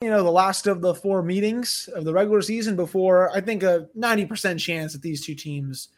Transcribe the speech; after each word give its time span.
you 0.00 0.10
know, 0.10 0.22
the 0.22 0.30
last 0.30 0.68
of 0.68 0.80
the 0.80 0.94
four 0.94 1.22
meetings 1.22 1.88
of 1.92 2.04
the 2.04 2.12
regular 2.12 2.40
season 2.40 2.76
before 2.76 3.30
I 3.34 3.40
think 3.40 3.64
a 3.64 3.88
90% 3.98 4.60
chance 4.60 4.92
that 4.92 5.02
these 5.02 5.26
two 5.26 5.34
teams 5.34 5.88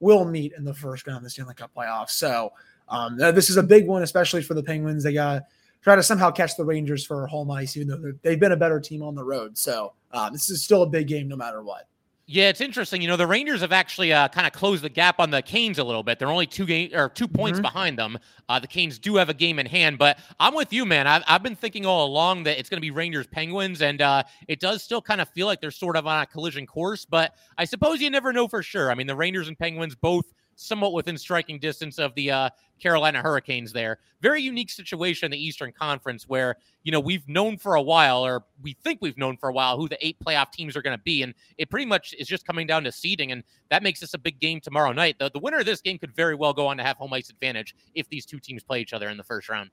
will 0.00 0.24
meet 0.24 0.54
in 0.56 0.64
the 0.64 0.72
first 0.72 1.06
round 1.06 1.18
of 1.18 1.24
the 1.24 1.30
Stanley 1.30 1.54
Cup 1.54 1.70
playoffs. 1.76 2.10
So 2.10 2.52
um, 2.88 3.18
this 3.18 3.50
is 3.50 3.58
a 3.58 3.62
big 3.62 3.86
one, 3.86 4.02
especially 4.02 4.42
for 4.42 4.54
the 4.54 4.62
Penguins. 4.62 5.04
They 5.04 5.12
got 5.12 5.34
to 5.34 5.44
try 5.82 5.94
to 5.94 6.02
somehow 6.02 6.30
catch 6.30 6.56
the 6.56 6.64
Rangers 6.64 7.04
for 7.04 7.26
home 7.26 7.50
ice, 7.50 7.76
even 7.76 7.88
though 7.88 8.12
they've 8.22 8.40
been 8.40 8.52
a 8.52 8.56
better 8.56 8.80
team 8.80 9.02
on 9.02 9.14
the 9.14 9.24
road. 9.24 9.58
So 9.58 9.92
um, 10.12 10.32
this 10.32 10.48
is 10.48 10.64
still 10.64 10.82
a 10.82 10.88
big 10.88 11.06
game 11.06 11.28
no 11.28 11.36
matter 11.36 11.62
what. 11.62 11.86
Yeah, 12.32 12.48
it's 12.48 12.60
interesting. 12.60 13.02
You 13.02 13.08
know, 13.08 13.16
the 13.16 13.26
Rangers 13.26 13.60
have 13.62 13.72
actually 13.72 14.12
uh, 14.12 14.28
kind 14.28 14.46
of 14.46 14.52
closed 14.52 14.84
the 14.84 14.88
gap 14.88 15.18
on 15.18 15.30
the 15.30 15.42
Canes 15.42 15.80
a 15.80 15.84
little 15.84 16.04
bit. 16.04 16.20
They're 16.20 16.28
only 16.28 16.46
two 16.46 16.64
game 16.64 16.92
or 16.94 17.08
2 17.08 17.26
points 17.26 17.56
mm-hmm. 17.56 17.62
behind 17.62 17.98
them. 17.98 18.16
Uh, 18.48 18.60
the 18.60 18.68
Canes 18.68 19.00
do 19.00 19.16
have 19.16 19.28
a 19.28 19.34
game 19.34 19.58
in 19.58 19.66
hand, 19.66 19.98
but 19.98 20.16
I'm 20.38 20.54
with 20.54 20.72
you, 20.72 20.86
man. 20.86 21.08
I've, 21.08 21.24
I've 21.26 21.42
been 21.42 21.56
thinking 21.56 21.86
all 21.86 22.06
along 22.06 22.44
that 22.44 22.56
it's 22.56 22.68
going 22.68 22.76
to 22.76 22.82
be 22.82 22.92
Rangers 22.92 23.26
Penguins, 23.26 23.82
and 23.82 24.00
uh, 24.00 24.22
it 24.46 24.60
does 24.60 24.80
still 24.84 25.02
kind 25.02 25.20
of 25.20 25.28
feel 25.30 25.48
like 25.48 25.60
they're 25.60 25.72
sort 25.72 25.96
of 25.96 26.06
on 26.06 26.22
a 26.22 26.26
collision 26.26 26.68
course. 26.68 27.04
But 27.04 27.34
I 27.58 27.64
suppose 27.64 28.00
you 28.00 28.08
never 28.10 28.32
know 28.32 28.46
for 28.46 28.62
sure. 28.62 28.92
I 28.92 28.94
mean, 28.94 29.08
the 29.08 29.16
Rangers 29.16 29.48
and 29.48 29.58
Penguins 29.58 29.96
both 29.96 30.32
somewhat 30.60 30.92
within 30.92 31.16
striking 31.16 31.58
distance 31.58 31.98
of 31.98 32.14
the 32.14 32.30
uh, 32.30 32.50
Carolina 32.80 33.22
Hurricanes 33.22 33.72
there. 33.72 33.98
Very 34.20 34.42
unique 34.42 34.70
situation 34.70 35.26
in 35.26 35.30
the 35.30 35.42
Eastern 35.42 35.72
Conference 35.72 36.28
where, 36.28 36.56
you 36.82 36.92
know, 36.92 37.00
we've 37.00 37.26
known 37.28 37.56
for 37.56 37.74
a 37.74 37.82
while, 37.82 38.24
or 38.24 38.44
we 38.62 38.76
think 38.84 38.98
we've 39.00 39.16
known 39.16 39.36
for 39.36 39.48
a 39.48 39.52
while, 39.52 39.76
who 39.76 39.88
the 39.88 39.98
eight 40.06 40.18
playoff 40.24 40.52
teams 40.52 40.76
are 40.76 40.82
going 40.82 40.96
to 40.96 41.02
be. 41.02 41.22
And 41.22 41.34
it 41.56 41.70
pretty 41.70 41.86
much 41.86 42.14
is 42.18 42.28
just 42.28 42.46
coming 42.46 42.66
down 42.66 42.84
to 42.84 42.92
seeding. 42.92 43.32
And 43.32 43.42
that 43.70 43.82
makes 43.82 44.00
this 44.00 44.14
a 44.14 44.18
big 44.18 44.38
game 44.38 44.60
tomorrow 44.60 44.92
night. 44.92 45.18
The, 45.18 45.30
the 45.30 45.38
winner 45.38 45.58
of 45.58 45.66
this 45.66 45.80
game 45.80 45.98
could 45.98 46.14
very 46.14 46.34
well 46.34 46.52
go 46.52 46.66
on 46.66 46.76
to 46.76 46.82
have 46.82 46.96
home 46.96 47.12
ice 47.12 47.30
advantage 47.30 47.74
if 47.94 48.08
these 48.08 48.26
two 48.26 48.38
teams 48.38 48.62
play 48.62 48.80
each 48.80 48.92
other 48.92 49.08
in 49.08 49.16
the 49.16 49.24
first 49.24 49.48
round. 49.48 49.70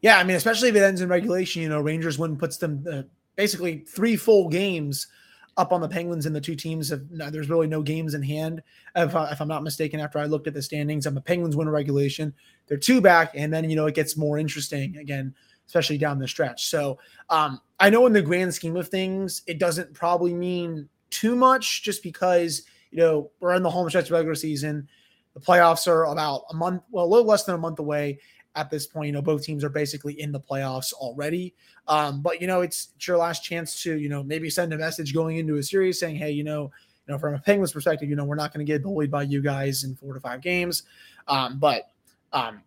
Yeah. 0.00 0.18
I 0.18 0.24
mean, 0.24 0.36
especially 0.36 0.70
if 0.70 0.76
it 0.76 0.82
ends 0.82 1.00
in 1.00 1.08
regulation, 1.08 1.62
you 1.62 1.68
know, 1.68 1.80
Rangers 1.80 2.18
win 2.18 2.36
puts 2.36 2.56
them 2.56 2.84
uh, 2.90 3.02
basically 3.36 3.84
three 3.86 4.16
full 4.16 4.48
games 4.48 5.06
up 5.58 5.72
on 5.72 5.80
the 5.80 5.88
Penguins 5.88 6.24
and 6.24 6.34
the 6.34 6.40
two 6.40 6.54
teams 6.54 6.88
have 6.88 7.02
there's 7.10 7.50
really 7.50 7.66
no 7.66 7.82
games 7.82 8.14
in 8.14 8.22
hand. 8.22 8.62
If, 8.94 9.14
uh, 9.14 9.28
if 9.30 9.40
I'm 9.40 9.48
not 9.48 9.64
mistaken, 9.64 9.98
after 9.98 10.20
I 10.20 10.24
looked 10.24 10.46
at 10.46 10.54
the 10.54 10.62
standings, 10.62 11.04
I'm 11.04 11.16
a 11.16 11.20
Penguins 11.20 11.56
win 11.56 11.68
regulation. 11.68 12.32
They're 12.68 12.78
two 12.78 13.00
back, 13.00 13.32
and 13.34 13.52
then 13.52 13.68
you 13.68 13.74
know 13.76 13.86
it 13.86 13.94
gets 13.96 14.16
more 14.16 14.38
interesting 14.38 14.96
again, 14.96 15.34
especially 15.66 15.98
down 15.98 16.20
the 16.20 16.28
stretch. 16.28 16.68
So 16.68 16.98
um, 17.28 17.60
I 17.80 17.90
know 17.90 18.06
in 18.06 18.12
the 18.12 18.22
grand 18.22 18.54
scheme 18.54 18.76
of 18.76 18.88
things, 18.88 19.42
it 19.48 19.58
doesn't 19.58 19.92
probably 19.92 20.32
mean 20.32 20.88
too 21.10 21.34
much, 21.34 21.82
just 21.82 22.04
because 22.04 22.62
you 22.92 22.98
know 22.98 23.30
we're 23.40 23.54
in 23.54 23.64
the 23.64 23.70
home 23.70 23.88
stretch 23.88 24.06
of 24.06 24.12
regular 24.12 24.36
season. 24.36 24.88
The 25.34 25.40
playoffs 25.40 25.88
are 25.88 26.04
about 26.04 26.44
a 26.50 26.54
month, 26.54 26.82
well, 26.90 27.04
a 27.04 27.06
little 27.06 27.26
less 27.26 27.44
than 27.44 27.56
a 27.56 27.58
month 27.58 27.80
away 27.80 28.20
at 28.58 28.70
this 28.70 28.86
point. 28.86 29.06
You 29.06 29.12
know, 29.12 29.22
both 29.22 29.44
teams 29.44 29.62
are 29.64 29.68
basically 29.68 30.20
in 30.20 30.32
the 30.32 30.40
playoffs 30.40 30.92
already. 30.92 31.54
Um, 31.86 32.20
but 32.20 32.40
you 32.40 32.46
know, 32.46 32.60
it's, 32.60 32.88
it's 32.96 33.06
your 33.06 33.18
last 33.18 33.44
chance 33.44 33.82
to 33.82 33.98
you 33.98 34.08
know 34.08 34.22
maybe 34.22 34.50
send 34.50 34.72
a 34.72 34.78
message 34.78 35.14
going 35.14 35.38
into 35.38 35.56
a 35.56 35.62
series 35.62 35.98
saying, 35.98 36.16
hey, 36.16 36.30
you 36.30 36.44
know, 36.44 36.70
you 37.06 37.14
know, 37.14 37.18
from 37.18 37.34
a 37.34 37.38
Penguins 37.38 37.72
perspective, 37.72 38.08
you 38.10 38.16
know, 38.16 38.24
we're 38.24 38.34
not 38.34 38.52
going 38.52 38.64
to 38.64 38.70
get 38.70 38.82
bullied 38.82 39.10
by 39.10 39.22
you 39.22 39.40
guys 39.40 39.84
in 39.84 39.94
four 39.94 40.14
to 40.14 40.20
five 40.20 40.42
games. 40.42 40.82
Um, 41.26 41.58
but 41.58 41.90
um, 42.32 42.62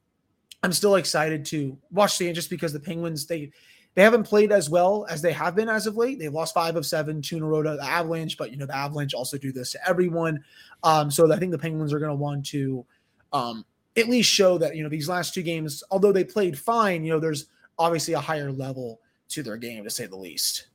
I'm 0.64 0.72
still 0.72 0.96
excited 0.96 1.46
to 1.48 1.78
watch 1.92 2.18
the 2.18 2.28
end 2.28 2.36
just 2.36 2.50
because 2.50 2.74
the 2.74 2.80
Penguins 2.80 3.26
they 3.26 3.52
they 3.94 4.04
haven't 4.04 4.24
played 4.24 4.52
as 4.54 4.70
well 4.70 5.06
as 5.10 5.22
they 5.22 5.34
have 5.34 5.54
been 5.54 5.68
as 5.68 5.86
of 5.86 5.98
late. 5.98 6.18
They've 6.18 6.34
lost 6.34 6.54
five 6.54 6.78
of 6.78 6.86
seven, 6.86 7.22
two 7.22 7.38
in 7.38 7.44
a 7.44 7.46
row 7.46 7.62
to 7.62 7.76
the 7.76 7.84
Avalanche, 7.84 8.38
but 8.38 8.52
you 8.52 8.58
know 8.58 8.66
the 8.66 8.76
Avalanche 8.76 9.14
also 9.14 9.38
do 9.38 9.52
this 9.52 9.72
to 9.72 9.90
everyone. 9.90 10.44
Um, 10.84 11.12
so 11.12 11.32
I 11.32 11.38
think 11.38 11.52
the 11.52 11.58
Penguins 11.58 11.94
are 11.94 12.00
going 12.00 12.12
to 12.12 12.16
want 12.16 12.46
to 12.48 12.86
um, 13.34 13.66
at 13.98 14.10
least 14.10 14.30
show 14.30 14.58
that 14.58 14.76
you 14.76 14.84
know 14.84 14.90
these 14.90 15.10
last 15.10 15.34
two 15.34 15.44
games, 15.44 15.84
although 15.92 16.12
they 16.12 16.24
played 16.24 16.58
fine, 16.58 17.04
you 17.04 17.12
know 17.12 17.20
there's 17.20 17.48
obviously 17.78 18.14
a 18.14 18.20
higher 18.20 18.52
level 18.52 19.00
to 19.30 19.44
their 19.44 19.58
game 19.58 19.84
to 19.84 19.90
say 19.90 20.06
the 20.06 20.16
least. 20.16 20.68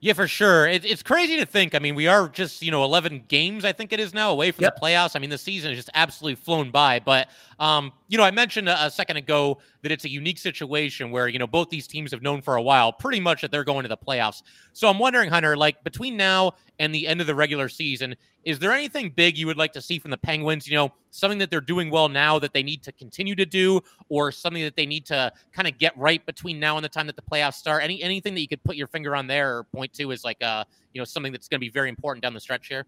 Yeah, 0.00 0.12
for 0.12 0.28
sure. 0.28 0.66
It, 0.66 0.84
it's 0.84 1.02
crazy 1.02 1.38
to 1.38 1.46
think. 1.46 1.74
I 1.74 1.78
mean, 1.78 1.94
we 1.94 2.06
are 2.06 2.28
just, 2.28 2.62
you 2.62 2.70
know, 2.70 2.84
11 2.84 3.24
games, 3.28 3.64
I 3.64 3.72
think 3.72 3.92
it 3.92 4.00
is 4.00 4.12
now, 4.12 4.30
away 4.30 4.50
from 4.50 4.64
yep. 4.64 4.74
the 4.74 4.80
playoffs. 4.80 5.16
I 5.16 5.18
mean, 5.18 5.30
the 5.30 5.38
season 5.38 5.70
has 5.70 5.78
just 5.78 5.90
absolutely 5.94 6.34
flown 6.34 6.70
by. 6.70 7.00
But, 7.00 7.28
um, 7.58 7.92
you 8.08 8.18
know, 8.18 8.24
I 8.24 8.30
mentioned 8.30 8.68
a, 8.68 8.86
a, 8.86 8.90
second 8.90 9.16
ago 9.16 9.58
that 9.82 9.90
it's 9.90 10.04
a 10.04 10.10
unique 10.10 10.38
situation 10.38 11.10
where, 11.10 11.26
you 11.26 11.38
know, 11.38 11.46
both 11.46 11.70
these 11.70 11.86
teams 11.86 12.10
have 12.10 12.20
known 12.20 12.42
for 12.42 12.56
a 12.56 12.62
while 12.62 12.92
pretty 12.92 13.18
much 13.18 13.40
that 13.40 13.50
they're 13.50 13.64
going 13.64 13.82
to 13.82 13.88
the 13.88 13.96
playoffs. 13.96 14.42
So 14.74 14.88
I'm 14.88 14.98
wondering, 14.98 15.30
Hunter, 15.30 15.56
like 15.56 15.82
between 15.82 16.18
now 16.18 16.52
and 16.78 16.94
the 16.94 17.08
end 17.08 17.22
of 17.22 17.26
the 17.26 17.34
regular 17.34 17.70
season, 17.70 18.14
is 18.44 18.58
there 18.58 18.72
anything 18.72 19.10
big 19.10 19.38
you 19.38 19.46
would 19.46 19.56
like 19.56 19.72
to 19.72 19.80
see 19.80 19.98
from 19.98 20.10
the 20.10 20.18
Penguins? 20.18 20.68
You 20.68 20.76
know, 20.76 20.92
something 21.10 21.38
that 21.38 21.50
they're 21.50 21.62
doing 21.62 21.90
well 21.90 22.10
now 22.10 22.38
that 22.38 22.52
they 22.52 22.62
need 22.62 22.82
to 22.82 22.92
continue 22.92 23.34
to 23.34 23.46
do, 23.46 23.80
or 24.10 24.30
something 24.30 24.62
that 24.62 24.76
they 24.76 24.86
need 24.86 25.06
to 25.06 25.32
kind 25.52 25.66
of 25.66 25.78
get 25.78 25.96
right 25.96 26.24
between 26.26 26.60
now 26.60 26.76
and 26.76 26.84
the 26.84 26.90
time 26.90 27.06
that 27.06 27.16
the 27.16 27.22
playoffs 27.22 27.54
start? 27.54 27.82
Any 27.82 28.02
anything 28.02 28.34
that 28.34 28.40
you 28.40 28.48
could 28.48 28.62
put 28.64 28.76
your 28.76 28.86
finger 28.86 29.16
on 29.16 29.26
there 29.26 29.58
or 29.58 29.64
point 29.64 29.94
to 29.94 30.10
is 30.10 30.24
like 30.24 30.42
uh, 30.42 30.64
you 30.92 31.00
know, 31.00 31.06
something 31.06 31.32
that's 31.32 31.48
going 31.48 31.58
to 31.58 31.64
be 31.64 31.70
very 31.70 31.88
important 31.88 32.22
down 32.22 32.34
the 32.34 32.40
stretch 32.40 32.68
here? 32.68 32.84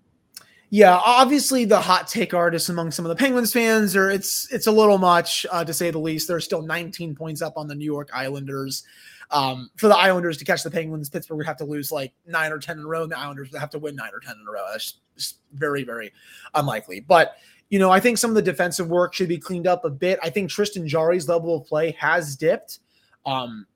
Yeah, 0.70 1.00
obviously 1.02 1.64
the 1.64 1.80
hot 1.80 2.08
take 2.08 2.34
artists 2.34 2.68
among 2.68 2.90
some 2.90 3.06
of 3.06 3.08
the 3.08 3.16
Penguins 3.16 3.52
fans 3.52 3.96
are 3.96 4.10
it's 4.10 4.52
it's 4.52 4.66
a 4.66 4.72
little 4.72 4.98
much 4.98 5.46
uh, 5.50 5.64
to 5.64 5.72
say 5.72 5.90
the 5.90 5.98
least. 5.98 6.28
They're 6.28 6.40
still 6.40 6.60
19 6.60 7.14
points 7.14 7.40
up 7.40 7.56
on 7.56 7.68
the 7.68 7.74
New 7.74 7.86
York 7.86 8.10
Islanders. 8.12 8.84
Um, 9.30 9.70
for 9.76 9.88
the 9.88 9.96
Islanders 9.96 10.38
to 10.38 10.44
catch 10.44 10.62
the 10.62 10.70
Penguins, 10.70 11.10
Pittsburgh 11.10 11.38
would 11.38 11.46
have 11.46 11.58
to 11.58 11.64
lose 11.64 11.92
like 11.92 12.12
nine 12.26 12.52
or 12.52 12.58
10 12.58 12.78
in 12.78 12.84
a 12.84 12.88
row, 12.88 13.02
and 13.02 13.12
the 13.12 13.18
Islanders 13.18 13.50
would 13.50 13.60
have 13.60 13.70
to 13.70 13.78
win 13.78 13.94
nine 13.94 14.10
or 14.12 14.20
10 14.20 14.36
in 14.40 14.46
a 14.46 14.50
row. 14.50 14.64
That's 14.70 14.94
just 15.16 15.38
very, 15.52 15.84
very 15.84 16.12
unlikely. 16.54 17.00
But, 17.00 17.36
you 17.68 17.78
know, 17.78 17.90
I 17.90 18.00
think 18.00 18.16
some 18.16 18.30
of 18.30 18.36
the 18.36 18.42
defensive 18.42 18.88
work 18.88 19.12
should 19.12 19.28
be 19.28 19.38
cleaned 19.38 19.66
up 19.66 19.84
a 19.84 19.90
bit. 19.90 20.18
I 20.22 20.30
think 20.30 20.50
Tristan 20.50 20.88
Jarry's 20.88 21.28
level 21.28 21.56
of 21.56 21.66
play 21.66 21.90
has 21.92 22.36
dipped. 22.36 22.78
Um, 23.26 23.66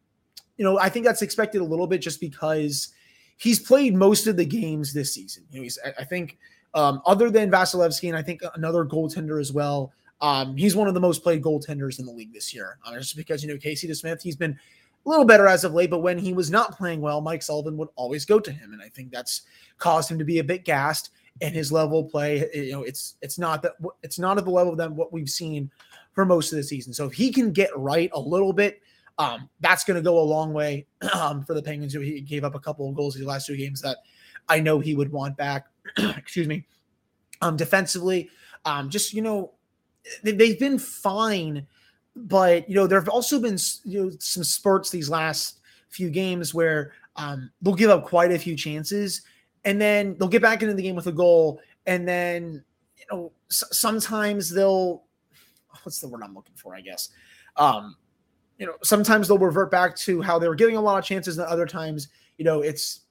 you 0.57 0.65
know, 0.65 0.79
I 0.79 0.89
think 0.89 1.05
that's 1.05 1.23
expected 1.23 1.61
a 1.61 1.65
little 1.65 1.87
bit 1.87 2.01
just 2.01 2.21
because 2.21 2.89
he's 3.37 3.61
played 3.61 3.95
most 3.95 4.27
of 4.27 4.39
the 4.39 4.47
games 4.47 4.95
this 4.95 5.13
season. 5.13 5.45
You 5.51 5.59
know, 5.59 5.65
he's, 5.65 5.79
I, 5.85 5.93
I 6.03 6.05
think, 6.05 6.39
um, 6.75 7.03
other 7.07 7.31
than 7.31 7.51
Vasilevskiy, 7.51 8.09
and 8.09 8.17
I 8.17 8.23
think 8.23 8.43
another 8.55 8.85
goaltender 8.85 9.41
as 9.41 9.53
well. 9.53 9.93
Um, 10.21 10.57
he's 10.57 10.77
one 10.77 10.87
of 10.87 10.95
the 10.95 11.01
most 11.01 11.23
played 11.23 11.43
goaltenders 11.43 11.99
in 11.99 12.07
the 12.07 12.13
league 12.13 12.33
this 12.33 12.55
year. 12.55 12.79
Uh, 12.87 12.95
just 12.95 13.17
because 13.17 13.43
you 13.43 13.53
know 13.53 13.59
Casey 13.59 13.89
DeSmith, 13.89 14.23
he's 14.23 14.37
been 14.37 14.53
a 15.05 15.09
little 15.09 15.25
better 15.25 15.49
as 15.49 15.65
of 15.65 15.75
late, 15.75 15.91
but 15.91 15.99
when 15.99 16.19
he 16.19 16.33
was 16.33 16.51
not 16.51 16.77
playing 16.77 17.01
well, 17.01 17.21
Mike 17.21 17.43
Sullivan 17.43 17.77
would 17.77 17.89
always 17.97 18.25
go 18.25 18.39
to 18.39 18.53
him, 18.53 18.73
and 18.73 18.81
I 18.81 18.89
think 18.89 19.11
that's 19.11 19.43
caused 19.79 20.11
him 20.11 20.19
to 20.19 20.25
be 20.25 20.39
a 20.39 20.45
bit 20.45 20.65
gassed. 20.65 21.11
And 21.41 21.55
his 21.55 21.73
level 21.73 22.01
of 22.01 22.11
play, 22.11 22.49
you 22.55 22.73
know, 22.73 22.83
it's 22.83 23.17
it's 23.23 23.39
not 23.39 23.63
that 23.63 23.73
it's 24.03 24.19
not 24.19 24.39
at 24.39 24.45
the 24.45 24.51
level 24.51 24.79
of 24.79 24.93
what 24.93 25.13
we've 25.13 25.31
seen 25.31 25.71
for 26.13 26.25
most 26.25 26.53
of 26.53 26.57
the 26.57 26.63
season. 26.63 26.93
So 26.93 27.07
if 27.07 27.15
he 27.15 27.33
can 27.33 27.53
get 27.53 27.77
right 27.77 28.11
a 28.13 28.21
little 28.21 28.53
bit, 28.53 28.83
um, 29.19 29.49
that's 29.61 29.83
going 29.85 29.97
to 29.97 30.03
go 30.03 30.19
a 30.19 30.21
long 30.21 30.53
way 30.53 30.87
um, 31.15 31.43
for 31.45 31.55
the 31.55 31.63
Penguins. 31.63 31.95
He 31.95 32.21
gave 32.21 32.45
up 32.45 32.55
a 32.55 32.61
couple 32.61 32.89
of 32.89 32.95
goals 32.95 33.17
in 33.17 33.23
the 33.23 33.29
last 33.29 33.47
two 33.47 33.57
games 33.57 33.81
that 33.81 33.99
I 34.49 34.61
know 34.61 34.79
he 34.79 34.95
would 34.95 35.13
want 35.13 35.37
back. 35.37 35.67
Excuse 35.99 36.49
me. 36.49 36.67
Um, 37.41 37.57
defensively, 37.57 38.31
um, 38.65 38.89
just 38.89 39.13
you 39.13 39.23
know, 39.23 39.53
they, 40.23 40.33
they've 40.33 40.59
been 40.59 40.79
fine 40.79 41.67
but 42.15 42.69
you 42.69 42.75
know 42.75 42.87
there 42.87 43.01
have 43.01 43.09
also 43.09 43.41
been 43.41 43.57
you 43.85 44.05
know 44.05 44.11
some 44.19 44.45
spurts 44.45 44.91
these 44.91 45.09
last 45.09 45.61
few 45.89 46.11
games 46.11 46.55
where 46.55 46.93
um, 47.17 47.51
they'll 47.61 47.75
give 47.75 47.91
up 47.91 48.05
quite 48.07 48.33
a 48.33 48.39
few 48.39 48.57
chances 48.57 49.23
and 49.65 49.81
then 49.81 50.17
they'll 50.19 50.29
get 50.29 50.43
back 50.43 50.63
into 50.63 50.75
the 50.75 50.83
game 50.83 50.97
with 50.97 51.07
a 51.07 51.13
goal 51.13 51.61
and 51.87 52.07
then 52.07 52.63
you 52.99 53.05
know 53.11 53.33
s- 53.51 53.65
sometimes 53.73 54.51
they'll 54.51 55.05
what's 55.83 56.01
the 56.01 56.09
word 56.09 56.23
i'm 56.23 56.35
looking 56.35 56.55
for 56.55 56.75
i 56.75 56.81
guess 56.81 57.11
um, 57.57 57.97
you 58.59 58.67
know 58.67 58.75
sometimes 58.83 59.29
they'll 59.29 59.39
revert 59.39 59.71
back 59.71 59.95
to 59.97 60.21
how 60.23 60.39
they 60.39 60.49
were 60.49 60.55
giving 60.55 60.77
a 60.77 60.81
lot 60.81 60.99
of 60.99 61.05
chances 61.05 61.39
and 61.39 61.47
other 61.47 61.67
times 61.67 62.09
you 62.39 62.45
know 62.45 62.61
it's 62.63 63.02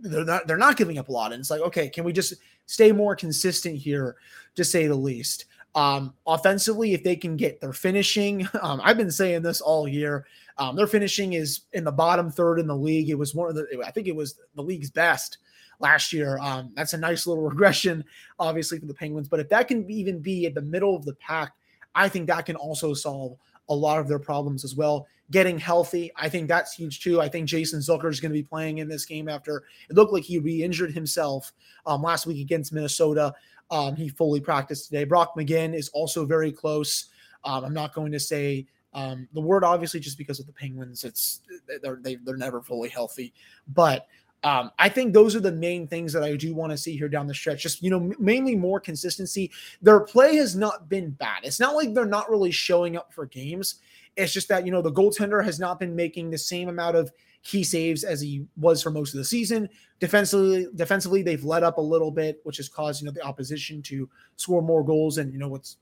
they're 0.00 0.24
not 0.24 0.46
they're 0.46 0.56
not 0.56 0.76
giving 0.76 0.98
up 0.98 1.08
a 1.08 1.12
lot 1.12 1.32
and 1.32 1.40
it's 1.40 1.50
like 1.50 1.60
okay 1.60 1.88
can 1.88 2.04
we 2.04 2.12
just 2.12 2.34
stay 2.66 2.92
more 2.92 3.16
consistent 3.16 3.76
here 3.76 4.16
to 4.54 4.64
say 4.64 4.86
the 4.86 4.94
least 4.94 5.46
um, 5.76 6.14
offensively, 6.26 6.94
if 6.94 7.04
they 7.04 7.16
can 7.16 7.36
get 7.36 7.60
their 7.60 7.74
finishing, 7.74 8.48
um, 8.62 8.80
I've 8.82 8.96
been 8.96 9.10
saying 9.10 9.42
this 9.42 9.60
all 9.60 9.86
year. 9.86 10.26
Um, 10.58 10.74
their 10.74 10.86
finishing 10.86 11.34
is 11.34 11.60
in 11.74 11.84
the 11.84 11.92
bottom 11.92 12.30
third 12.30 12.58
in 12.58 12.66
the 12.66 12.74
league. 12.74 13.10
It 13.10 13.18
was 13.18 13.34
one 13.34 13.50
of 13.50 13.54
the, 13.54 13.66
I 13.86 13.90
think 13.90 14.08
it 14.08 14.16
was 14.16 14.40
the 14.54 14.62
league's 14.62 14.90
best 14.90 15.36
last 15.78 16.14
year. 16.14 16.38
Um, 16.38 16.72
that's 16.74 16.94
a 16.94 16.98
nice 16.98 17.26
little 17.26 17.44
regression, 17.48 18.02
obviously, 18.38 18.78
for 18.78 18.86
the 18.86 18.94
Penguins. 18.94 19.28
But 19.28 19.40
if 19.40 19.50
that 19.50 19.68
can 19.68 19.88
even 19.90 20.20
be 20.20 20.46
at 20.46 20.54
the 20.54 20.62
middle 20.62 20.96
of 20.96 21.04
the 21.04 21.14
pack, 21.16 21.52
I 21.94 22.08
think 22.08 22.26
that 22.28 22.46
can 22.46 22.56
also 22.56 22.94
solve 22.94 23.36
a 23.68 23.74
lot 23.74 23.98
of 23.98 24.08
their 24.08 24.18
problems 24.18 24.64
as 24.64 24.74
well. 24.76 25.06
Getting 25.30 25.58
healthy, 25.58 26.12
I 26.14 26.28
think 26.28 26.46
that's 26.48 26.74
huge 26.74 27.00
too. 27.00 27.20
I 27.20 27.28
think 27.28 27.48
Jason 27.48 27.80
Zucker 27.80 28.10
is 28.10 28.20
going 28.20 28.30
to 28.30 28.38
be 28.38 28.44
playing 28.44 28.78
in 28.78 28.88
this 28.88 29.04
game 29.04 29.28
after 29.28 29.64
it 29.90 29.96
looked 29.96 30.12
like 30.12 30.22
he 30.22 30.38
re 30.38 30.62
injured 30.62 30.92
himself 30.92 31.52
um, 31.84 32.02
last 32.02 32.26
week 32.26 32.40
against 32.40 32.72
Minnesota. 32.72 33.34
Um, 33.70 33.96
he 33.96 34.08
fully 34.08 34.40
practiced 34.40 34.86
today. 34.88 35.04
Brock 35.04 35.34
McGinn 35.36 35.74
is 35.74 35.88
also 35.88 36.24
very 36.24 36.52
close. 36.52 37.06
Um, 37.44 37.64
I'm 37.64 37.74
not 37.74 37.92
going 37.92 38.12
to 38.12 38.20
say 38.20 38.66
um, 38.92 39.28
the 39.34 39.40
word 39.40 39.64
obviously 39.64 40.00
just 40.00 40.16
because 40.16 40.38
of 40.38 40.46
the 40.46 40.52
Penguins. 40.52 41.02
It's 41.02 41.40
they're 41.66 41.98
they, 42.02 42.14
are 42.14 42.18
they 42.22 42.32
are 42.32 42.36
never 42.36 42.62
fully 42.62 42.88
healthy, 42.88 43.34
but 43.74 44.06
um, 44.44 44.70
I 44.78 44.88
think 44.88 45.12
those 45.12 45.34
are 45.34 45.40
the 45.40 45.50
main 45.50 45.88
things 45.88 46.12
that 46.12 46.22
I 46.22 46.36
do 46.36 46.54
want 46.54 46.70
to 46.70 46.78
see 46.78 46.96
here 46.96 47.08
down 47.08 47.26
the 47.26 47.34
stretch. 47.34 47.62
Just 47.62 47.82
you 47.82 47.90
know, 47.90 48.12
mainly 48.18 48.54
more 48.54 48.78
consistency. 48.78 49.50
Their 49.82 50.00
play 50.00 50.36
has 50.36 50.54
not 50.54 50.88
been 50.88 51.10
bad. 51.10 51.40
It's 51.42 51.58
not 51.58 51.74
like 51.74 51.94
they're 51.94 52.04
not 52.06 52.30
really 52.30 52.52
showing 52.52 52.96
up 52.96 53.12
for 53.12 53.26
games. 53.26 53.80
It's 54.16 54.32
just 54.32 54.48
that 54.48 54.64
you 54.64 54.72
know 54.72 54.82
the 54.82 54.92
goaltender 54.92 55.44
has 55.44 55.58
not 55.58 55.78
been 55.78 55.94
making 55.94 56.30
the 56.30 56.38
same 56.38 56.68
amount 56.68 56.96
of 56.96 57.12
key 57.42 57.62
saves 57.62 58.02
as 58.02 58.20
he 58.20 58.44
was 58.56 58.82
for 58.82 58.90
most 58.90 59.14
of 59.14 59.18
the 59.18 59.24
season. 59.24 59.68
Defensively, 60.00 60.66
defensively, 60.74 61.22
they've 61.22 61.44
let 61.44 61.62
up 61.62 61.78
a 61.78 61.82
little 61.82 62.10
bit, 62.10 62.40
which 62.44 62.56
has 62.56 62.68
caused 62.68 63.02
you 63.02 63.06
know 63.06 63.12
the 63.12 63.22
opposition 63.22 63.82
to 63.82 64.08
score 64.36 64.62
more 64.62 64.84
goals, 64.84 65.18
and 65.18 65.32
you 65.32 65.38
know 65.38 65.48
what's 65.48 65.76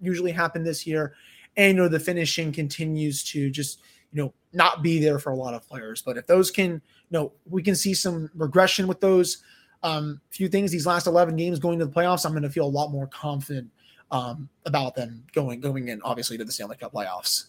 usually 0.00 0.32
happened 0.32 0.66
this 0.66 0.86
year. 0.86 1.14
And 1.56 1.76
you 1.76 1.82
know 1.82 1.88
the 1.88 2.00
finishing 2.00 2.52
continues 2.52 3.24
to 3.24 3.50
just 3.50 3.80
you 4.12 4.22
know 4.22 4.32
not 4.52 4.82
be 4.82 5.00
there 5.00 5.18
for 5.18 5.30
a 5.30 5.36
lot 5.36 5.54
of 5.54 5.66
players. 5.68 6.02
But 6.02 6.16
if 6.16 6.26
those 6.26 6.50
can, 6.50 6.70
you 6.72 6.80
know, 7.10 7.32
we 7.48 7.62
can 7.62 7.74
see 7.74 7.94
some 7.94 8.30
regression 8.34 8.86
with 8.86 9.00
those 9.00 9.42
um, 9.82 10.20
few 10.30 10.48
things 10.48 10.70
these 10.70 10.86
last 10.86 11.06
11 11.06 11.36
games 11.36 11.58
going 11.58 11.78
to 11.78 11.86
the 11.86 11.92
playoffs. 11.92 12.26
I'm 12.26 12.32
going 12.32 12.42
to 12.42 12.50
feel 12.50 12.66
a 12.66 12.68
lot 12.68 12.90
more 12.90 13.06
confident 13.06 13.70
um, 14.10 14.48
about 14.66 14.94
them 14.94 15.24
going 15.32 15.60
going 15.60 15.88
in, 15.88 16.00
obviously, 16.02 16.36
to 16.38 16.44
the 16.44 16.52
Stanley 16.52 16.76
Cup 16.76 16.92
playoffs. 16.92 17.46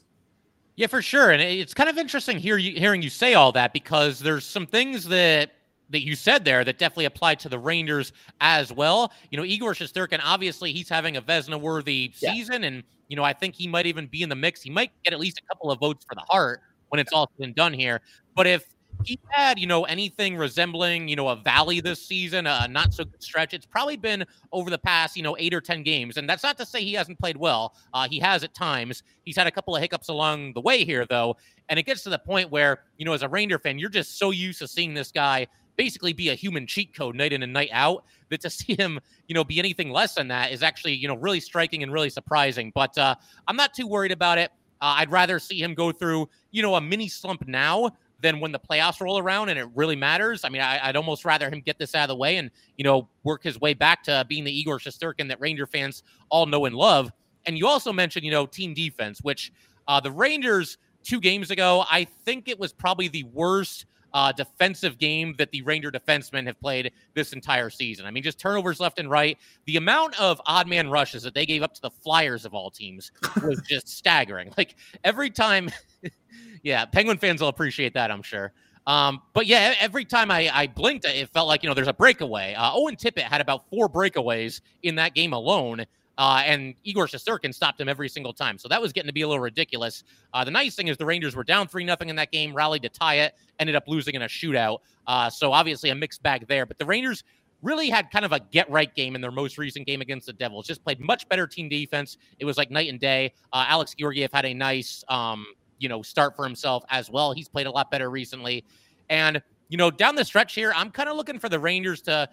Yeah, 0.81 0.87
for 0.87 1.03
sure. 1.03 1.29
And 1.29 1.43
it's 1.43 1.75
kind 1.75 1.91
of 1.91 1.99
interesting 1.99 2.39
hear 2.39 2.57
you, 2.57 2.71
hearing 2.71 3.03
you 3.03 3.11
say 3.11 3.35
all 3.35 3.51
that 3.51 3.71
because 3.71 4.17
there's 4.17 4.43
some 4.43 4.65
things 4.65 5.05
that 5.09 5.51
that 5.91 6.01
you 6.03 6.15
said 6.15 6.43
there 6.43 6.63
that 6.63 6.79
definitely 6.79 7.05
apply 7.05 7.35
to 7.35 7.49
the 7.49 7.59
Rangers 7.59 8.13
as 8.39 8.73
well. 8.73 9.13
You 9.29 9.37
know, 9.37 9.45
Igor 9.45 9.75
Shesterkin, 9.75 10.19
obviously 10.23 10.73
he's 10.73 10.89
having 10.89 11.17
a 11.17 11.21
Vezina 11.21 11.61
worthy 11.61 12.11
yeah. 12.17 12.33
season. 12.33 12.63
And, 12.63 12.81
you 13.09 13.15
know, 13.15 13.23
I 13.23 13.31
think 13.31 13.53
he 13.53 13.67
might 13.67 13.85
even 13.85 14.07
be 14.07 14.23
in 14.23 14.29
the 14.29 14.35
mix. 14.35 14.63
He 14.63 14.71
might 14.71 14.91
get 15.03 15.13
at 15.13 15.19
least 15.19 15.37
a 15.37 15.45
couple 15.53 15.69
of 15.69 15.79
votes 15.79 16.03
for 16.09 16.15
the 16.15 16.23
Hart 16.27 16.61
when 16.89 16.99
it's 16.99 17.13
all 17.13 17.29
said 17.37 17.45
and 17.45 17.53
done 17.53 17.73
here. 17.73 18.01
But 18.35 18.47
if 18.47 18.65
he 19.03 19.19
had, 19.29 19.59
you 19.59 19.67
know, 19.67 19.83
anything 19.85 20.37
resembling, 20.37 21.07
you 21.07 21.15
know, 21.15 21.29
a 21.29 21.35
valley 21.35 21.79
this 21.79 22.05
season, 22.05 22.47
a 22.47 22.67
not 22.67 22.93
so 22.93 23.03
good 23.03 23.21
stretch. 23.21 23.53
It's 23.53 23.65
probably 23.65 23.97
been 23.97 24.25
over 24.51 24.69
the 24.69 24.77
past, 24.77 25.15
you 25.15 25.23
know, 25.23 25.35
eight 25.39 25.53
or 25.53 25.61
10 25.61 25.83
games. 25.83 26.17
And 26.17 26.29
that's 26.29 26.43
not 26.43 26.57
to 26.57 26.65
say 26.65 26.81
he 26.83 26.93
hasn't 26.93 27.19
played 27.19 27.37
well. 27.37 27.75
Uh, 27.93 28.07
he 28.09 28.19
has 28.19 28.43
at 28.43 28.53
times. 28.53 29.03
He's 29.23 29.35
had 29.35 29.47
a 29.47 29.51
couple 29.51 29.75
of 29.75 29.81
hiccups 29.81 30.09
along 30.09 30.53
the 30.53 30.61
way 30.61 30.83
here, 30.83 31.05
though. 31.05 31.37
And 31.69 31.79
it 31.79 31.83
gets 31.83 32.03
to 32.03 32.09
the 32.09 32.19
point 32.19 32.51
where, 32.51 32.83
you 32.97 33.05
know, 33.05 33.13
as 33.13 33.23
a 33.23 33.29
Ranger 33.29 33.59
fan, 33.59 33.79
you're 33.79 33.89
just 33.89 34.17
so 34.17 34.31
used 34.31 34.59
to 34.59 34.67
seeing 34.67 34.93
this 34.93 35.11
guy 35.11 35.47
basically 35.77 36.13
be 36.13 36.29
a 36.29 36.35
human 36.35 36.67
cheat 36.67 36.93
code 36.93 37.15
night 37.15 37.33
in 37.33 37.43
and 37.43 37.53
night 37.53 37.69
out 37.71 38.03
that 38.29 38.41
to 38.41 38.49
see 38.51 38.75
him, 38.75 38.99
you 39.27 39.35
know, 39.35 39.43
be 39.43 39.59
anything 39.59 39.91
less 39.91 40.15
than 40.15 40.27
that 40.27 40.51
is 40.51 40.63
actually, 40.63 40.93
you 40.93 41.07
know, 41.07 41.15
really 41.15 41.39
striking 41.39 41.83
and 41.83 41.91
really 41.91 42.09
surprising. 42.09 42.71
But 42.73 42.97
uh, 42.97 43.15
I'm 43.47 43.55
not 43.55 43.73
too 43.73 43.87
worried 43.87 44.11
about 44.11 44.37
it. 44.37 44.51
Uh, 44.81 44.95
I'd 44.97 45.11
rather 45.11 45.37
see 45.37 45.61
him 45.61 45.75
go 45.75 45.91
through, 45.91 46.27
you 46.49 46.63
know, 46.63 46.75
a 46.75 46.81
mini 46.81 47.07
slump 47.07 47.47
now 47.47 47.91
than 48.21 48.39
when 48.39 48.51
the 48.51 48.59
playoffs 48.59 49.01
roll 49.01 49.17
around 49.17 49.49
and 49.49 49.59
it 49.59 49.67
really 49.75 49.95
matters. 49.95 50.43
I 50.43 50.49
mean, 50.49 50.61
I, 50.61 50.87
would 50.87 50.95
almost 50.95 51.25
rather 51.25 51.49
him 51.49 51.61
get 51.61 51.77
this 51.77 51.95
out 51.95 52.03
of 52.03 52.09
the 52.09 52.15
way 52.15 52.37
and, 52.37 52.51
you 52.77 52.83
know, 52.83 53.07
work 53.23 53.43
his 53.43 53.59
way 53.59 53.73
back 53.73 54.03
to 54.03 54.25
being 54.27 54.43
the 54.43 54.51
Igor 54.51 54.79
Shesterkin 54.79 55.27
that 55.29 55.39
Ranger 55.39 55.65
fans 55.65 56.03
all 56.29 56.45
know 56.45 56.65
and 56.65 56.75
love. 56.75 57.11
And 57.45 57.57
you 57.57 57.67
also 57.67 57.91
mentioned, 57.91 58.23
you 58.25 58.31
know, 58.31 58.45
team 58.45 58.73
defense, 58.73 59.19
which 59.21 59.51
uh, 59.87 59.99
the 59.99 60.11
Rangers 60.11 60.77
two 61.03 61.19
games 61.19 61.51
ago, 61.51 61.83
I 61.89 62.05
think 62.25 62.47
it 62.47 62.59
was 62.59 62.71
probably 62.71 63.07
the 63.07 63.23
worst 63.23 63.85
uh, 64.13 64.31
defensive 64.31 64.97
game 64.97 65.33
that 65.37 65.51
the 65.51 65.61
Ranger 65.61 65.91
defensemen 65.91 66.45
have 66.47 66.59
played 66.59 66.91
this 67.13 67.33
entire 67.33 67.69
season. 67.69 68.05
I 68.05 68.11
mean, 68.11 68.23
just 68.23 68.39
turnovers 68.39 68.79
left 68.79 68.99
and 68.99 69.09
right. 69.09 69.37
The 69.65 69.77
amount 69.77 70.19
of 70.19 70.41
odd 70.45 70.67
man 70.67 70.89
rushes 70.89 71.23
that 71.23 71.33
they 71.33 71.45
gave 71.45 71.63
up 71.63 71.73
to 71.75 71.81
the 71.81 71.89
Flyers 71.89 72.45
of 72.45 72.53
all 72.53 72.69
teams 72.69 73.11
was 73.43 73.61
just 73.67 73.87
staggering. 73.87 74.51
Like 74.57 74.75
every 75.03 75.29
time, 75.29 75.69
yeah, 76.63 76.85
Penguin 76.85 77.17
fans 77.17 77.41
will 77.41 77.49
appreciate 77.49 77.93
that, 77.93 78.11
I'm 78.11 78.21
sure. 78.21 78.53
Um, 78.87 79.21
but 79.33 79.45
yeah, 79.45 79.75
every 79.79 80.05
time 80.05 80.31
I, 80.31 80.49
I, 80.51 80.67
blinked, 80.67 81.05
it 81.05 81.29
felt 81.29 81.47
like 81.47 81.61
you 81.61 81.69
know 81.69 81.75
there's 81.75 81.87
a 81.87 81.93
breakaway. 81.93 82.55
Uh, 82.55 82.71
Owen 82.73 82.95
Tippett 82.95 83.23
had 83.23 83.39
about 83.39 83.69
four 83.69 83.87
breakaways 83.87 84.61
in 84.81 84.95
that 84.95 85.13
game 85.13 85.33
alone, 85.33 85.85
uh, 86.17 86.41
and 86.45 86.73
Igor 86.83 87.07
Shesterkin 87.07 87.53
stopped 87.53 87.79
him 87.79 87.87
every 87.87 88.09
single 88.09 88.33
time. 88.33 88.57
So 88.57 88.67
that 88.69 88.81
was 88.81 88.91
getting 88.91 89.07
to 89.07 89.13
be 89.13 89.21
a 89.21 89.27
little 89.27 89.41
ridiculous. 89.41 90.03
Uh, 90.33 90.43
the 90.43 90.51
nice 90.51 90.75
thing 90.75 90.87
is 90.87 90.97
the 90.97 91.05
Rangers 91.05 91.35
were 91.35 91.43
down 91.43 91.67
3 91.67 91.83
nothing 91.83 92.09
in 92.09 92.15
that 92.15 92.31
game, 92.31 92.53
rallied 92.53 92.81
to 92.83 92.89
tie 92.89 93.15
it, 93.15 93.35
ended 93.59 93.75
up 93.75 93.87
losing 93.87 94.15
in 94.15 94.23
a 94.23 94.27
shootout. 94.27 94.79
Uh, 95.07 95.29
so 95.29 95.51
obviously 95.51 95.89
a 95.89 95.95
mixed 95.95 96.21
bag 96.21 96.47
there. 96.47 96.65
But 96.65 96.77
the 96.77 96.85
Rangers 96.85 97.23
really 97.61 97.89
had 97.89 98.09
kind 98.11 98.25
of 98.25 98.31
a 98.31 98.39
get 98.39 98.69
right 98.69 98.93
game 98.93 99.15
in 99.15 99.21
their 99.21 99.31
most 99.31 99.57
recent 99.57 99.85
game 99.85 100.01
against 100.01 100.27
the 100.27 100.33
Devils. 100.33 100.67
Just 100.67 100.83
played 100.83 100.99
much 100.99 101.27
better 101.29 101.47
team 101.47 101.69
defense. 101.69 102.17
It 102.39 102.45
was 102.45 102.57
like 102.57 102.71
night 102.71 102.89
and 102.89 102.99
day. 102.99 103.33
Uh, 103.53 103.65
Alex 103.67 103.95
Georgiev 103.97 104.31
had 104.31 104.45
a 104.45 104.53
nice, 104.53 105.03
um, 105.09 105.45
you 105.81 105.89
know, 105.89 106.01
start 106.01 106.35
for 106.35 106.45
himself 106.45 106.83
as 106.89 107.09
well. 107.09 107.33
He's 107.33 107.49
played 107.49 107.67
a 107.67 107.71
lot 107.71 107.89
better 107.89 108.09
recently. 108.09 108.63
And, 109.09 109.41
you 109.69 109.77
know, 109.77 109.89
down 109.91 110.15
the 110.15 110.23
stretch 110.23 110.53
here, 110.53 110.71
I'm 110.75 110.91
kind 110.91 111.09
of 111.09 111.17
looking 111.17 111.39
for 111.39 111.49
the 111.49 111.59
Rangers 111.59 112.01
to 112.03 112.29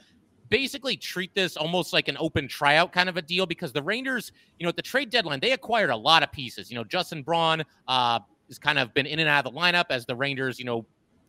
basically 0.51 0.97
treat 0.97 1.35
this 1.35 1.57
almost 1.57 1.93
like 1.93 2.09
an 2.09 2.17
open 2.21 2.49
tryout 2.49 2.93
kind 2.93 3.09
of 3.09 3.17
a 3.17 3.23
deal 3.23 3.47
because 3.47 3.73
the 3.73 3.83
Rangers, 3.83 4.33
you 4.59 4.65
know, 4.65 4.69
at 4.69 4.77
the 4.77 4.83
trade 4.83 5.11
deadline, 5.11 5.41
they 5.41 5.53
acquired 5.53 5.91
a 5.91 5.97
lot 5.97 6.23
of 6.23 6.31
pieces. 6.31 6.71
You 6.71 6.77
know, 6.77 6.85
Justin 6.85 7.23
Braun 7.23 7.63
uh, 7.87 8.21
has 8.49 8.59
kind 8.59 8.79
of 8.79 8.93
been 8.95 9.07
in 9.07 9.19
and 9.19 9.29
out 9.29 9.47
of 9.47 9.53
the 9.53 9.59
lineup 9.59 9.87
as 9.91 10.07
the 10.07 10.15
Rangers, 10.15 10.59
you 10.59 10.65
know, 10.65 10.87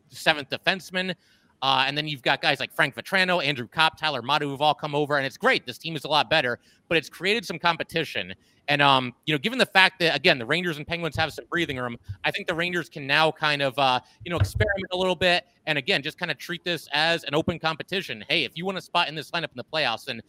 seventh 0.08 0.50
defenseman. 0.50 1.14
Uh, 1.62 1.84
and 1.86 1.96
then 1.96 2.08
you've 2.08 2.22
got 2.22 2.40
guys 2.40 2.58
like 2.58 2.72
Frank 2.72 2.94
Vatrano, 2.94 3.44
Andrew 3.44 3.68
Copp, 3.68 3.98
Tyler 3.98 4.22
Motte 4.22 4.42
who've 4.42 4.62
all 4.62 4.74
come 4.74 4.94
over, 4.94 5.18
and 5.18 5.26
it's 5.26 5.36
great. 5.36 5.66
This 5.66 5.76
team 5.76 5.94
is 5.94 6.04
a 6.04 6.08
lot 6.08 6.30
better, 6.30 6.58
but 6.88 6.96
it's 6.96 7.08
created 7.08 7.44
some 7.44 7.58
competition. 7.58 8.34
And 8.68 8.80
um, 8.80 9.12
you 9.26 9.34
know, 9.34 9.38
given 9.38 9.58
the 9.58 9.66
fact 9.66 9.98
that 9.98 10.16
again 10.16 10.38
the 10.38 10.46
Rangers 10.46 10.78
and 10.78 10.86
Penguins 10.86 11.16
have 11.16 11.32
some 11.32 11.44
breathing 11.50 11.76
room, 11.76 11.98
I 12.24 12.30
think 12.30 12.46
the 12.46 12.54
Rangers 12.54 12.88
can 12.88 13.06
now 13.06 13.30
kind 13.30 13.62
of 13.62 13.78
uh, 13.78 14.00
you 14.24 14.30
know 14.30 14.38
experiment 14.38 14.86
a 14.92 14.96
little 14.96 15.16
bit, 15.16 15.44
and 15.66 15.76
again 15.76 16.02
just 16.02 16.18
kind 16.18 16.30
of 16.30 16.38
treat 16.38 16.64
this 16.64 16.88
as 16.92 17.24
an 17.24 17.34
open 17.34 17.58
competition. 17.58 18.24
Hey, 18.28 18.44
if 18.44 18.52
you 18.54 18.64
want 18.64 18.78
a 18.78 18.80
spot 18.80 19.08
in 19.08 19.14
this 19.14 19.30
lineup 19.32 19.44
in 19.44 19.56
the 19.56 19.64
playoffs, 19.64 20.04
then 20.04 20.22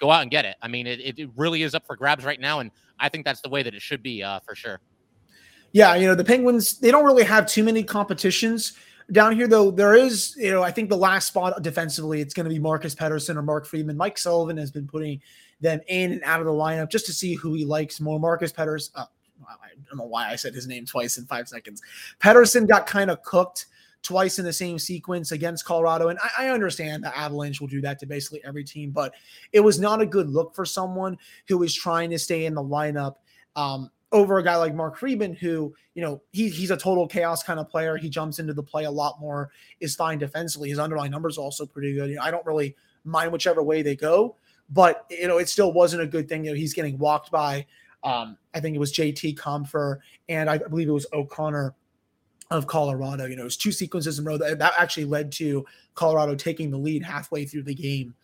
go 0.00 0.10
out 0.10 0.22
and 0.22 0.30
get 0.30 0.44
it. 0.44 0.56
I 0.62 0.68
mean, 0.68 0.86
it, 0.86 1.18
it 1.18 1.30
really 1.36 1.62
is 1.62 1.74
up 1.74 1.86
for 1.86 1.94
grabs 1.94 2.24
right 2.24 2.40
now, 2.40 2.58
and 2.58 2.72
I 2.98 3.08
think 3.08 3.24
that's 3.24 3.40
the 3.40 3.48
way 3.48 3.62
that 3.62 3.74
it 3.74 3.82
should 3.82 4.02
be 4.02 4.22
uh, 4.22 4.40
for 4.40 4.56
sure. 4.56 4.80
Yeah, 5.72 5.94
you 5.94 6.06
know 6.06 6.14
the 6.14 6.24
Penguins 6.24 6.78
they 6.78 6.90
don't 6.90 7.04
really 7.04 7.24
have 7.24 7.46
too 7.46 7.62
many 7.62 7.82
competitions 7.82 8.72
down 9.12 9.36
here, 9.36 9.46
though, 9.46 9.70
there 9.70 9.94
is, 9.94 10.34
you 10.38 10.50
know, 10.50 10.62
I 10.62 10.70
think 10.70 10.88
the 10.88 10.96
last 10.96 11.28
spot 11.28 11.62
defensively, 11.62 12.20
it's 12.20 12.34
going 12.34 12.44
to 12.44 12.50
be 12.50 12.58
Marcus 12.58 12.94
Pettersson 12.94 13.36
or 13.36 13.42
Mark 13.42 13.66
Friedman. 13.66 13.96
Mike 13.96 14.18
Sullivan 14.18 14.56
has 14.56 14.70
been 14.70 14.86
putting 14.86 15.20
them 15.60 15.80
in 15.88 16.12
and 16.12 16.22
out 16.24 16.40
of 16.40 16.46
the 16.46 16.52
lineup 16.52 16.90
just 16.90 17.06
to 17.06 17.12
see 17.12 17.34
who 17.34 17.54
he 17.54 17.64
likes 17.64 18.00
more. 18.00 18.18
Marcus 18.18 18.52
Pettersson, 18.52 18.90
uh, 18.94 19.04
I 19.46 19.68
don't 19.88 19.98
know 19.98 20.04
why 20.04 20.30
I 20.30 20.36
said 20.36 20.54
his 20.54 20.66
name 20.66 20.86
twice 20.86 21.18
in 21.18 21.26
five 21.26 21.48
seconds. 21.48 21.82
Pedersen 22.20 22.66
got 22.66 22.86
kind 22.86 23.10
of 23.10 23.22
cooked 23.22 23.66
twice 24.02 24.38
in 24.38 24.44
the 24.44 24.52
same 24.52 24.78
sequence 24.78 25.32
against 25.32 25.64
Colorado. 25.64 26.08
And 26.08 26.18
I, 26.18 26.46
I, 26.46 26.48
understand 26.50 27.04
the 27.04 27.16
Avalanche 27.16 27.60
will 27.60 27.68
do 27.68 27.80
that 27.82 28.00
to 28.00 28.06
basically 28.06 28.42
every 28.44 28.64
team, 28.64 28.90
but 28.90 29.14
it 29.52 29.60
was 29.60 29.78
not 29.78 30.00
a 30.00 30.06
good 30.06 30.28
look 30.28 30.54
for 30.54 30.64
someone 30.64 31.16
who 31.46 31.62
is 31.62 31.72
trying 31.72 32.10
to 32.10 32.18
stay 32.18 32.46
in 32.46 32.54
the 32.54 32.62
lineup. 32.62 33.16
Um, 33.54 33.90
over 34.12 34.38
a 34.38 34.44
guy 34.44 34.56
like 34.56 34.74
Mark 34.74 34.96
Friedman, 34.96 35.34
who, 35.34 35.74
you 35.94 36.02
know, 36.02 36.22
he, 36.32 36.48
he's 36.48 36.70
a 36.70 36.76
total 36.76 37.08
chaos 37.08 37.42
kind 37.42 37.58
of 37.58 37.68
player. 37.68 37.96
He 37.96 38.08
jumps 38.08 38.38
into 38.38 38.52
the 38.52 38.62
play 38.62 38.84
a 38.84 38.90
lot 38.90 39.20
more, 39.20 39.50
is 39.80 39.96
fine 39.96 40.18
defensively. 40.18 40.68
His 40.68 40.78
underlying 40.78 41.10
numbers 41.10 41.38
are 41.38 41.42
also 41.42 41.66
pretty 41.66 41.94
good. 41.94 42.10
You 42.10 42.16
know, 42.16 42.22
I 42.22 42.30
don't 42.30 42.44
really 42.46 42.76
mind 43.04 43.32
whichever 43.32 43.62
way 43.62 43.82
they 43.82 43.96
go, 43.96 44.36
but, 44.70 45.06
you 45.10 45.26
know, 45.26 45.38
it 45.38 45.48
still 45.48 45.72
wasn't 45.72 46.02
a 46.02 46.06
good 46.06 46.28
thing. 46.28 46.44
You 46.44 46.52
know, 46.52 46.56
he's 46.56 46.74
getting 46.74 46.98
walked 46.98 47.30
by, 47.30 47.66
um, 48.04 48.36
I 48.54 48.60
think 48.60 48.76
it 48.76 48.78
was 48.78 48.92
JT 48.92 49.36
Compher, 49.36 49.98
and 50.28 50.50
I 50.50 50.58
believe 50.58 50.88
it 50.88 50.92
was 50.92 51.06
O'Connor 51.12 51.74
of 52.50 52.66
Colorado. 52.66 53.24
You 53.24 53.36
know, 53.36 53.42
it 53.42 53.44
was 53.44 53.56
two 53.56 53.72
sequences 53.72 54.18
in 54.18 54.26
a 54.26 54.28
row 54.28 54.36
that, 54.36 54.58
that 54.58 54.74
actually 54.78 55.06
led 55.06 55.32
to 55.32 55.64
Colorado 55.94 56.34
taking 56.34 56.70
the 56.70 56.78
lead 56.78 57.02
halfway 57.02 57.46
through 57.46 57.62
the 57.62 57.74
game 57.74 58.14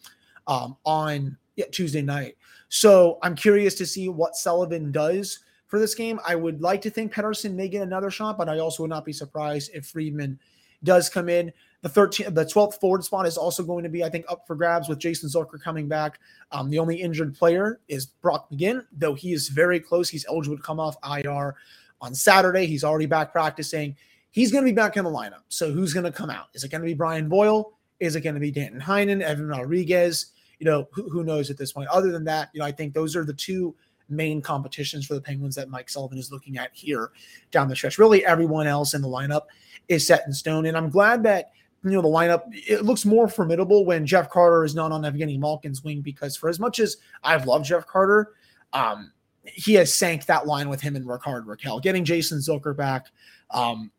um, 0.47 0.76
on 0.85 1.37
yeah, 1.57 1.66
Tuesday 1.73 2.02
night. 2.02 2.37
So 2.68 3.18
I'm 3.23 3.35
curious 3.35 3.75
to 3.76 3.87
see 3.87 4.09
what 4.09 4.37
Sullivan 4.37 4.92
does 4.92 5.40
for 5.69 5.79
this 5.79 5.95
game. 5.95 6.19
I 6.27 6.35
would 6.35 6.61
like 6.61 6.83
to 6.83 6.91
think 6.91 7.13
Pettersson 7.13 7.55
may 7.55 7.69
get 7.69 7.83
another 7.83 8.11
shot, 8.11 8.37
but 8.37 8.49
I 8.49 8.59
also 8.59 8.83
would 8.83 8.91
not 8.91 9.05
be 9.05 9.13
surprised 9.13 9.71
if 9.73 9.87
Friedman 9.87 10.41
does 10.83 11.09
come 11.09 11.29
in. 11.29 11.53
The 11.83 11.89
13th, 11.89 12.35
the 12.35 12.45
12th 12.45 12.81
forward 12.81 13.05
spot 13.05 13.27
is 13.27 13.37
also 13.37 13.63
going 13.63 13.85
to 13.85 13.89
be, 13.89 14.03
I 14.03 14.09
think, 14.09 14.25
up 14.29 14.47
for 14.47 14.57
grabs 14.57 14.89
with 14.89 14.99
Jason 14.99 15.29
Zucker 15.29 15.63
coming 15.63 15.87
back. 15.87 16.19
Um, 16.51 16.71
the 16.71 16.79
only 16.81 17.01
injured 17.01 17.37
player 17.37 17.81
is 17.87 18.07
Brock 18.07 18.51
McGinn, 18.51 18.85
though 18.91 19.15
he 19.15 19.33
is 19.33 19.49
very 19.49 19.79
close. 19.79 20.09
He's 20.09 20.27
eligible 20.29 20.57
to 20.57 20.63
come 20.63 20.81
off 20.81 20.97
IR 21.09 21.55
on 22.01 22.15
Saturday. 22.15 22.67
He's 22.67 22.83
already 22.83 23.07
back 23.07 23.31
practicing. 23.31 23.95
He's 24.31 24.51
going 24.51 24.65
to 24.65 24.71
be 24.71 24.75
back 24.75 24.97
in 24.97 25.05
the 25.05 25.11
lineup. 25.11 25.43
So 25.49 25.71
who's 25.71 25.95
going 25.95 26.05
to 26.05 26.13
come 26.13 26.31
out? 26.31 26.47
Is 26.55 26.65
it 26.65 26.71
going 26.71 26.81
to 26.81 26.87
be 26.87 26.95
Brian 26.95 27.29
Boyle? 27.29 27.75
Is 28.01 28.17
it 28.17 28.23
going 28.23 28.35
to 28.35 28.41
be 28.41 28.51
Danton 28.51 28.81
Heinen, 28.81 29.21
Evan 29.21 29.49
Rodrigues? 29.49 30.27
You 30.59 30.67
know, 30.67 30.89
who, 30.93 31.09
who 31.09 31.23
knows 31.23 31.51
at 31.51 31.59
this 31.59 31.73
point? 31.73 31.89
Other 31.91 32.11
than 32.11 32.25
that, 32.25 32.51
you 32.53 32.59
know, 32.59 32.67
I 32.67 32.73
think 32.73 32.95
those 32.95 33.15
are 33.15 33.25
the 33.25 33.35
two– 33.35 33.75
main 34.09 34.41
competitions 34.41 35.07
for 35.07 35.15
the 35.15 35.21
Penguins 35.21 35.55
that 35.57 35.69
Mike 35.69 35.88
Sullivan 35.88 36.19
is 36.19 36.33
looking 36.33 36.59
at 36.59 36.71
here 36.73 37.11
down 37.50 37.69
the 37.69 37.77
stretch. 37.77 37.99
Really, 37.99 38.25
everyone 38.25 38.67
else 38.67 38.95
in 38.95 39.03
the 39.03 39.09
lineup 39.09 39.43
is 39.88 40.07
set 40.07 40.27
in 40.27 40.33
stone. 40.33 40.67
And 40.67 40.77
I'm 40.77 40.91
glad 40.91 41.23
that 41.25 41.53
you 41.85 41.91
know 41.93 42.03
the 42.03 42.09
lineup 42.09 42.43
it 42.53 42.85
looks 42.85 43.05
more 43.05 43.29
formidable 43.29 43.85
when 43.85 44.05
Jeff 44.05 44.31
Carter 44.31 44.65
is 44.65 44.75
not 44.75 44.93
on 44.93 45.03
Evgeny 45.03 45.38
Malkin's 45.38 45.85
wing 45.85 46.00
because 46.00 46.37
for 46.37 46.49
as 46.49 46.59
much 46.59 46.81
as 46.81 46.97
I've 47.23 47.47
loved 47.47 47.67
Jeff 47.67 47.87
Carter, 47.87 48.33
um, 48.73 49.12
he 49.45 49.75
has 49.75 49.95
sank 49.95 50.27
that 50.27 50.47
line 50.47 50.69
with 50.69 50.81
him 50.81 50.97
and 50.97 51.07
Rickard 51.07 51.47
Rakell. 51.47 51.83
Getting 51.83 52.05
Jason 52.05 52.38
Zucker 52.38 52.77
back, 52.77 53.07
um, 53.50 53.91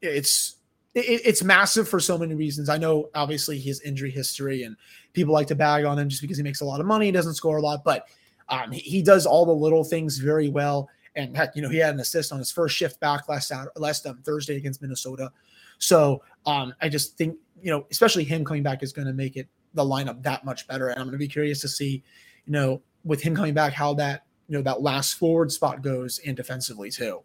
it's 0.00 0.56
it, 0.94 1.22
it's 1.24 1.42
massive 1.42 1.88
for 1.88 1.98
so 1.98 2.16
many 2.16 2.34
reasons. 2.34 2.68
I 2.68 2.78
know 2.78 3.10
obviously 3.14 3.58
his 3.58 3.80
injury 3.80 4.10
history 4.10 4.62
and 4.62 4.76
people 5.12 5.34
like 5.34 5.48
to 5.48 5.54
bag 5.54 5.84
on 5.84 5.98
him 5.98 6.08
just 6.08 6.22
because 6.22 6.36
he 6.36 6.42
makes 6.42 6.60
a 6.60 6.64
lot 6.64 6.80
of 6.80 6.86
money, 6.86 7.06
he 7.06 7.12
doesn't 7.12 7.34
score 7.34 7.56
a 7.56 7.62
lot, 7.62 7.84
but 7.84 8.06
um, 8.48 8.72
he, 8.72 8.80
he, 8.80 9.02
does 9.02 9.26
all 9.26 9.46
the 9.46 9.52
little 9.52 9.84
things 9.84 10.18
very 10.18 10.48
well. 10.48 10.88
And 11.16 11.36
heck, 11.36 11.54
you 11.56 11.62
know, 11.62 11.68
he 11.68 11.78
had 11.78 11.94
an 11.94 12.00
assist 12.00 12.32
on 12.32 12.38
his 12.38 12.50
first 12.50 12.76
shift 12.76 13.00
back 13.00 13.28
last 13.28 13.52
last 13.76 14.06
um, 14.06 14.18
Thursday 14.24 14.56
against 14.56 14.82
Minnesota. 14.82 15.30
So 15.78 16.22
Um, 16.46 16.74
I 16.80 16.88
just 16.88 17.16
think 17.16 17.36
you 17.62 17.70
know, 17.70 17.86
especially 17.90 18.24
him 18.24 18.44
coming 18.44 18.62
back 18.62 18.82
is 18.82 18.92
going 18.92 19.06
to 19.06 19.14
make 19.14 19.36
it 19.36 19.48
the 19.72 19.82
lineup 19.82 20.22
that 20.22 20.44
much 20.44 20.66
better. 20.66 20.88
And 20.88 20.98
I'm 20.98 21.06
going 21.06 21.12
to 21.12 21.18
be 21.18 21.28
curious 21.28 21.60
to 21.62 21.68
see, 21.68 22.02
you 22.44 22.52
know, 22.52 22.82
with 23.04 23.22
him 23.22 23.34
coming 23.34 23.54
back, 23.54 23.72
how 23.72 23.94
that 23.94 24.24
you 24.48 24.56
know 24.56 24.62
that 24.62 24.82
last 24.82 25.14
forward 25.14 25.50
spot 25.50 25.82
goes 25.82 26.20
and 26.26 26.36
defensively 26.36 26.90
too. 26.90 27.22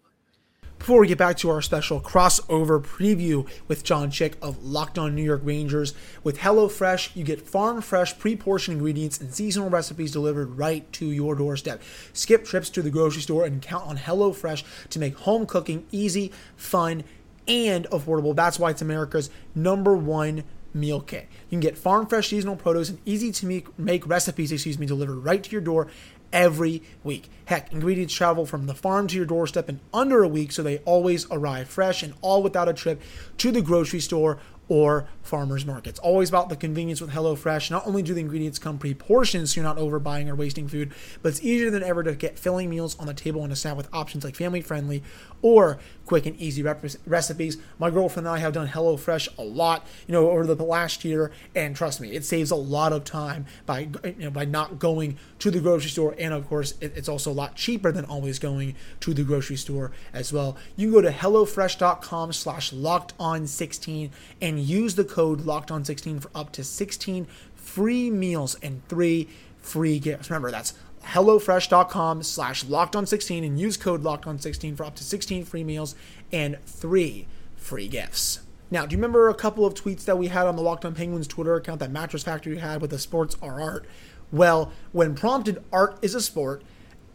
Before 0.79 1.01
we 1.01 1.07
get 1.07 1.17
back 1.17 1.35
to 1.39 1.49
our 1.49 1.61
special 1.61 1.99
crossover 1.99 2.81
preview 2.81 3.47
with 3.67 3.83
John 3.83 4.09
Chick 4.09 4.37
of 4.41 4.63
Locked 4.63 4.97
On 4.97 5.13
New 5.13 5.21
York 5.21 5.41
Rangers, 5.43 5.93
with 6.23 6.39
HelloFresh, 6.39 7.17
you 7.17 7.25
get 7.25 7.41
farm 7.41 7.81
fresh, 7.81 8.17
pre 8.17 8.37
portioned 8.37 8.77
ingredients 8.77 9.19
and 9.19 9.31
seasonal 9.31 9.69
recipes 9.69 10.13
delivered 10.13 10.57
right 10.57 10.91
to 10.93 11.05
your 11.05 11.35
doorstep. 11.35 11.81
Skip 12.13 12.45
trips 12.45 12.69
to 12.71 12.81
the 12.81 12.89
grocery 12.89 13.21
store 13.21 13.45
and 13.45 13.61
count 13.61 13.87
on 13.87 13.97
HelloFresh 13.97 14.63
to 14.89 14.99
make 14.99 15.15
home 15.17 15.45
cooking 15.45 15.85
easy, 15.91 16.31
fun, 16.55 17.03
and 17.45 17.85
affordable. 17.91 18.33
That's 18.33 18.57
why 18.57 18.71
it's 18.71 18.81
America's 18.81 19.29
number 19.53 19.97
one 19.97 20.45
meal 20.73 21.01
kit. 21.01 21.27
You 21.49 21.55
can 21.55 21.59
get 21.59 21.77
farm 21.77 22.07
fresh 22.07 22.29
seasonal 22.29 22.55
produce 22.55 22.89
and 22.89 22.99
easy 23.05 23.31
to 23.33 23.45
make, 23.45 23.77
make 23.77 24.07
recipes, 24.07 24.51
excuse 24.51 24.79
me, 24.79 24.85
delivered 24.85 25.17
right 25.17 25.43
to 25.43 25.51
your 25.51 25.61
door 25.61 25.87
every 26.31 26.83
week. 27.03 27.29
Heck, 27.45 27.71
ingredients 27.71 28.13
travel 28.13 28.45
from 28.45 28.67
the 28.67 28.75
farm 28.75 29.07
to 29.07 29.15
your 29.15 29.25
doorstep 29.25 29.69
in 29.69 29.79
under 29.93 30.23
a 30.23 30.27
week, 30.27 30.51
so 30.51 30.61
they 30.61 30.77
always 30.79 31.25
arrive 31.31 31.67
fresh 31.67 32.03
and 32.03 32.13
all 32.21 32.43
without 32.43 32.69
a 32.69 32.73
trip 32.73 33.01
to 33.37 33.51
the 33.51 33.61
grocery 33.61 33.99
store 33.99 34.37
or 34.69 35.07
farmers 35.23 35.65
markets. 35.65 35.99
Always 35.99 36.29
about 36.29 36.49
the 36.49 36.55
convenience 36.55 37.01
with 37.01 37.09
HelloFresh. 37.09 37.69
Not 37.69 37.85
only 37.85 38.01
do 38.01 38.13
the 38.13 38.21
ingredients 38.21 38.59
come 38.59 38.77
pre-portioned 38.77 39.49
so 39.49 39.59
you're 39.59 39.67
not 39.67 39.77
overbuying 39.77 40.29
or 40.29 40.35
wasting 40.35 40.67
food, 40.67 40.93
but 41.21 41.29
it's 41.29 41.43
easier 41.43 41.69
than 41.71 41.83
ever 41.83 42.03
to 42.03 42.15
get 42.15 42.39
filling 42.39 42.69
meals 42.69 42.97
on 42.99 43.07
the 43.07 43.13
table 43.13 43.43
in 43.43 43.51
a 43.51 43.55
snack 43.55 43.75
with 43.75 43.89
options 43.91 44.23
like 44.23 44.35
family 44.35 44.61
friendly 44.61 45.03
or 45.41 45.79
quick 46.05 46.25
and 46.25 46.35
easy 46.37 46.61
rep- 46.63 46.83
recipes. 47.05 47.57
My 47.77 47.89
girlfriend 47.89 48.27
and 48.27 48.35
I 48.35 48.39
have 48.39 48.53
done 48.53 48.67
HelloFresh 48.67 49.37
a 49.37 49.43
lot, 49.43 49.85
you 50.07 50.11
know, 50.11 50.29
over 50.29 50.53
the 50.53 50.63
last 50.63 51.05
year, 51.05 51.31
and 51.55 51.75
trust 51.75 52.01
me, 52.01 52.11
it 52.13 52.25
saves 52.25 52.51
a 52.51 52.55
lot 52.55 52.93
of 52.93 53.03
time 53.03 53.45
by 53.65 53.89
you 54.03 54.15
know 54.17 54.31
by 54.31 54.45
not 54.45 54.79
going 54.79 55.17
to 55.39 55.51
the 55.51 55.59
grocery 55.59 55.89
store, 55.89 56.15
and 56.17 56.33
of 56.33 56.47
course, 56.47 56.73
it, 56.81 56.93
it's 56.95 57.09
also 57.09 57.31
a 57.31 57.33
lot 57.33 57.55
cheaper 57.55 57.91
than 57.91 58.05
always 58.05 58.39
going 58.39 58.75
to 58.99 59.13
the 59.13 59.23
grocery 59.23 59.55
store 59.55 59.91
as 60.13 60.33
well. 60.33 60.57
You 60.75 60.87
can 60.87 60.93
go 60.93 61.01
to 61.01 61.11
hellofresh.com/slash 61.11 62.73
locked 62.73 63.13
on 63.19 63.47
16 63.47 64.11
and 64.41 64.58
use 64.61 64.95
the 64.95 65.03
code 65.03 65.41
locked 65.41 65.71
on 65.71 65.85
16 65.85 66.19
for 66.19 66.31
up 66.35 66.51
to 66.53 66.63
16 66.63 67.27
free 67.55 68.09
meals 68.09 68.57
and 68.61 68.87
three 68.87 69.29
free 69.61 69.99
gifts. 69.99 70.29
Remember, 70.29 70.51
that's 70.51 70.73
hellofresh.com 71.05 72.23
slash 72.23 72.65
locked 72.65 72.95
on 72.95 73.05
16 73.05 73.43
and 73.43 73.59
use 73.59 73.77
code 73.77 74.01
locked 74.01 74.27
on 74.27 74.39
16 74.39 74.75
for 74.75 74.83
up 74.83 74.95
to 74.95 75.03
16 75.03 75.45
free 75.45 75.63
meals 75.63 75.95
and 76.31 76.57
three 76.65 77.27
free 77.55 77.87
gifts. 77.87 78.41
Now, 78.71 78.85
do 78.85 78.93
you 78.93 78.97
remember 78.97 79.29
a 79.29 79.33
couple 79.33 79.65
of 79.65 79.73
tweets 79.73 80.05
that 80.05 80.17
we 80.17 80.27
had 80.27 80.45
on 80.45 80.55
the 80.55 80.61
Locked 80.61 80.85
On 80.85 80.93
Penguins 80.93 81.27
Twitter 81.27 81.55
account 81.55 81.79
that 81.79 81.91
Mattress 81.91 82.23
Factory 82.23 82.57
had 82.57 82.81
with 82.81 82.91
the 82.91 82.99
sports 82.99 83.35
are 83.41 83.59
art? 83.59 83.85
Well, 84.31 84.71
when 84.91 85.15
prompted, 85.15 85.63
art 85.73 85.97
is 86.03 86.13
a 86.13 86.21
sport. 86.21 86.61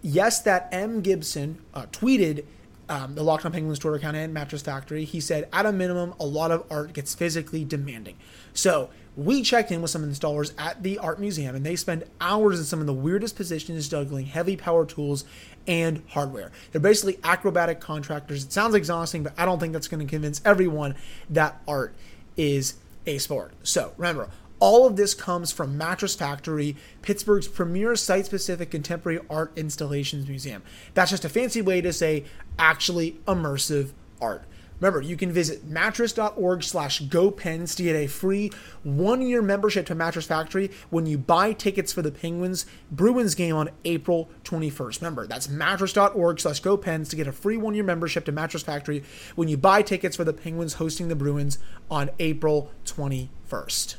Yes, 0.02 0.40
that 0.42 0.68
M. 0.72 1.00
Gibson 1.00 1.60
uh, 1.72 1.86
tweeted 1.92 2.44
um, 2.88 3.14
the 3.14 3.22
Locked 3.22 3.46
On 3.46 3.52
Penguins 3.52 3.78
Twitter 3.78 3.96
account 3.96 4.16
and 4.16 4.32
Mattress 4.34 4.62
Factory. 4.62 5.04
He 5.04 5.20
said, 5.20 5.48
at 5.52 5.66
a 5.66 5.72
minimum, 5.72 6.14
a 6.20 6.26
lot 6.26 6.50
of 6.50 6.64
art 6.70 6.92
gets 6.92 7.14
physically 7.14 7.64
demanding. 7.64 8.16
So 8.52 8.90
we 9.16 9.42
checked 9.42 9.70
in 9.70 9.80
with 9.80 9.90
some 9.90 10.04
installers 10.04 10.52
at 10.58 10.82
the 10.82 10.98
art 10.98 11.20
museum, 11.20 11.54
and 11.54 11.64
they 11.64 11.76
spend 11.76 12.04
hours 12.20 12.58
in 12.58 12.64
some 12.64 12.80
of 12.80 12.86
the 12.86 12.92
weirdest 12.92 13.36
positions 13.36 13.88
juggling 13.88 14.26
heavy 14.26 14.56
power 14.56 14.84
tools 14.84 15.24
and 15.66 16.02
hardware. 16.08 16.50
They're 16.72 16.80
basically 16.80 17.18
acrobatic 17.22 17.80
contractors. 17.80 18.44
It 18.44 18.52
sounds 18.52 18.74
exhausting, 18.74 19.22
but 19.22 19.32
I 19.38 19.44
don't 19.44 19.60
think 19.60 19.72
that's 19.72 19.88
going 19.88 20.04
to 20.04 20.10
convince 20.10 20.40
everyone 20.44 20.96
that 21.30 21.62
art 21.66 21.94
is 22.36 22.74
a 23.06 23.18
sport. 23.18 23.52
So 23.62 23.92
remember, 23.96 24.28
all 24.64 24.86
of 24.86 24.96
this 24.96 25.12
comes 25.12 25.52
from 25.52 25.76
Mattress 25.76 26.14
Factory, 26.14 26.74
Pittsburgh's 27.02 27.46
premier 27.46 27.94
site 27.96 28.24
specific 28.24 28.70
contemporary 28.70 29.20
art 29.28 29.52
installations 29.56 30.26
museum. 30.26 30.62
That's 30.94 31.10
just 31.10 31.26
a 31.26 31.28
fancy 31.28 31.60
way 31.60 31.82
to 31.82 31.92
say 31.92 32.24
actually 32.58 33.20
immersive 33.28 33.90
art. 34.22 34.44
Remember, 34.80 35.02
you 35.02 35.18
can 35.18 35.30
visit 35.30 35.66
mattress.org 35.66 36.62
slash 36.62 37.00
gopens 37.00 37.74
to 37.74 37.82
get 37.82 37.94
a 37.94 38.06
free 38.06 38.52
one-year 38.84 39.42
membership 39.42 39.84
to 39.88 39.94
Mattress 39.94 40.24
Factory 40.24 40.70
when 40.88 41.04
you 41.04 41.18
buy 41.18 41.52
tickets 41.52 41.92
for 41.92 42.00
the 42.00 42.10
Penguins 42.10 42.64
Bruins 42.90 43.34
game 43.34 43.54
on 43.54 43.68
April 43.84 44.30
21st. 44.44 45.02
Remember, 45.02 45.26
that's 45.26 45.46
mattress.org 45.46 46.40
slash 46.40 46.60
gopens 46.60 47.10
to 47.10 47.16
get 47.16 47.26
a 47.26 47.32
free 47.32 47.58
one-year 47.58 47.84
membership 47.84 48.24
to 48.24 48.32
Mattress 48.32 48.62
Factory 48.62 49.04
when 49.34 49.48
you 49.48 49.58
buy 49.58 49.82
tickets 49.82 50.16
for 50.16 50.24
the 50.24 50.32
Penguins 50.32 50.74
hosting 50.74 51.08
the 51.08 51.14
Bruins 51.14 51.58
on 51.90 52.08
April 52.18 52.70
21st. 52.86 53.96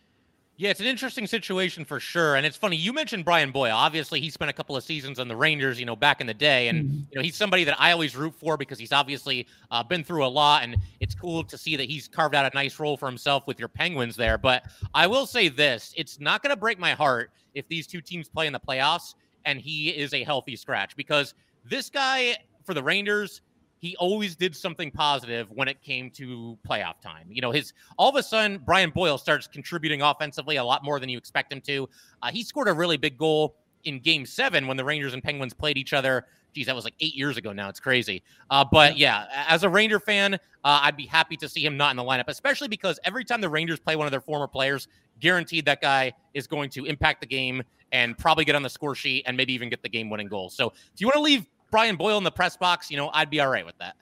Yeah, 0.58 0.70
it's 0.70 0.80
an 0.80 0.86
interesting 0.86 1.28
situation 1.28 1.84
for 1.84 2.00
sure. 2.00 2.36
And 2.36 2.46
it's 2.46 2.56
funny, 2.56 2.78
you 2.78 2.94
mentioned 2.94 3.26
Brian 3.26 3.52
Boyle. 3.52 3.76
Obviously, 3.76 4.22
he 4.22 4.30
spent 4.30 4.50
a 4.50 4.54
couple 4.54 4.78
of 4.78 4.86
seasons 4.86 5.20
on 5.20 5.28
the 5.28 5.36
Rangers, 5.36 5.78
you 5.80 5.86
know, 5.86 5.98
back 5.98 6.22
in 6.22 6.28
the 6.28 6.34
day. 6.34 6.70
And, 6.70 6.86
mm-hmm. 6.86 6.98
you 7.12 7.16
know, 7.16 7.22
he's 7.22 7.36
somebody 7.36 7.66
that 7.66 7.80
I 7.80 7.92
always 7.92 8.16
root 8.16 8.34
for 8.34 8.56
because 8.56 8.80
he's 8.80 8.94
obviously 8.94 9.48
uh, 9.70 9.84
been 9.84 10.02
through 10.02 10.26
a 10.26 10.28
lot. 10.28 10.64
And 10.64 10.78
it's 11.02 11.14
cool 11.14 11.44
to 11.44 11.58
see 11.58 11.76
that 11.76 11.90
he's 11.90 12.08
carved 12.08 12.36
out 12.36 12.50
a 12.50 12.56
nice 12.56 12.80
role 12.80 12.96
for 12.96 13.08
himself 13.08 13.48
with 13.48 13.60
your 13.60 13.68
Penguins 13.68 14.16
there. 14.16 14.38
But 14.38 14.64
I 14.94 15.08
will 15.08 15.26
say 15.26 15.50
this 15.50 15.94
it's 15.98 16.22
not 16.22 16.42
going 16.42 16.52
to 16.52 16.60
break 16.60 16.80
my 16.80 16.94
heart 16.94 17.32
if 17.54 17.68
these 17.68 17.86
two 17.86 18.00
teams 18.00 18.30
play 18.30 18.48
in 18.48 18.54
the 18.54 18.60
playoffs 18.60 19.16
and 19.44 19.60
he 19.60 19.90
is 19.90 20.14
a 20.14 20.24
healthy 20.24 20.56
scratch 20.56 20.96
because 20.96 21.34
this 21.66 21.90
guy 21.90 22.38
for 22.64 22.74
the 22.74 22.84
Rangers, 22.84 23.42
he 23.86 23.96
always 23.98 24.36
did 24.36 24.56
something 24.56 24.90
positive 24.90 25.52
when 25.52 25.68
it 25.68 25.80
came 25.84 26.10
to 26.10 26.58
playoff 26.68 27.00
time. 27.02 27.28
You 27.30 27.42
know, 27.42 27.52
his 27.52 27.72
all 27.98 28.10
of 28.10 28.16
a 28.16 28.24
sudden 28.24 28.60
Brian 28.66 28.90
Boyle 28.90 29.20
starts 29.20 29.46
contributing 29.46 30.02
offensively 30.02 30.56
a 30.56 30.64
lot 30.64 30.84
more 30.84 31.00
than 31.00 31.08
you 31.08 31.20
expect 31.20 31.54
him 31.54 31.62
to. 31.62 31.88
Uh, 32.24 32.32
he 32.32 32.44
scored 32.44 32.68
a 32.68 32.74
really 32.74 32.98
big 32.98 33.16
goal 33.16 33.58
in 33.84 34.00
Game 34.00 34.26
Seven 34.26 34.66
when 34.66 34.76
the 34.76 34.84
Rangers 34.84 35.14
and 35.14 35.24
Penguins 35.24 35.54
played 35.54 35.78
each 35.78 35.94
other. 35.94 36.26
Geez, 36.54 36.66
that 36.66 36.74
was 36.74 36.84
like 36.84 36.96
eight 37.00 37.14
years 37.14 37.38
ago 37.38 37.54
now. 37.54 37.70
It's 37.70 37.80
crazy. 37.80 38.24
Uh, 38.50 38.66
but 38.72 38.98
yeah, 38.98 39.26
as 39.48 39.64
a 39.64 39.70
Ranger 39.70 40.00
fan, 40.00 40.34
uh, 40.34 40.38
I'd 40.64 40.98
be 40.98 41.06
happy 41.06 41.38
to 41.38 41.48
see 41.48 41.64
him 41.64 41.78
not 41.78 41.92
in 41.92 41.98
the 41.98 42.04
lineup, 42.04 42.24
especially 42.28 42.70
because 42.70 43.00
every 43.04 43.24
time 43.24 43.40
the 43.40 43.50
Rangers 43.50 43.80
play 43.80 43.96
one 43.96 44.08
of 44.08 44.12
their 44.12 44.22
former 44.22 44.48
players, 44.48 44.88
guaranteed 45.20 45.66
that 45.66 45.82
guy 45.82 46.14
is 46.34 46.48
going 46.48 46.72
to 46.72 46.86
impact 46.86 47.22
the 47.22 47.28
game 47.28 47.62
and 47.92 48.18
probably 48.18 48.46
get 48.46 48.56
on 48.56 48.64
the 48.64 48.70
score 48.70 48.96
sheet 48.96 49.24
and 49.28 49.38
maybe 49.38 49.54
even 49.54 49.70
get 49.70 49.84
the 49.84 49.90
game 49.90 50.10
winning 50.10 50.28
goal. 50.28 50.50
So 50.50 50.74
if 50.94 51.00
you 51.02 51.08
want 51.08 51.16
to 51.16 51.22
leave 51.22 51.46
Brian 51.72 51.96
Boyle 51.96 52.18
in 52.18 52.24
the 52.24 52.32
press 52.32 52.58
box, 52.58 52.90
you 52.90 52.98
know, 52.98 53.10
I'd 53.14 53.30
be 53.30 53.40
all 53.40 53.50
right 53.50 53.66
with 53.66 53.78
that. 53.80 53.96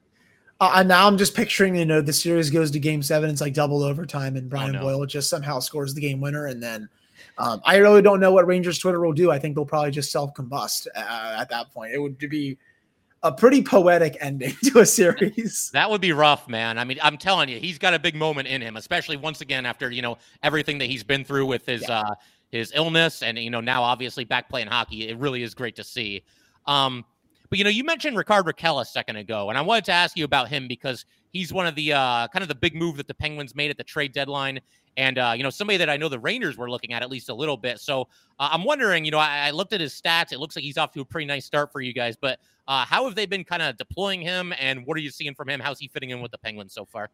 Uh, 0.59 0.73
and 0.75 0.87
now 0.87 1.07
I'm 1.07 1.17
just 1.17 1.35
picturing, 1.35 1.75
you 1.75 1.85
know, 1.85 2.01
the 2.01 2.13
series 2.13 2.49
goes 2.49 2.71
to 2.71 2.79
game 2.79 3.03
seven. 3.03 3.29
It's 3.29 3.41
like 3.41 3.53
double 3.53 3.83
overtime, 3.83 4.35
and 4.35 4.49
Brian 4.49 4.75
oh, 4.75 4.79
no. 4.79 4.85
Boyle 4.85 5.05
just 5.05 5.29
somehow 5.29 5.59
scores 5.59 5.93
the 5.93 6.01
game 6.01 6.21
winner. 6.21 6.45
And 6.45 6.61
then 6.61 6.87
um, 7.37 7.61
I 7.65 7.77
really 7.77 8.01
don't 8.01 8.19
know 8.19 8.31
what 8.31 8.47
Rangers 8.47 8.77
Twitter 8.77 9.01
will 9.01 9.13
do. 9.13 9.31
I 9.31 9.39
think 9.39 9.55
they'll 9.55 9.65
probably 9.65 9.91
just 9.91 10.11
self 10.11 10.33
combust 10.33 10.87
uh, 10.95 11.37
at 11.39 11.49
that 11.49 11.73
point. 11.73 11.93
It 11.93 11.99
would 11.99 12.17
be 12.17 12.57
a 13.23 13.31
pretty 13.31 13.63
poetic 13.63 14.17
ending 14.19 14.53
to 14.65 14.79
a 14.79 14.85
series. 14.85 15.71
That 15.73 15.89
would 15.89 16.01
be 16.01 16.11
rough, 16.11 16.47
man. 16.47 16.77
I 16.77 16.83
mean, 16.83 16.99
I'm 17.01 17.17
telling 17.17 17.49
you, 17.49 17.59
he's 17.59 17.79
got 17.79 17.93
a 17.93 17.99
big 17.99 18.15
moment 18.15 18.47
in 18.47 18.61
him, 18.61 18.77
especially 18.77 19.17
once 19.17 19.41
again 19.41 19.65
after 19.65 19.89
you 19.89 20.01
know 20.01 20.17
everything 20.43 20.77
that 20.77 20.85
he's 20.85 21.03
been 21.03 21.25
through 21.25 21.47
with 21.47 21.65
his 21.65 21.81
yeah. 21.81 22.01
uh, 22.01 22.15
his 22.51 22.71
illness, 22.75 23.23
and 23.23 23.37
you 23.37 23.49
know 23.49 23.61
now 23.61 23.81
obviously 23.81 24.23
back 24.23 24.49
playing 24.49 24.67
hockey. 24.67 25.09
It 25.09 25.17
really 25.17 25.41
is 25.41 25.53
great 25.53 25.75
to 25.77 25.83
see. 25.83 26.23
Um, 26.65 27.03
but 27.53 27.59
you 27.59 27.63
know, 27.63 27.69
you 27.69 27.83
mentioned 27.83 28.17
Rickard 28.17 28.47
Rakell 28.47 28.81
a 28.81 28.85
second 28.85 29.17
ago, 29.17 29.49
and 29.49 29.59
I 29.59 29.61
wanted 29.61 29.85
to 29.85 29.91
ask 29.91 30.17
you 30.17 30.25
about 30.25 30.47
him 30.47 30.67
because 30.67 31.05
he's 31.33 31.53
one 31.53 31.67
of 31.67 31.75
the 31.75 31.93
uh, 31.93 32.27
kind 32.29 32.41
of 32.41 32.47
the 32.47 32.55
big 32.55 32.73
move 32.73 32.97
that 32.97 33.07
the 33.07 33.13
Penguins 33.13 33.53
made 33.53 33.69
at 33.69 33.77
the 33.77 33.83
trade 33.83 34.11
deadline, 34.11 34.59
and 34.97 35.19
uh, 35.19 35.35
you 35.37 35.43
know 35.43 35.51
somebody 35.51 35.77
that 35.77 35.87
I 35.87 35.95
know 35.95 36.09
the 36.09 36.17
Rangers 36.17 36.57
were 36.57 36.67
looking 36.67 36.93
at 36.93 37.03
at 37.03 37.11
least 37.11 37.29
a 37.29 37.33
little 37.35 37.55
bit. 37.55 37.79
So 37.79 38.07
uh, 38.39 38.49
I'm 38.51 38.63
wondering, 38.63 39.05
you 39.05 39.11
know, 39.11 39.19
I, 39.19 39.49
I, 39.49 39.51
looked 39.51 39.71
at 39.71 39.81
his 39.81 39.93
stats. 39.93 40.31
It 40.31 40.39
looks 40.39 40.55
like 40.55 40.63
he's 40.63 40.79
off 40.79 40.93
to 40.93 41.01
a 41.01 41.05
pretty 41.05 41.27
nice 41.27 41.45
start 41.45 41.71
for 41.71 41.79
you 41.79 41.93
guys. 41.93 42.17
But 42.19 42.39
uh, 42.67 42.85
how 42.85 43.05
have 43.05 43.13
they 43.13 43.27
been 43.27 43.43
kind 43.43 43.61
of 43.61 43.77
deploying 43.77 44.21
him, 44.21 44.51
and 44.59 44.83
what 44.87 44.97
are 44.97 45.01
you 45.01 45.11
seeing 45.11 45.35
from 45.35 45.47
him? 45.47 45.59
How's 45.59 45.77
he 45.77 45.87
fitting 45.87 46.09
in 46.09 46.21
with 46.21 46.31
the 46.31 46.39
Penguins 46.39 46.73
so 46.73 46.85
far? 46.85 47.11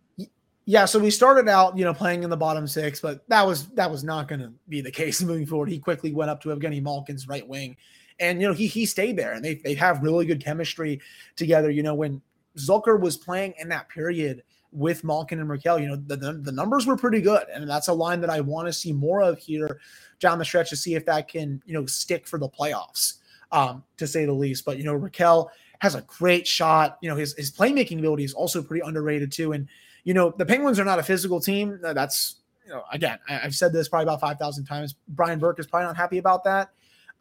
Yeah, 0.63 0.85
so 0.85 0.99
we 0.99 1.11
started 1.11 1.49
out, 1.49 1.77
you 1.77 1.83
know, 1.83 1.93
playing 1.93 2.23
in 2.23 2.29
the 2.29 2.37
bottom 2.37 2.65
six, 2.65 3.01
but 3.01 3.27
that 3.27 3.45
was 3.45 3.67
that 3.71 3.91
was 3.91 4.05
not 4.05 4.29
going 4.29 4.39
to 4.39 4.53
be 4.69 4.79
the 4.79 4.91
case 5.01 5.21
moving 5.21 5.45
forward. 5.45 5.67
He 5.67 5.79
quickly 5.79 6.13
went 6.13 6.31
up 6.31 6.41
to 6.43 6.55
Evgeny 6.55 6.81
Malkin's 6.81 7.27
right 7.27 7.45
wing 7.45 7.75
and 8.19 8.41
you 8.41 8.47
know 8.47 8.53
he 8.53 8.67
he 8.67 8.85
stayed 8.85 9.17
there, 9.17 9.33
and 9.33 9.43
they 9.43 9.55
they 9.55 9.73
have 9.75 10.03
really 10.03 10.25
good 10.25 10.43
chemistry 10.43 11.01
together. 11.35 11.69
You 11.69 11.83
know 11.83 11.95
when 11.95 12.21
Zucker 12.57 12.99
was 12.99 13.17
playing 13.17 13.53
in 13.59 13.69
that 13.69 13.89
period 13.89 14.43
with 14.71 15.03
Malkin 15.03 15.39
and 15.39 15.49
Rakell, 15.49 15.81
you 15.81 15.87
know 15.87 15.95
the, 15.95 16.15
the, 16.15 16.33
the 16.33 16.51
numbers 16.51 16.85
were 16.85 16.97
pretty 16.97 17.21
good, 17.21 17.45
and 17.53 17.69
that's 17.69 17.87
a 17.87 17.93
line 17.93 18.21
that 18.21 18.29
I 18.29 18.41
want 18.41 18.67
to 18.67 18.73
see 18.73 18.93
more 18.93 19.21
of 19.21 19.37
here 19.39 19.79
down 20.19 20.37
the 20.37 20.45
stretch 20.45 20.69
to 20.69 20.75
see 20.75 20.95
if 20.95 21.05
that 21.05 21.27
can 21.27 21.61
you 21.65 21.73
know 21.73 21.85
stick 21.85 22.27
for 22.27 22.37
the 22.37 22.49
playoffs, 22.49 23.15
um, 23.51 23.83
to 23.97 24.07
say 24.07 24.25
the 24.25 24.33
least. 24.33 24.65
But 24.65 24.77
you 24.77 24.83
know 24.83 24.97
Rakell 24.97 25.49
has 25.79 25.95
a 25.95 26.01
great 26.01 26.45
shot. 26.45 26.97
You 27.01 27.09
know 27.09 27.15
his 27.15 27.33
his 27.35 27.51
playmaking 27.51 27.99
ability 27.99 28.23
is 28.23 28.33
also 28.33 28.61
pretty 28.61 28.85
underrated 28.85 29.31
too, 29.31 29.53
and 29.53 29.67
you 30.03 30.13
know 30.13 30.33
the 30.37 30.45
Penguins 30.45 30.79
are 30.79 30.85
not 30.85 30.99
a 30.99 31.03
physical 31.03 31.39
team. 31.39 31.79
That's 31.81 32.35
you 32.65 32.73
know 32.73 32.83
again 32.91 33.17
I, 33.29 33.33
have 33.33 33.55
said 33.55 33.71
this 33.71 33.87
probably 33.87 34.03
about 34.03 34.19
five 34.19 34.37
thousand 34.37 34.65
times. 34.65 34.95
Brian 35.07 35.39
Burke 35.39 35.59
is 35.59 35.67
probably 35.67 35.87
not 35.87 35.97
happy 35.97 36.17
about 36.17 36.43
that. 36.43 36.71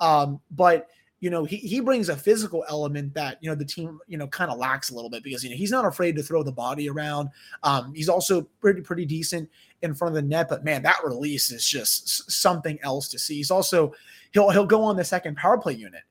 Um, 0.01 0.41
but 0.51 0.89
you 1.21 1.31
know, 1.31 1.45
he, 1.45 1.57
he 1.57 1.81
brings 1.81 2.09
a 2.09 2.17
physical 2.17 2.65
element 2.69 3.13
that, 3.15 3.39
you 3.41 3.51
know, 3.51 3.57
the 3.57 3.65
team, 3.65 3.99
you 4.07 4.17
know, 4.17 4.29
kind 4.29 4.51
of 4.51 4.59
lacks 4.59 4.91
a 4.91 4.95
little 4.95 5.11
bit 5.11 5.25
because, 5.25 5.43
you 5.43 5.51
know, 5.51 5.57
he's 5.57 5.73
not 5.73 5.85
afraid 5.85 6.15
to 6.15 6.23
throw 6.23 6.45
the 6.45 6.53
body 6.53 6.89
around. 6.89 7.29
Um, 7.65 7.93
he's 7.93 8.09
also 8.09 8.43
pretty, 8.61 8.83
pretty 8.83 9.05
decent 9.05 9.51
in 9.83 9.95
front 9.95 10.17
of 10.17 10.23
the 10.23 10.29
net, 10.29 10.49
but 10.49 10.65
man, 10.65 10.83
that 10.85 11.03
release 11.05 11.51
is 11.51 11.67
just 11.67 12.31
something 12.31 12.79
else 12.83 13.09
to 13.09 13.19
see. 13.19 13.37
He's 13.37 13.51
also, 13.51 13.93
he'll, 14.33 14.51
he'll 14.51 14.67
go 14.67 14.85
on 14.85 14.97
the 14.97 15.05
second 15.05 15.37
power 15.37 15.59
play 15.59 15.73
unit 15.73 16.03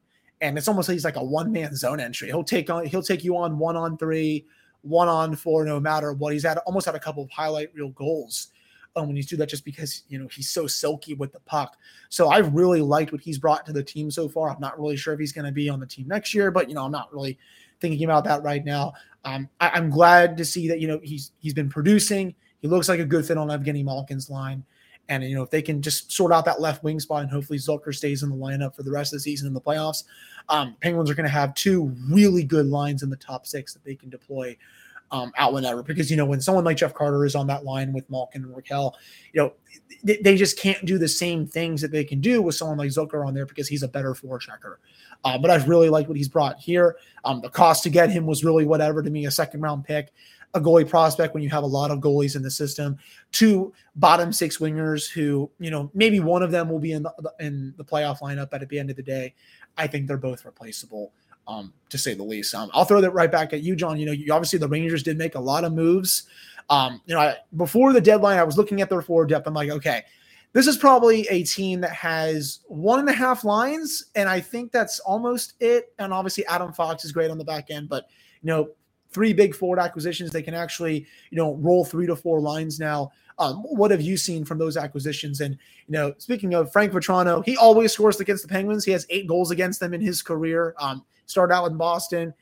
and 0.42 0.58
it's 0.58 0.68
almost 0.68 0.90
like 0.90 0.96
he's 0.96 1.06
like 1.06 1.16
a 1.16 1.24
one 1.24 1.54
man 1.54 1.74
zone 1.74 2.02
entry. 2.02 2.28
He'll 2.28 2.44
take 2.44 2.70
on, 2.70 2.86
he'll 2.86 3.02
take 3.02 3.24
you 3.24 3.38
on 3.38 3.58
one 3.58 3.78
on 3.78 3.98
three, 3.98 4.46
one 4.82 5.08
on 5.08 5.38
four, 5.38 5.64
no 5.64 5.80
matter 5.80 6.12
what. 6.12 6.34
He's 6.34 6.44
had 6.44 6.58
almost 6.60 6.86
had 6.86 6.96
a 6.96 7.00
couple 7.00 7.24
of 7.24 7.32
highlight 7.32 7.74
reel 7.74 7.90
goals 7.90 8.50
when 9.06 9.16
he's 9.16 9.28
do 9.28 9.38
that 9.38 9.50
just 9.50 9.66
because 9.66 10.04
you 10.10 10.18
know 10.18 10.28
he's 10.28 10.50
so 10.50 10.68
silky 10.68 11.14
with 11.14 11.32
the 11.34 11.40
puck. 11.42 11.78
So 12.10 12.30
I've 12.30 12.54
really 12.54 12.82
liked 12.82 13.12
what 13.12 13.22
he's 13.22 13.38
brought 13.38 13.66
to 13.66 13.74
the 13.74 13.84
team 13.84 14.10
so 14.10 14.28
far. 14.28 14.50
I'm 14.50 14.60
not 14.60 14.80
really 14.80 14.98
sure 14.98 15.14
if 15.14 15.20
he's 15.20 15.34
going 15.34 15.46
to 15.46 15.52
be 15.52 15.70
on 15.70 15.80
the 15.80 15.86
team 15.86 16.08
next 16.08 16.34
year, 16.34 16.52
but 16.52 16.70
you 16.70 16.76
know 16.76 16.86
I'm 16.86 16.92
not 16.92 17.14
really 17.14 17.38
thinking 17.80 18.04
about 18.06 18.24
that 18.26 18.44
right 18.44 18.64
now. 18.64 18.94
Um, 19.24 19.50
I, 19.60 19.78
am 19.78 19.90
glad 19.90 20.38
to 20.38 20.46
see 20.46 20.68
that 20.70 20.80
you 20.80 20.88
know 20.88 21.00
he's 21.04 21.32
he's 21.40 21.54
been 21.54 21.70
producing. 21.70 22.34
He 22.62 22.68
looks 22.68 22.90
like 22.90 23.00
a 23.00 23.06
good 23.06 23.26
fit 23.26 23.38
on 23.38 23.50
Evgeny 23.50 23.84
Malkin's 23.84 24.30
line. 24.30 24.64
And 25.10 25.24
you 25.24 25.36
know, 25.36 25.44
if 25.44 25.50
they 25.50 25.62
can 25.62 25.82
just 25.82 26.12
sort 26.12 26.34
out 26.34 26.46
that 26.46 26.60
left 26.60 26.84
wing 26.84 27.00
spot, 27.00 27.22
and 27.22 27.32
hopefully 27.32 27.60
Zucker 27.60 27.96
stays 27.96 28.24
in 28.24 28.30
the 28.30 28.36
lineup 28.36 28.76
for 28.76 28.84
the 28.84 28.92
rest 28.92 29.14
of 29.14 29.18
the 29.18 29.22
season 29.22 29.48
in 29.48 29.54
the 29.54 29.62
playoffs, 29.62 30.04
um, 30.50 30.76
Penguins 30.82 31.10
are 31.10 31.16
going 31.16 31.26
to 31.26 31.32
have 31.32 31.54
two 31.54 31.96
really 32.10 32.44
good 32.44 32.66
lines 32.66 33.04
in 33.04 33.10
the 33.10 33.16
top 33.16 33.46
six 33.46 33.74
that 33.74 33.84
they 33.84 33.96
can 33.96 34.10
deploy 34.10 34.56
um, 35.12 35.32
out 35.38 35.54
whenever. 35.54 35.84
Because 35.84 36.10
you 36.12 36.18
know, 36.18 36.26
when 36.26 36.42
someone 36.42 36.64
like 36.64 36.78
Jeff 36.78 36.94
Carter 36.94 37.26
is 37.26 37.36
on 37.36 37.48
that 37.48 37.64
line 37.64 37.94
with 37.94 38.10
Malkin 38.10 38.44
and 38.44 38.54
Rakell, 38.54 38.94
you 39.34 39.42
know, 39.42 39.54
they, 40.04 40.18
they, 40.18 40.36
just 40.36 40.60
can't 40.60 40.84
do 40.86 40.98
the 40.98 41.08
same 41.08 41.48
things 41.48 41.82
that 41.82 41.92
they 41.92 42.04
can 42.04 42.20
do 42.20 42.42
with 42.42 42.56
someone 42.56 42.78
like 42.78 42.90
Zucker 42.90 43.26
on 43.26 43.34
there 43.34 43.46
because 43.46 43.68
he's 43.68 43.84
a 43.84 43.88
better 43.88 44.14
forechecker. 44.14 44.78
Uh, 45.24 45.38
but 45.38 45.50
I've 45.50 45.68
really 45.68 45.90
liked 45.90 46.08
what 46.08 46.18
he's 46.18 46.28
brought 46.28 46.60
here. 46.60 46.98
Um, 47.26 47.42
the 47.42 47.50
cost 47.50 47.84
to 47.84 47.90
get 47.90 48.10
him 48.10 48.26
was 48.26 48.44
really 48.44 48.66
whatever 48.66 49.02
to 49.02 49.10
me, 49.10 49.26
a 49.26 49.32
second 49.32 49.62
round 49.62 49.86
pick, 49.86 50.14
a 50.54 50.62
goalie 50.62 50.88
prospect 50.88 51.34
when 51.34 51.44
you 51.44 51.50
have 51.50 51.64
a 51.64 51.68
lot 51.68 51.92
of 51.92 52.00
goalies 52.00 52.36
in 52.36 52.42
the 52.42 52.52
system. 52.52 52.98
Two 53.32 53.74
bottom 53.96 54.32
six 54.32 54.58
wingers 54.58 55.10
who, 55.10 55.50
you 55.60 55.72
know, 55.72 55.90
maybe 55.94 56.20
one 56.20 56.44
of 56.44 56.52
them 56.52 56.70
will 56.70 56.80
be 56.80 56.92
in 56.92 57.04
the 57.04 57.34
in 57.40 57.74
the 57.78 57.84
playoff 57.84 58.20
lineup, 58.20 58.50
but 58.50 58.62
at 58.62 58.70
the 58.70 58.80
end 58.80 58.90
of 58.90 58.96
the 58.96 59.04
day, 59.04 59.34
I 59.78 59.88
think 59.88 60.08
they're 60.08 60.18
both 60.18 60.46
replaceable 60.46 61.14
um, 61.48 61.74
to 61.90 61.98
say 61.98 62.14
the 62.14 62.24
least. 62.24 62.54
Um, 62.54 62.70
I'll 62.74 62.86
throw 62.86 63.02
that 63.02 63.12
right 63.12 63.32
back 63.32 63.54
at 63.54 63.62
you, 63.62 63.76
John. 63.76 63.98
You 63.98 64.08
know, 64.08 64.12
you, 64.12 64.34
obviously 64.34 64.60
the 64.60 64.68
Rangers 64.68 65.04
did 65.04 65.18
make 65.18 65.36
a 65.36 65.40
lot 65.40 65.64
of 65.64 65.74
moves. 65.74 66.24
Um, 66.70 67.02
you 67.06 67.16
know, 67.16 67.22
I, 67.22 67.36
before 67.56 67.94
the 67.94 68.02
deadline, 68.02 68.38
I 68.38 68.44
was 68.44 68.58
looking 68.58 68.82
at 68.82 68.90
their 68.90 69.02
forward 69.02 69.30
depth. 69.30 69.48
I'm 69.48 69.54
like, 69.54 69.70
okay, 69.70 70.04
this 70.54 70.68
is 70.68 70.78
probably 70.78 71.28
a 71.30 71.44
team 71.44 71.82
that 71.82 71.92
has 71.92 72.60
one 72.68 73.00
and 73.00 73.10
a 73.10 73.14
half 73.14 73.44
lines, 73.44 74.06
and 74.16 74.28
I 74.28 74.40
think 74.40 74.72
that's 74.72 75.00
almost 75.00 75.54
it. 75.60 75.94
And 76.00 76.14
obviously, 76.14 76.46
Adam 76.48 76.74
Fox 76.74 77.06
is 77.06 77.12
great 77.12 77.32
on 77.32 77.38
the 77.38 77.46
back 77.46 77.70
end, 77.70 77.90
but 77.90 78.08
you 78.42 78.48
know, 78.48 78.70
three 79.12 79.34
big 79.34 79.56
forward 79.56 79.80
acquisitions, 79.80 80.32
they 80.32 80.44
can 80.44 80.54
actually 80.54 81.06
you 81.32 81.38
know 81.38 81.56
roll 81.56 81.86
three 81.86 82.08
to 82.08 82.16
four 82.16 82.40
lines 82.40 82.80
now. 82.80 83.12
Um, 83.40 83.58
what 83.58 83.92
have 83.92 84.02
you 84.02 84.18
seen 84.18 84.46
from 84.46 84.58
those 84.58 84.78
acquisitions? 84.78 85.42
And 85.42 85.54
you 85.88 85.92
know, 85.92 86.14
speaking 86.18 86.54
of 86.54 86.72
Frank 86.72 86.92
Vatrano, 86.92 87.46
he 87.46 87.56
always 87.58 87.94
scores 87.94 88.20
against 88.20 88.44
the 88.44 88.50
Penguins. 88.50 88.84
He 88.84 88.92
has 88.92 89.06
eight 89.10 89.28
goals 89.28 89.52
against 89.52 89.80
them 89.80 89.94
in 89.94 90.02
his 90.02 90.22
career. 90.22 90.74
Um, 90.80 91.06
started 91.28 91.54
out 91.54 91.70
in 91.70 91.78
Boston, 91.78 92.34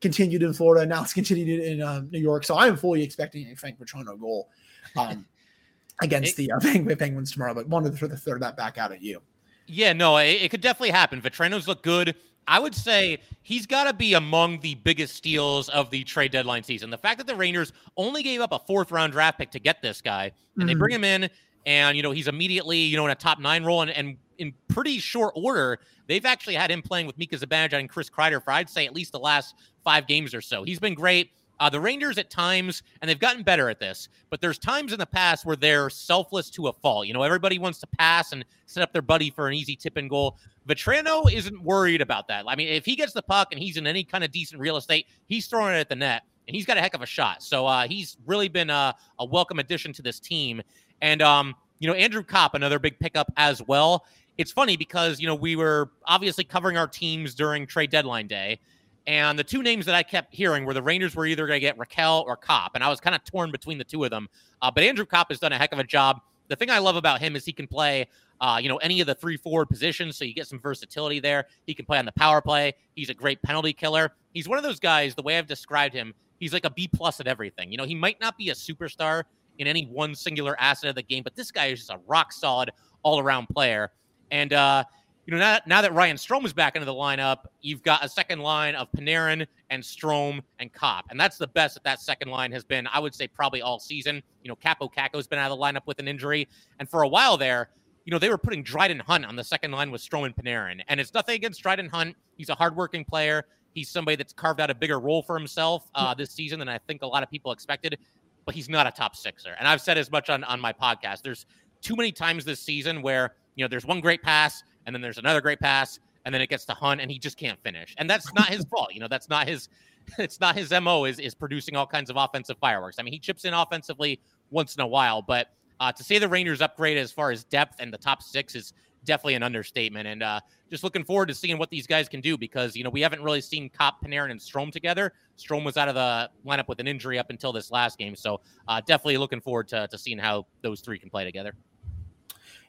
continued 0.00 0.42
in 0.42 0.52
Florida, 0.52 0.86
now 0.86 1.02
it's 1.02 1.14
continued 1.14 1.60
in 1.60 1.82
um, 1.82 2.08
New 2.12 2.20
York. 2.20 2.44
So 2.44 2.56
I'm 2.56 2.76
fully 2.76 3.02
expecting 3.02 3.50
a 3.50 3.56
Frank 3.56 3.78
Vatrano 3.80 4.18
goal 4.18 4.50
um, 4.96 5.26
against 6.02 6.36
the 6.36 6.52
uh, 6.52 6.60
Penguins 6.60 7.32
tomorrow. 7.32 7.54
But 7.54 7.68
wanted 7.68 7.92
to 7.92 7.98
throw 7.98 8.08
the 8.08 8.38
that 8.40 8.56
back 8.56 8.78
out 8.78 8.92
at 8.92 9.02
you. 9.02 9.20
Yeah, 9.66 9.94
no, 9.94 10.18
it, 10.18 10.42
it 10.42 10.50
could 10.50 10.60
definitely 10.60 10.90
happen. 10.90 11.20
Vatrano's 11.20 11.66
look 11.66 11.82
good. 11.82 12.14
I 12.46 12.58
would 12.58 12.74
say 12.74 13.18
he's 13.42 13.66
got 13.66 13.84
to 13.84 13.92
be 13.92 14.14
among 14.14 14.60
the 14.60 14.74
biggest 14.76 15.16
steals 15.16 15.68
of 15.70 15.90
the 15.90 16.04
trade 16.04 16.32
deadline 16.32 16.62
season. 16.62 16.90
The 16.90 16.98
fact 16.98 17.18
that 17.18 17.26
the 17.26 17.36
Rangers 17.36 17.72
only 17.96 18.22
gave 18.22 18.40
up 18.40 18.52
a 18.52 18.58
fourth 18.58 18.90
round 18.90 19.12
draft 19.12 19.38
pick 19.38 19.50
to 19.52 19.58
get 19.58 19.82
this 19.82 20.00
guy, 20.00 20.24
and 20.24 20.32
mm-hmm. 20.32 20.66
they 20.66 20.74
bring 20.74 20.94
him 20.94 21.04
in, 21.04 21.30
and 21.66 21.96
you 21.96 22.02
know 22.02 22.10
he's 22.10 22.28
immediately 22.28 22.78
you 22.78 22.96
know 22.96 23.04
in 23.04 23.12
a 23.12 23.16
top 23.16 23.38
nine 23.38 23.64
role, 23.64 23.82
and, 23.82 23.90
and 23.90 24.16
in 24.38 24.52
pretty 24.68 24.98
short 24.98 25.32
order, 25.36 25.78
they've 26.06 26.26
actually 26.26 26.54
had 26.54 26.70
him 26.70 26.82
playing 26.82 27.06
with 27.06 27.16
Mika 27.18 27.36
Zibanejad 27.36 27.74
and 27.74 27.88
Chris 27.88 28.10
Kreider 28.10 28.42
for 28.42 28.52
I'd 28.52 28.68
say 28.68 28.86
at 28.86 28.94
least 28.94 29.12
the 29.12 29.18
last 29.18 29.54
five 29.82 30.06
games 30.06 30.34
or 30.34 30.40
so. 30.40 30.64
He's 30.64 30.80
been 30.80 30.94
great. 30.94 31.30
Uh, 31.60 31.70
the 31.70 31.80
Rangers 31.80 32.18
at 32.18 32.30
times, 32.30 32.82
and 33.00 33.08
they've 33.08 33.18
gotten 33.18 33.42
better 33.42 33.68
at 33.68 33.78
this, 33.78 34.08
but 34.30 34.40
there's 34.40 34.58
times 34.58 34.92
in 34.92 34.98
the 34.98 35.06
past 35.06 35.44
where 35.44 35.56
they're 35.56 35.88
selfless 35.88 36.50
to 36.50 36.68
a 36.68 36.72
fault. 36.72 37.06
You 37.06 37.14
know, 37.14 37.22
everybody 37.22 37.58
wants 37.58 37.78
to 37.80 37.86
pass 37.86 38.32
and 38.32 38.44
set 38.66 38.82
up 38.82 38.92
their 38.92 39.02
buddy 39.02 39.30
for 39.30 39.46
an 39.46 39.54
easy 39.54 39.76
tip 39.76 39.96
and 39.96 40.10
goal. 40.10 40.36
Vatrano 40.68 41.30
isn't 41.32 41.62
worried 41.62 42.00
about 42.00 42.26
that. 42.28 42.44
I 42.48 42.56
mean, 42.56 42.68
if 42.68 42.84
he 42.84 42.96
gets 42.96 43.12
the 43.12 43.22
puck 43.22 43.48
and 43.52 43.60
he's 43.60 43.76
in 43.76 43.86
any 43.86 44.02
kind 44.02 44.24
of 44.24 44.32
decent 44.32 44.60
real 44.60 44.76
estate, 44.76 45.06
he's 45.26 45.46
throwing 45.46 45.74
it 45.74 45.78
at 45.78 45.88
the 45.88 45.96
net, 45.96 46.22
and 46.48 46.56
he's 46.56 46.66
got 46.66 46.76
a 46.76 46.80
heck 46.80 46.94
of 46.94 47.02
a 47.02 47.06
shot. 47.06 47.42
So 47.42 47.66
uh, 47.66 47.86
he's 47.86 48.16
really 48.26 48.48
been 48.48 48.70
a, 48.70 48.94
a 49.18 49.24
welcome 49.24 49.58
addition 49.58 49.92
to 49.94 50.02
this 50.02 50.18
team. 50.18 50.60
And 51.02 51.22
um, 51.22 51.54
you 51.78 51.88
know, 51.88 51.94
Andrew 51.94 52.22
Copp, 52.22 52.54
another 52.54 52.78
big 52.78 52.98
pickup 52.98 53.32
as 53.36 53.62
well 53.62 54.04
it's 54.38 54.52
funny 54.52 54.76
because 54.76 55.20
you 55.20 55.26
know 55.26 55.34
we 55.34 55.56
were 55.56 55.90
obviously 56.06 56.44
covering 56.44 56.76
our 56.76 56.88
teams 56.88 57.34
during 57.34 57.66
trade 57.66 57.90
deadline 57.90 58.26
day, 58.26 58.60
and 59.06 59.38
the 59.38 59.44
two 59.44 59.62
names 59.62 59.86
that 59.86 59.94
I 59.94 60.02
kept 60.02 60.34
hearing 60.34 60.64
were 60.64 60.74
the 60.74 60.82
Rangers 60.82 61.14
were 61.14 61.26
either 61.26 61.46
going 61.46 61.56
to 61.56 61.60
get 61.60 61.76
Rakell 61.76 62.24
or 62.24 62.36
Copp, 62.36 62.72
and 62.74 62.82
I 62.82 62.88
was 62.88 63.00
kind 63.00 63.14
of 63.14 63.22
torn 63.24 63.50
between 63.50 63.78
the 63.78 63.84
two 63.84 64.04
of 64.04 64.10
them. 64.10 64.28
Uh, 64.62 64.70
but 64.70 64.82
Andrew 64.82 65.04
Copp 65.04 65.30
has 65.30 65.38
done 65.38 65.52
a 65.52 65.58
heck 65.58 65.72
of 65.72 65.78
a 65.78 65.84
job. 65.84 66.20
The 66.48 66.56
thing 66.56 66.70
I 66.70 66.78
love 66.78 66.96
about 66.96 67.20
him 67.20 67.36
is 67.36 67.44
he 67.44 67.52
can 67.52 67.66
play, 67.66 68.06
uh, 68.40 68.58
you 68.62 68.68
know, 68.68 68.76
any 68.78 69.00
of 69.00 69.06
the 69.06 69.14
three 69.14 69.36
forward 69.36 69.66
positions, 69.66 70.16
so 70.16 70.24
you 70.24 70.34
get 70.34 70.46
some 70.46 70.58
versatility 70.58 71.20
there. 71.20 71.46
He 71.66 71.74
can 71.74 71.84
play 71.84 71.98
on 71.98 72.04
the 72.04 72.12
power 72.12 72.40
play. 72.40 72.74
He's 72.94 73.10
a 73.10 73.14
great 73.14 73.42
penalty 73.42 73.72
killer. 73.72 74.12
He's 74.32 74.48
one 74.48 74.58
of 74.58 74.64
those 74.64 74.80
guys. 74.80 75.14
The 75.14 75.22
way 75.22 75.38
I've 75.38 75.46
described 75.46 75.94
him, 75.94 76.14
he's 76.38 76.52
like 76.52 76.64
a 76.64 76.70
B 76.70 76.88
plus 76.88 77.20
at 77.20 77.26
everything. 77.26 77.70
You 77.70 77.78
know, 77.78 77.84
he 77.84 77.94
might 77.94 78.20
not 78.20 78.36
be 78.36 78.50
a 78.50 78.54
superstar 78.54 79.24
in 79.58 79.66
any 79.66 79.86
one 79.86 80.14
singular 80.14 80.58
asset 80.58 80.88
of 80.90 80.96
the 80.96 81.02
game, 81.02 81.22
but 81.22 81.36
this 81.36 81.50
guy 81.50 81.66
is 81.66 81.80
just 81.80 81.90
a 81.90 82.00
rock 82.06 82.32
solid 82.32 82.70
all 83.02 83.20
around 83.20 83.48
player. 83.48 83.92
And 84.30 84.52
uh, 84.52 84.84
you 85.26 85.32
know, 85.32 85.38
now, 85.38 85.58
now 85.66 85.80
that 85.80 85.94
Ryan 85.94 86.16
Strome 86.16 86.44
is 86.44 86.52
back 86.52 86.76
into 86.76 86.84
the 86.84 86.92
lineup, 86.92 87.46
you've 87.62 87.82
got 87.82 88.04
a 88.04 88.08
second 88.08 88.40
line 88.40 88.74
of 88.74 88.90
Panarin 88.92 89.46
and 89.70 89.82
Strome 89.82 90.40
and 90.58 90.72
Copp. 90.72 91.06
And 91.10 91.18
that's 91.18 91.38
the 91.38 91.46
best 91.46 91.74
that 91.74 91.84
that 91.84 92.00
second 92.00 92.28
line 92.28 92.52
has 92.52 92.62
been, 92.62 92.86
I 92.92 92.98
would 92.98 93.14
say, 93.14 93.26
probably 93.26 93.62
all 93.62 93.78
season. 93.78 94.22
You 94.42 94.48
know, 94.48 94.56
Kaapo 94.56 94.92
Kakko's 94.92 95.26
been 95.26 95.38
out 95.38 95.50
of 95.50 95.58
the 95.58 95.64
lineup 95.64 95.86
with 95.86 95.98
an 95.98 96.08
injury. 96.08 96.46
And 96.78 96.88
for 96.88 97.02
a 97.02 97.08
while 97.08 97.38
there, 97.38 97.70
you 98.04 98.10
know, 98.10 98.18
they 98.18 98.28
were 98.28 98.36
putting 98.36 98.62
Dryden 98.62 98.98
Hunt 98.98 99.24
on 99.24 99.34
the 99.34 99.44
second 99.44 99.70
line 99.72 99.90
with 99.90 100.02
Strome 100.02 100.26
and 100.26 100.36
Panarin. 100.36 100.82
And 100.88 101.00
it's 101.00 101.14
nothing 101.14 101.36
against 101.36 101.62
Dryden 101.62 101.88
Hunt. 101.88 102.16
He's 102.36 102.50
a 102.50 102.54
hardworking 102.54 103.04
player. 103.04 103.46
He's 103.72 103.88
somebody 103.88 104.16
that's 104.16 104.34
carved 104.34 104.60
out 104.60 104.68
a 104.70 104.74
bigger 104.74 105.00
role 105.00 105.22
for 105.22 105.38
himself 105.38 105.88
uh, 105.94 106.12
this 106.12 106.30
season 106.32 106.58
than 106.58 106.68
I 106.68 106.78
think 106.78 107.02
a 107.02 107.06
lot 107.06 107.22
of 107.22 107.30
people 107.30 107.50
expected. 107.50 107.98
But 108.44 108.54
he's 108.54 108.68
not 108.68 108.86
a 108.86 108.90
top 108.90 109.16
sixer. 109.16 109.54
And 109.58 109.66
I've 109.66 109.80
said 109.80 109.96
as 109.96 110.10
much 110.10 110.28
on, 110.28 110.44
on 110.44 110.60
my 110.60 110.72
podcast. 110.72 111.22
There's 111.22 111.46
too 111.80 111.96
many 111.96 112.12
times 112.12 112.44
this 112.44 112.60
season 112.60 113.00
where– 113.00 113.36
you 113.56 113.64
know, 113.64 113.68
there's 113.68 113.86
one 113.86 114.00
great 114.00 114.22
pass 114.22 114.62
and 114.86 114.94
then 114.94 115.02
there's 115.02 115.18
another 115.18 115.40
great 115.40 115.60
pass 115.60 115.98
and 116.24 116.34
then 116.34 116.40
it 116.40 116.48
gets 116.48 116.64
to 116.66 116.74
Hunt 116.74 117.00
and 117.00 117.10
he 117.10 117.18
just 117.18 117.36
can't 117.36 117.60
finish. 117.62 117.94
And 117.98 118.08
that's 118.08 118.32
not 118.34 118.48
his 118.48 118.64
fault. 118.64 118.92
You 118.92 119.00
know, 119.00 119.08
that's 119.08 119.28
not 119.28 119.48
his 119.48 119.68
it's 120.18 120.40
not 120.40 120.56
his 120.56 120.70
MO 120.70 121.04
is 121.04 121.18
is 121.18 121.34
producing 121.34 121.76
all 121.76 121.86
kinds 121.86 122.10
of 122.10 122.16
offensive 122.16 122.58
fireworks. 122.58 122.96
I 122.98 123.02
mean, 123.02 123.12
he 123.12 123.18
chips 123.18 123.44
in 123.44 123.54
offensively 123.54 124.20
once 124.50 124.74
in 124.74 124.82
a 124.82 124.86
while, 124.86 125.22
but 125.22 125.48
uh, 125.80 125.92
to 125.92 126.04
say 126.04 126.18
the 126.18 126.28
Rangers 126.28 126.60
upgrade 126.60 126.98
as 126.98 127.10
far 127.10 127.30
as 127.30 127.44
depth 127.44 127.76
and 127.80 127.92
the 127.92 127.98
top 127.98 128.22
six 128.22 128.54
is 128.54 128.72
definitely 129.04 129.34
an 129.34 129.42
understatement. 129.42 130.06
And 130.06 130.22
uh, 130.22 130.40
just 130.70 130.84
looking 130.84 131.04
forward 131.04 131.26
to 131.26 131.34
seeing 131.34 131.58
what 131.58 131.68
these 131.68 131.86
guys 131.86 132.08
can 132.08 132.20
do 132.20 132.38
because 132.38 132.76
you 132.76 132.84
know 132.84 132.90
we 132.90 133.00
haven't 133.00 133.22
really 133.22 133.40
seen 133.40 133.68
Copp, 133.68 134.02
Panarin, 134.02 134.30
and 134.30 134.40
Strome 134.40 134.72
together. 134.72 135.12
Strome 135.38 135.64
was 135.64 135.76
out 135.76 135.88
of 135.88 135.94
the 135.94 136.30
lineup 136.46 136.68
with 136.68 136.80
an 136.80 136.86
injury 136.86 137.18
up 137.18 137.30
until 137.30 137.52
this 137.52 137.70
last 137.70 137.98
game, 137.98 138.14
so 138.14 138.40
uh, 138.68 138.80
definitely 138.86 139.16
looking 139.16 139.40
forward 139.40 139.68
to, 139.68 139.88
to 139.88 139.98
seeing 139.98 140.18
how 140.18 140.46
those 140.62 140.80
three 140.80 140.98
can 140.98 141.10
play 141.10 141.24
together 141.24 141.54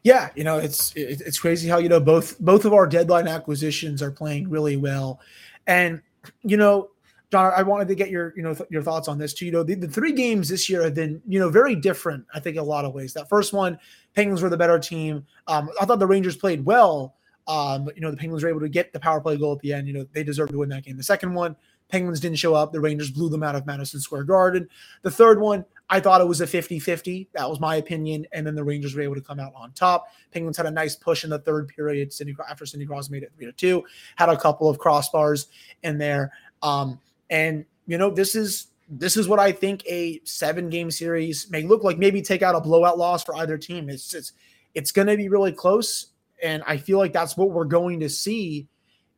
yeah, 0.05 0.29
you 0.35 0.43
know, 0.43 0.59
it's 0.59 0.93
it's 0.95 1.39
crazy 1.39 1.67
how 1.67 1.79
you 1.79 1.89
know 1.89 1.99
both 1.99 2.39
both 2.39 2.63
of 2.63 2.73
our 2.73 2.85
deadline 2.85 3.27
acquisitions 3.27 4.03
are 4.03 4.11
playing 4.11 4.47
really 4.51 4.77
well, 4.77 5.19
and 5.65 5.99
you 6.43 6.57
know, 6.57 6.91
John, 7.31 7.51
I 7.57 7.63
wanted 7.63 7.87
to 7.87 7.95
get 7.95 8.11
your 8.11 8.31
you 8.37 8.43
know 8.43 8.53
th- 8.53 8.69
your 8.69 8.83
thoughts 8.83 9.07
on 9.07 9.17
this 9.17 9.33
too. 9.33 9.47
You 9.47 9.51
know, 9.51 9.63
the, 9.63 9.73
the 9.73 9.87
three 9.87 10.11
games 10.11 10.47
this 10.47 10.69
year 10.69 10.83
have 10.83 10.93
been 10.93 11.23
you 11.27 11.39
know 11.39 11.49
very 11.49 11.75
different. 11.75 12.23
I 12.35 12.39
think 12.39 12.55
in 12.55 12.61
a 12.61 12.65
lot 12.65 12.85
of 12.85 12.93
ways. 12.93 13.15
That 13.15 13.27
first 13.27 13.51
one, 13.51 13.79
Penguins 14.13 14.43
were 14.43 14.49
the 14.49 14.57
better 14.57 14.77
team. 14.77 15.25
Um, 15.47 15.71
I 15.81 15.85
thought 15.85 15.97
the 15.97 16.05
Rangers 16.05 16.37
played 16.37 16.63
well. 16.63 17.15
Um, 17.47 17.89
you 17.95 18.01
know, 18.01 18.11
the 18.11 18.17
Penguins 18.17 18.43
were 18.43 18.49
able 18.49 18.59
to 18.59 18.69
get 18.69 18.93
the 18.93 18.99
power 18.99 19.19
play 19.19 19.37
goal 19.37 19.53
at 19.53 19.59
the 19.61 19.73
end. 19.73 19.87
You 19.87 19.93
know, 19.95 20.05
they 20.13 20.23
deserved 20.23 20.51
to 20.51 20.59
win 20.59 20.69
that 20.69 20.83
game. 20.83 20.97
The 20.97 21.03
second 21.03 21.33
one, 21.33 21.55
Penguins 21.89 22.19
didn't 22.19 22.37
show 22.37 22.53
up. 22.53 22.71
The 22.71 22.79
Rangers 22.79 23.09
blew 23.09 23.29
them 23.29 23.41
out 23.41 23.55
of 23.55 23.65
Madison 23.65 23.99
Square 23.99 24.25
Garden. 24.25 24.69
The 25.01 25.09
third 25.09 25.39
one, 25.39 25.65
I 25.89 25.99
thought 25.99 26.21
it 26.21 26.27
was 26.27 26.41
a 26.41 26.47
50 26.47 26.79
50. 26.79 27.29
That 27.33 27.49
was 27.49 27.59
my 27.59 27.75
opinion. 27.75 28.25
And 28.31 28.45
then 28.45 28.55
the 28.55 28.63
Rangers 28.63 28.95
were 28.95 29.01
able 29.01 29.15
to 29.15 29.21
come 29.21 29.39
out 29.39 29.53
on 29.55 29.71
top. 29.73 30.07
Penguins 30.31 30.57
had 30.57 30.65
a 30.65 30.71
nice 30.71 30.95
push 30.95 31.23
in 31.23 31.29
the 31.29 31.39
third 31.39 31.67
period 31.67 32.11
Sidney, 32.11 32.35
after 32.49 32.65
Sidney 32.65 32.85
Crosby 32.85 33.17
made 33.17 33.23
it 33.23 33.31
3 33.35 33.45
to 33.45 33.51
2, 33.51 33.83
had 34.15 34.29
a 34.29 34.37
couple 34.37 34.69
of 34.69 34.79
crossbars 34.79 35.47
in 35.83 35.97
there. 35.97 36.31
Um, 36.61 36.99
and, 37.29 37.65
you 37.87 37.97
know, 37.97 38.09
this 38.09 38.35
is. 38.35 38.67
This 38.87 39.17
is 39.17 39.27
what 39.27 39.39
I 39.39 39.51
think 39.51 39.83
a 39.87 40.21
seven 40.25 40.69
game 40.69 40.91
series 40.91 41.49
may 41.49 41.63
look 41.63 41.83
like. 41.83 41.97
Maybe 41.97 42.21
take 42.21 42.43
out 42.43 42.53
a 42.53 42.61
blowout 42.61 42.99
loss 42.99 43.23
for 43.23 43.35
either 43.35 43.57
team. 43.57 43.89
It's 43.89 44.13
it's 44.13 44.33
it's 44.75 44.91
going 44.91 45.07
to 45.07 45.17
be 45.17 45.27
really 45.27 45.51
close, 45.51 46.11
and 46.43 46.61
I 46.67 46.77
feel 46.77 46.99
like 46.99 47.11
that's 47.11 47.35
what 47.35 47.49
we're 47.49 47.65
going 47.65 48.01
to 48.01 48.09
see 48.09 48.67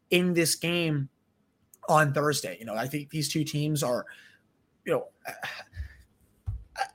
in 0.10 0.34
this 0.34 0.56
game 0.56 1.10
on 1.90 2.14
Thursday. 2.14 2.56
You 2.60 2.66
know, 2.66 2.76
I 2.76 2.88
think 2.88 3.10
these 3.10 3.28
two 3.28 3.44
teams 3.44 3.84
are, 3.84 4.06
you 4.86 4.94
know, 4.94 5.08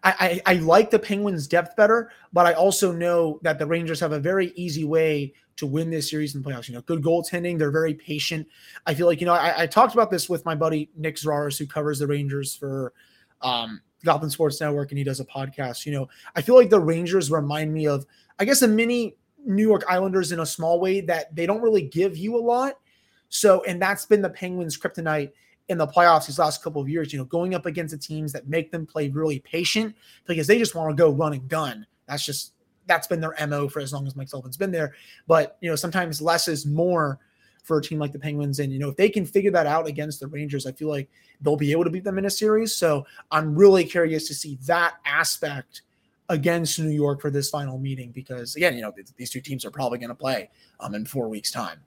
I, 0.05 0.41
I, 0.47 0.55
like 0.55 0.91
the 0.91 0.99
Penguins' 0.99 1.47
depth 1.47 1.77
better, 1.77 2.11
but 2.33 2.47
I 2.47 2.53
also 2.53 2.93
know 2.93 3.41
that 3.43 3.59
the 3.59 3.67
Rangers 3.67 4.01
have 4.01 4.13
a 4.13 4.19
very 4.19 4.53
easy 4.55 4.85
way 4.85 5.33
to 5.57 5.67
win 5.67 5.91
this 5.91 6.11
series 6.11 6.35
in 6.35 6.43
the 6.43 6.49
playoffs. 6.49 6.69
You 6.69 6.75
know, 6.75 6.83
good 6.83 7.03
goaltending. 7.03 7.59
They're 7.59 7.71
very 7.71 7.95
patient. 7.95 8.47
I 8.87 8.95
feel 8.95 9.07
like, 9.07 9.21
you 9.21 9.27
know, 9.27 9.35
I, 9.35 9.63
I 9.63 9.67
talked 9.67 9.95
about 9.95 10.11
this 10.11 10.29
with 10.29 10.45
my 10.45 10.55
buddy 10.55 10.91
Nick 10.97 11.17
Zararis, 11.17 11.59
who 11.59 11.67
covers 11.67 11.99
the 11.99 12.07
Rangers 12.07 12.55
for 12.55 12.93
um, 13.43 13.81
Gotham 14.05 14.31
Sports 14.31 14.61
Network, 14.61 14.91
and 14.91 14.99
he 14.99 15.05
does 15.05 15.21
a 15.21 15.25
podcast. 15.25 15.87
You 15.87 15.93
know, 15.93 16.09
I 16.37 16.43
feel 16.43 16.57
like 16.57 16.71
the 16.71 16.81
Rangers 16.81 17.31
remind 17.31 17.73
me 17.73 17.87
of, 17.87 18.07
I 18.39 18.45
guess, 18.45 18.63
a 18.63 18.69
mini 18.69 19.17
New 19.45 19.67
York 19.67 19.85
Islanders 19.89 20.33
in 20.33 20.41
a 20.41 20.47
small 20.47 20.81
way 20.81 21.01
that 21.03 21.35
they 21.35 21.47
don't 21.47 21.63
really 21.63 21.83
give 21.83 22.17
you 22.17 22.37
a 22.37 22.43
lot. 22.43 22.75
So, 23.29 23.63
and 23.65 23.81
that's 23.81 24.07
been 24.07 24.23
the 24.23 24.31
Penguins' 24.31 24.79
kryptonite 24.79 25.33
in 25.69 25.79
the 25.79 25.87
playoffs 25.87 26.27
these 26.27 26.39
last 26.39 26.63
couple 26.63 26.81
of 26.81 26.89
years, 26.89 27.13
you 27.13 27.19
know, 27.19 27.25
going 27.25 27.55
up 27.55 27.67
against 27.67 27.93
the 27.93 27.99
teams 27.99 28.33
that 28.33 28.49
make 28.49 28.71
them 28.71 28.87
play 28.87 29.09
really 29.09 29.41
patient 29.41 29.95
because 30.27 30.47
they 30.47 30.59
just 30.59 30.75
want 30.75 30.91
to 30.91 30.95
go 31.01 31.11
run 31.11 31.33
and 31.33 31.49
gun. 31.49 31.87
That's 32.07 32.25
just 32.25 32.53
that's 32.87 33.07
been 33.07 33.21
their 33.21 33.35
MO 33.47 33.69
for 33.69 33.81
as 33.81 33.93
long 33.93 34.07
as 34.07 34.17
Mike 34.17 34.29
Sullivan's 34.29 34.57
been 34.57 34.73
there. 34.73 34.95
But 35.27 35.57
you 35.61 35.71
know, 35.71 35.77
sometimes 35.77 36.21
less 36.21 36.49
is 36.49 36.67
more 36.67 37.19
for 37.63 37.79
a 37.79 37.83
team 37.83 37.99
like 37.99 38.13
the 38.13 38.19
Penguins. 38.19 38.59
And 38.59 38.73
you 38.73 38.79
know, 38.79 38.89
if 38.89 38.97
they 38.97 39.09
can 39.09 39.25
figure 39.25 39.53
that 39.53 39.67
out 39.67 39.87
against 39.87 40.21
the 40.21 40.27
Rangers, 40.27 40.67
I 40.67 40.73
feel 40.73 40.89
like 40.89 41.09
they'll 41.41 41.57
be 41.57 41.73
able 41.73 41.85
to 41.85 41.91
beat 41.91 42.05
them 42.05 42.19
in 42.19 42.25
a 42.25 42.31
series. 42.31 42.75
So 42.75 43.07
I'm 43.31 43.55
really 43.55 43.85
curious 43.85 44.27
to 44.29 44.35
see 44.35 44.59
that 44.67 44.95
aspect 45.05 45.83
against 46.29 46.79
New 46.79 46.91
York 46.91 47.21
for 47.21 47.31
this 47.31 47.51
final 47.51 47.79
meeting 47.79 48.11
because 48.11 48.57
again, 48.57 48.75
you 48.75 48.83
know, 48.83 48.93
these 49.17 49.31
two 49.31 49.41
teams 49.41 49.65
are 49.65 49.71
probably 49.71 49.99
going 49.99 50.09
to 50.09 50.15
play 50.15 50.51
um, 50.81 50.95
in 50.95 51.05
four 51.05 51.29
weeks' 51.29 51.51
time. 51.51 51.81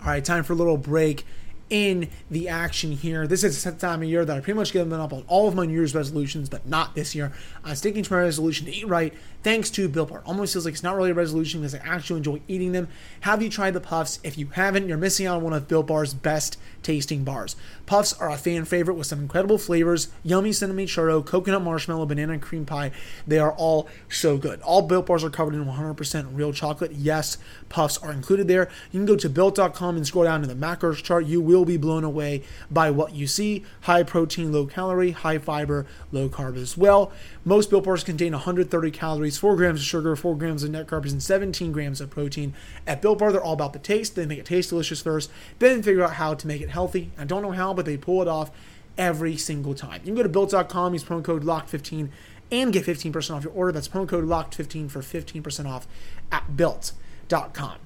All 0.00 0.08
right, 0.08 0.24
time 0.24 0.44
for 0.44 0.52
a 0.52 0.56
little 0.56 0.76
break 0.76 1.24
in 1.70 2.08
the 2.30 2.48
action 2.48 2.92
here. 2.92 3.26
This 3.26 3.44
is 3.44 3.62
the 3.64 3.72
time 3.72 4.02
of 4.02 4.08
year 4.08 4.24
that 4.24 4.36
I 4.36 4.40
pretty 4.40 4.56
much 4.56 4.72
given 4.72 4.92
up 4.92 5.12
on 5.12 5.24
all 5.26 5.48
of 5.48 5.54
my 5.54 5.66
New 5.66 5.72
Year's 5.72 5.94
resolutions, 5.94 6.48
but 6.48 6.66
not 6.66 6.94
this 6.94 7.14
year. 7.14 7.32
I'm 7.64 7.74
sticking 7.74 8.02
to 8.02 8.12
my 8.12 8.20
resolution 8.20 8.66
to 8.66 8.74
eat 8.74 8.86
right, 8.86 9.12
thanks 9.46 9.70
to 9.70 9.88
Built 9.88 10.08
Bar. 10.08 10.22
Almost 10.26 10.54
feels 10.54 10.64
like 10.64 10.74
it's 10.74 10.82
not 10.82 10.96
really 10.96 11.12
a 11.12 11.14
resolution 11.14 11.60
because 11.60 11.76
I 11.76 11.78
actually 11.78 12.16
enjoy 12.16 12.40
eating 12.48 12.72
them. 12.72 12.88
Have 13.20 13.40
you 13.40 13.48
tried 13.48 13.74
the 13.74 13.80
Puffs? 13.80 14.18
If 14.24 14.36
you 14.36 14.48
haven't, 14.48 14.88
you're 14.88 14.98
missing 14.98 15.24
out 15.24 15.36
on 15.36 15.44
one 15.44 15.52
of 15.52 15.68
Built 15.68 15.86
Bar's 15.86 16.14
best 16.14 16.58
tasting 16.82 17.22
bars. 17.22 17.54
Puffs 17.84 18.12
are 18.14 18.30
a 18.30 18.36
fan 18.36 18.64
favorite 18.64 18.94
with 18.94 19.06
some 19.06 19.20
incredible 19.20 19.58
flavors 19.58 20.08
yummy 20.24 20.52
cinnamon 20.52 20.86
churro, 20.86 21.24
coconut 21.24 21.62
marshmallow, 21.62 22.06
banana 22.06 22.32
and 22.32 22.42
cream 22.42 22.66
pie. 22.66 22.90
They 23.26 23.38
are 23.38 23.52
all 23.52 23.88
so 24.08 24.36
good. 24.36 24.60
All 24.62 24.82
Built 24.82 25.06
Bars 25.06 25.22
are 25.22 25.30
covered 25.30 25.54
in 25.54 25.64
100% 25.64 26.28
real 26.32 26.52
chocolate. 26.52 26.92
Yes, 26.92 27.38
Puffs 27.68 27.98
are 27.98 28.12
included 28.12 28.48
there. 28.48 28.68
You 28.90 28.98
can 28.98 29.06
go 29.06 29.16
to 29.16 29.28
built.com 29.28 29.96
and 29.96 30.06
scroll 30.06 30.24
down 30.24 30.42
to 30.42 30.48
the 30.48 30.54
macros 30.54 31.02
chart. 31.02 31.26
You 31.26 31.40
will 31.40 31.64
be 31.64 31.76
blown 31.76 32.02
away 32.02 32.42
by 32.68 32.90
what 32.90 33.14
you 33.14 33.28
see. 33.28 33.64
High 33.82 34.02
protein, 34.02 34.52
low 34.52 34.66
calorie, 34.66 35.12
high 35.12 35.38
fiber, 35.38 35.86
low 36.10 36.28
carb 36.28 36.56
as 36.56 36.76
well. 36.76 37.12
Most 37.44 37.70
Built 37.70 37.84
Bars 37.84 38.02
contain 38.02 38.32
130 38.32 38.90
calories, 38.90 39.35
4 39.38 39.56
grams 39.56 39.80
of 39.80 39.86
sugar, 39.86 40.14
4 40.16 40.36
grams 40.36 40.62
of 40.62 40.70
net 40.70 40.86
carbs, 40.86 41.12
and 41.12 41.22
17 41.22 41.72
grams 41.72 42.00
of 42.00 42.10
protein. 42.10 42.54
At 42.86 43.02
Built 43.02 43.18
Bar, 43.18 43.32
they're 43.32 43.42
all 43.42 43.52
about 43.52 43.72
the 43.72 43.78
taste. 43.78 44.14
They 44.14 44.26
make 44.26 44.38
it 44.38 44.46
taste 44.46 44.70
delicious 44.70 45.02
first, 45.02 45.30
then 45.58 45.82
figure 45.82 46.02
out 46.02 46.14
how 46.14 46.34
to 46.34 46.46
make 46.46 46.60
it 46.60 46.70
healthy. 46.70 47.10
I 47.18 47.24
don't 47.24 47.42
know 47.42 47.52
how, 47.52 47.74
but 47.74 47.84
they 47.84 47.96
pull 47.96 48.22
it 48.22 48.28
off 48.28 48.50
every 48.98 49.36
single 49.36 49.74
time. 49.74 50.00
You 50.00 50.06
can 50.06 50.14
go 50.14 50.22
to 50.22 50.28
built.com, 50.28 50.92
use 50.92 51.04
promo 51.04 51.24
code 51.24 51.44
LOCKED15, 51.44 52.08
and 52.50 52.72
get 52.72 52.84
15% 52.84 53.34
off 53.34 53.44
your 53.44 53.52
order. 53.52 53.72
That's 53.72 53.88
promo 53.88 54.08
code 54.08 54.24
LOCKED15 54.24 54.90
for 54.90 55.00
15% 55.00 55.66
off 55.66 55.86
at 56.30 56.56
built.com. 56.56 57.76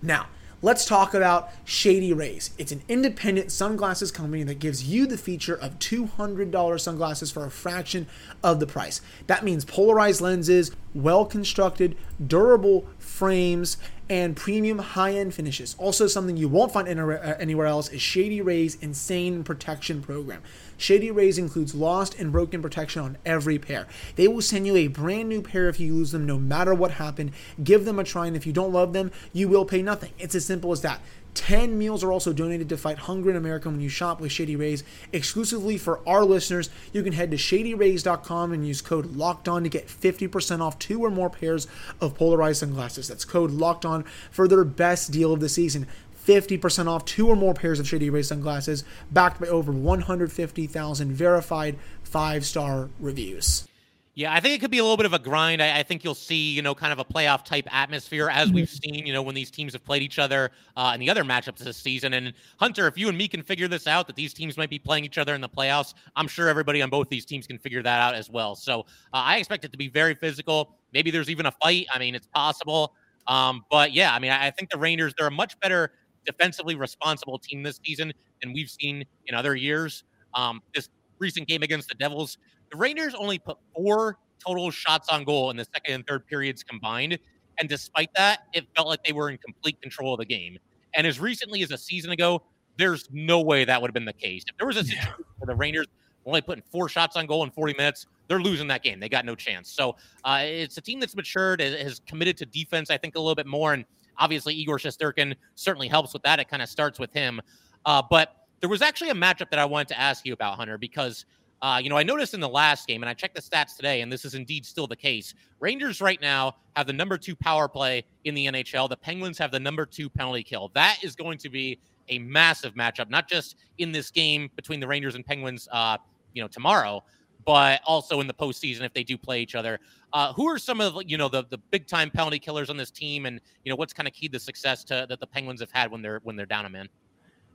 Now, 0.00 0.26
let's 0.62 0.86
talk 0.86 1.12
about 1.12 1.50
Shady 1.64 2.12
Rays. 2.12 2.50
It's 2.56 2.72
an 2.72 2.82
independent 2.88 3.50
sunglasses 3.50 4.12
company 4.12 4.44
that 4.44 4.60
gives 4.60 4.84
you 4.84 5.06
the 5.06 5.18
feature 5.18 5.56
of 5.56 5.78
$200 5.80 6.80
sunglasses 6.80 7.30
for 7.30 7.44
a 7.44 7.50
fraction 7.50 8.06
of 8.42 8.60
the 8.60 8.66
price. 8.66 9.00
That 9.26 9.44
means 9.44 9.64
polarized 9.64 10.20
lenses, 10.20 10.70
well 10.94 11.26
constructed, 11.26 11.96
durable 12.24 12.86
frames, 12.98 13.76
and 14.08 14.36
premium 14.36 14.78
high 14.78 15.12
end 15.12 15.34
finishes. 15.34 15.74
Also, 15.78 16.06
something 16.06 16.36
you 16.36 16.48
won't 16.48 16.72
find 16.72 16.88
uh, 16.88 17.36
anywhere 17.38 17.66
else 17.66 17.88
is 17.88 18.00
Shady 18.00 18.40
Rays 18.40 18.76
Insane 18.76 19.42
Protection 19.42 20.02
Program. 20.02 20.42
Shady 20.76 21.10
Rays 21.10 21.38
includes 21.38 21.74
lost 21.74 22.18
and 22.18 22.32
broken 22.32 22.62
protection 22.62 23.02
on 23.02 23.18
every 23.24 23.58
pair. 23.58 23.86
They 24.16 24.28
will 24.28 24.42
send 24.42 24.66
you 24.66 24.76
a 24.76 24.88
brand 24.88 25.28
new 25.28 25.42
pair 25.42 25.68
if 25.68 25.78
you 25.78 25.94
lose 25.94 26.12
them, 26.12 26.26
no 26.26 26.38
matter 26.38 26.74
what 26.74 26.92
happened. 26.92 27.32
Give 27.62 27.84
them 27.84 27.98
a 27.98 28.04
try, 28.04 28.26
and 28.26 28.36
if 28.36 28.46
you 28.46 28.52
don't 28.52 28.72
love 28.72 28.92
them, 28.92 29.10
you 29.32 29.48
will 29.48 29.64
pay 29.64 29.82
nothing. 29.82 30.12
It's 30.18 30.34
as 30.34 30.44
simple 30.44 30.72
as 30.72 30.82
that. 30.82 31.00
10 31.34 31.78
meals 31.78 32.04
are 32.04 32.12
also 32.12 32.32
donated 32.32 32.68
to 32.68 32.76
fight 32.76 32.98
hunger 32.98 33.30
in 33.30 33.36
America 33.36 33.70
when 33.70 33.80
you 33.80 33.88
shop 33.88 34.20
with 34.20 34.32
Shady 34.32 34.54
Rays. 34.54 34.84
Exclusively 35.12 35.78
for 35.78 36.06
our 36.06 36.24
listeners, 36.24 36.68
you 36.92 37.02
can 37.02 37.14
head 37.14 37.30
to 37.30 37.36
shadyrays.com 37.36 38.52
and 38.52 38.66
use 38.66 38.82
code 38.82 39.16
LOCKED 39.16 39.48
ON 39.48 39.62
to 39.62 39.68
get 39.68 39.88
50% 39.88 40.60
off 40.60 40.78
two 40.78 41.02
or 41.02 41.10
more 41.10 41.30
pairs 41.30 41.66
of 42.00 42.14
polarized 42.14 42.60
sunglasses. 42.60 43.08
That's 43.08 43.24
code 43.24 43.50
LOCKED 43.50 43.86
ON 43.86 44.04
for 44.30 44.46
their 44.46 44.64
best 44.64 45.10
deal 45.10 45.32
of 45.32 45.40
the 45.40 45.48
season. 45.48 45.86
50% 46.26 46.86
off 46.86 47.04
two 47.04 47.28
or 47.28 47.36
more 47.36 47.54
pairs 47.54 47.80
of 47.80 47.88
Shady 47.88 48.10
Rays 48.10 48.28
sunglasses, 48.28 48.84
backed 49.10 49.40
by 49.40 49.48
over 49.48 49.72
150,000 49.72 51.12
verified 51.12 51.78
five 52.04 52.44
star 52.44 52.90
reviews. 53.00 53.66
Yeah, 54.14 54.34
I 54.34 54.40
think 54.40 54.54
it 54.54 54.60
could 54.60 54.70
be 54.70 54.76
a 54.76 54.82
little 54.82 54.98
bit 54.98 55.06
of 55.06 55.14
a 55.14 55.18
grind. 55.18 55.62
I, 55.62 55.78
I, 55.78 55.82
think 55.82 56.04
you'll 56.04 56.14
see, 56.14 56.52
you 56.52 56.60
know, 56.60 56.74
kind 56.74 56.92
of 56.92 56.98
a 56.98 57.04
playoff 57.04 57.46
type 57.46 57.66
atmosphere 57.74 58.28
as 58.28 58.52
we've 58.52 58.68
mm-hmm. 58.68 58.94
seen, 58.94 59.06
you 59.06 59.12
know, 59.14 59.22
when 59.22 59.34
these 59.34 59.50
teams 59.50 59.72
have 59.72 59.82
played 59.86 60.02
each 60.02 60.18
other 60.18 60.50
uh, 60.76 60.92
in 60.92 61.00
the 61.00 61.08
other 61.08 61.24
matchups 61.24 61.60
this 61.60 61.78
season. 61.78 62.12
And 62.12 62.34
Hunter, 62.58 62.86
if 62.86 62.98
you 62.98 63.08
and 63.08 63.16
me 63.16 63.26
can 63.26 63.42
figure 63.42 63.68
this 63.68 63.86
out, 63.86 64.06
that 64.08 64.16
these 64.16 64.34
teams 64.34 64.58
might 64.58 64.68
be 64.68 64.78
playing 64.78 65.06
each 65.06 65.16
other 65.16 65.34
in 65.34 65.40
the 65.40 65.48
playoffs, 65.48 65.94
I'm 66.14 66.28
sure 66.28 66.50
everybody 66.50 66.82
on 66.82 66.90
both 66.90 67.08
these 67.08 67.24
teams 67.24 67.46
can 67.46 67.56
figure 67.56 67.82
that 67.82 68.00
out 68.00 68.14
as 68.14 68.28
well. 68.28 68.54
So 68.54 68.80
uh, 68.80 69.22
I 69.24 69.38
expect 69.38 69.64
it 69.64 69.72
to 69.72 69.78
be 69.78 69.88
very 69.88 70.14
physical. 70.14 70.76
Maybe 70.92 71.10
there's 71.10 71.30
even 71.30 71.46
a 71.46 71.52
fight. 71.52 71.86
I 71.90 71.98
mean, 71.98 72.14
it's 72.14 72.26
possible. 72.26 72.92
Um, 73.26 73.64
but 73.70 73.94
yeah, 73.94 74.14
I 74.14 74.18
mean, 74.18 74.30
I, 74.32 74.48
I 74.48 74.50
think 74.50 74.68
the 74.68 74.78
Rangers, 74.78 75.14
they're 75.16 75.28
a 75.28 75.30
much 75.30 75.58
better 75.60 75.92
defensively 76.24 76.74
responsible 76.74 77.38
team 77.38 77.62
this 77.62 77.80
season 77.84 78.12
than 78.42 78.52
we've 78.52 78.70
seen 78.70 79.04
in 79.26 79.34
other 79.34 79.54
years. 79.54 80.04
Um, 80.34 80.62
this 80.74 80.88
recent 81.18 81.48
game 81.48 81.62
against 81.62 81.88
the 81.88 81.94
Devils, 81.94 82.38
the 82.70 82.76
Rangers 82.76 83.14
only 83.14 83.38
put 83.38 83.58
four 83.74 84.18
total 84.44 84.70
shots 84.70 85.08
on 85.08 85.24
goal 85.24 85.50
in 85.50 85.56
the 85.56 85.66
second 85.72 85.94
and 85.94 86.06
third 86.06 86.26
periods 86.26 86.62
combined. 86.62 87.18
And 87.58 87.68
despite 87.68 88.10
that, 88.14 88.40
it 88.52 88.66
felt 88.74 88.88
like 88.88 89.04
they 89.04 89.12
were 89.12 89.30
in 89.30 89.38
complete 89.38 89.80
control 89.82 90.14
of 90.14 90.18
the 90.18 90.24
game. 90.24 90.58
And 90.94 91.06
as 91.06 91.20
recently 91.20 91.62
as 91.62 91.70
a 91.70 91.78
season 91.78 92.10
ago, 92.10 92.42
there's 92.78 93.08
no 93.12 93.40
way 93.40 93.64
that 93.64 93.80
would 93.80 93.88
have 93.88 93.94
been 93.94 94.04
the 94.04 94.12
case. 94.12 94.44
If 94.48 94.56
there 94.56 94.66
was 94.66 94.76
a 94.76 94.84
situation 94.84 95.14
yeah. 95.18 95.24
where 95.38 95.46
the 95.46 95.54
Rangers 95.54 95.86
only 96.24 96.40
putting 96.40 96.62
four 96.70 96.88
shots 96.88 97.16
on 97.16 97.26
goal 97.26 97.44
in 97.44 97.50
40 97.50 97.74
minutes, 97.74 98.06
they're 98.28 98.40
losing 98.40 98.68
that 98.68 98.82
game. 98.82 99.00
They 99.00 99.08
got 99.08 99.24
no 99.24 99.34
chance. 99.34 99.70
So 99.70 99.96
uh, 100.24 100.40
it's 100.42 100.76
a 100.76 100.80
team 100.80 101.00
that's 101.00 101.14
matured, 101.14 101.60
has 101.60 102.00
committed 102.06 102.36
to 102.38 102.46
defense, 102.46 102.90
I 102.90 102.96
think, 102.96 103.16
a 103.16 103.18
little 103.18 103.34
bit 103.34 103.46
more. 103.46 103.74
And 103.74 103.84
obviously, 104.18 104.54
Igor 104.54 104.78
Shesterkin 104.78 105.34
certainly 105.54 105.88
helps 105.88 106.12
with 106.12 106.22
that. 106.22 106.40
It 106.40 106.48
kind 106.48 106.62
of 106.62 106.68
starts 106.68 106.98
with 106.98 107.12
him. 107.12 107.40
Uh, 107.84 108.02
but 108.08 108.36
there 108.60 108.70
was 108.70 108.82
actually 108.82 109.10
a 109.10 109.14
matchup 109.14 109.50
that 109.50 109.58
I 109.58 109.64
wanted 109.64 109.88
to 109.88 110.00
ask 110.00 110.24
you 110.26 110.32
about, 110.32 110.56
Hunter, 110.56 110.78
because– 110.78 111.24
uh, 111.62 111.78
you 111.80 111.88
know, 111.88 111.96
I 111.96 112.02
noticed 112.02 112.34
in 112.34 112.40
the 112.40 112.48
last 112.48 112.88
game, 112.88 113.04
and 113.04 113.08
I 113.08 113.14
checked 113.14 113.36
the 113.36 113.40
stats 113.40 113.76
today, 113.76 114.00
and 114.00 114.12
this 114.12 114.24
is 114.24 114.34
indeed 114.34 114.66
still 114.66 114.88
the 114.88 114.96
case. 114.96 115.32
Rangers 115.60 116.00
right 116.00 116.20
now 116.20 116.56
have 116.74 116.88
the 116.88 116.92
number 116.92 117.16
two 117.16 117.36
power 117.36 117.68
play 117.68 118.04
in 118.24 118.34
the 118.34 118.46
NHL. 118.46 118.88
The 118.88 118.96
Penguins 118.96 119.38
have 119.38 119.52
the 119.52 119.60
number 119.60 119.86
two 119.86 120.10
penalty 120.10 120.42
kill. 120.42 120.72
That 120.74 120.98
is 121.04 121.14
going 121.14 121.38
to 121.38 121.48
be 121.48 121.78
a 122.08 122.18
massive 122.18 122.74
matchup, 122.74 123.08
not 123.10 123.28
just 123.28 123.54
in 123.78 123.92
this 123.92 124.10
game 124.10 124.50
between 124.56 124.80
the 124.80 124.88
Rangers 124.88 125.14
and 125.14 125.24
Penguins, 125.24 125.68
uh, 125.70 125.98
you 126.34 126.42
know, 126.42 126.48
tomorrow, 126.48 127.04
but 127.44 127.80
also 127.84 128.20
in 128.20 128.26
the 128.26 128.34
postseason 128.34 128.82
if 128.82 128.92
they 128.92 129.04
do 129.04 129.16
play 129.16 129.40
each 129.40 129.54
other. 129.54 129.78
Uh, 130.12 130.32
who 130.34 130.46
are 130.46 130.58
some 130.58 130.80
of 130.80 130.96
you 131.06 131.16
know 131.16 131.28
the 131.28 131.44
the 131.50 131.58
big 131.70 131.86
time 131.86 132.10
penalty 132.10 132.38
killers 132.38 132.68
on 132.68 132.76
this 132.76 132.90
team, 132.90 133.26
and 133.26 133.40
you 133.64 133.70
know 133.70 133.76
what's 133.76 133.92
kind 133.92 134.06
of 134.06 134.14
key 134.14 134.28
the 134.28 134.38
success 134.38 134.84
to 134.84 135.06
that 135.08 135.20
the 135.20 135.26
Penguins 135.26 135.60
have 135.60 135.70
had 135.70 135.90
when 135.90 136.02
they're 136.02 136.20
when 136.22 136.36
they're 136.36 136.46
down 136.46 136.66
a 136.66 136.68
man? 136.68 136.88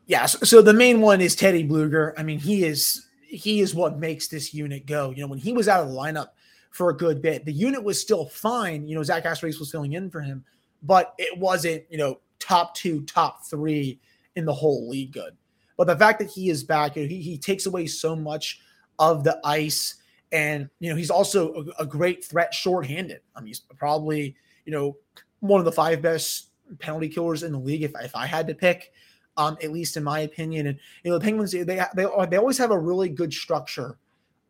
Yeah, 0.07 0.25
so, 0.25 0.39
so 0.39 0.61
the 0.61 0.73
main 0.73 1.01
one 1.01 1.19
is 1.19 1.35
Teddy 1.35 1.67
Blueger. 1.67 2.13
I 2.17 2.23
mean, 2.23 2.39
he 2.39 2.63
is 2.63 3.07
he 3.27 3.59
is 3.59 3.75
what 3.75 3.99
makes 3.99 4.27
this 4.27 4.53
unit 4.53 4.85
go. 4.85 5.11
You 5.11 5.21
know, 5.21 5.27
when 5.27 5.39
he 5.39 5.53
was 5.53 5.67
out 5.67 5.83
of 5.83 5.89
the 5.89 5.95
lineup 5.95 6.29
for 6.71 6.89
a 6.89 6.97
good 6.97 7.21
bit, 7.21 7.45
the 7.45 7.51
unit 7.51 7.83
was 7.83 7.99
still 7.99 8.25
fine. 8.25 8.87
You 8.87 8.95
know, 8.95 9.03
Zach 9.03 9.25
Aston-Reese 9.25 9.59
was 9.59 9.69
filling 9.69 9.93
in 9.93 10.09
for 10.09 10.21
him, 10.21 10.45
but 10.81 11.13
it 11.17 11.37
wasn't, 11.37 11.83
you 11.89 11.97
know, 11.97 12.19
top 12.39 12.73
two, 12.73 13.03
top 13.03 13.45
three 13.45 13.99
in 14.35 14.45
the 14.45 14.53
whole 14.53 14.87
league 14.89 15.11
good. 15.11 15.35
But 15.75 15.87
the 15.87 15.95
fact 15.95 16.19
that 16.19 16.29
he 16.29 16.49
is 16.49 16.63
back, 16.63 16.95
you 16.95 17.03
know, 17.03 17.09
he, 17.09 17.21
he 17.21 17.37
takes 17.37 17.65
away 17.65 17.85
so 17.87 18.15
much 18.15 18.61
of 18.99 19.23
the 19.23 19.39
ice. 19.43 19.95
And, 20.31 20.69
you 20.79 20.89
know, 20.89 20.95
he's 20.95 21.09
also 21.09 21.53
a, 21.53 21.83
a 21.83 21.85
great 21.85 22.23
threat 22.23 22.53
shorthanded. 22.53 23.21
I 23.35 23.39
mean, 23.39 23.47
he's 23.47 23.61
probably, 23.77 24.35
you 24.65 24.71
know, 24.71 24.97
one 25.39 25.59
of 25.59 25.65
the 25.65 25.71
five 25.71 26.01
best 26.01 26.49
penalty 26.79 27.07
killers 27.07 27.43
in 27.43 27.51
the 27.51 27.59
league 27.59 27.83
if, 27.83 27.93
if 28.01 28.15
I 28.15 28.25
had 28.25 28.47
to 28.47 28.55
pick 28.55 28.91
um, 29.37 29.57
at 29.63 29.71
least 29.71 29.95
in 29.97 30.03
my 30.03 30.21
opinion. 30.21 30.67
And 30.67 30.79
you 31.03 31.11
know, 31.11 31.17
the 31.17 31.23
Penguins 31.23 31.51
they 31.51 31.63
they 31.63 31.81
they 31.95 32.37
always 32.37 32.57
have 32.57 32.71
a 32.71 32.77
really 32.77 33.09
good 33.09 33.31
structure 33.31 33.97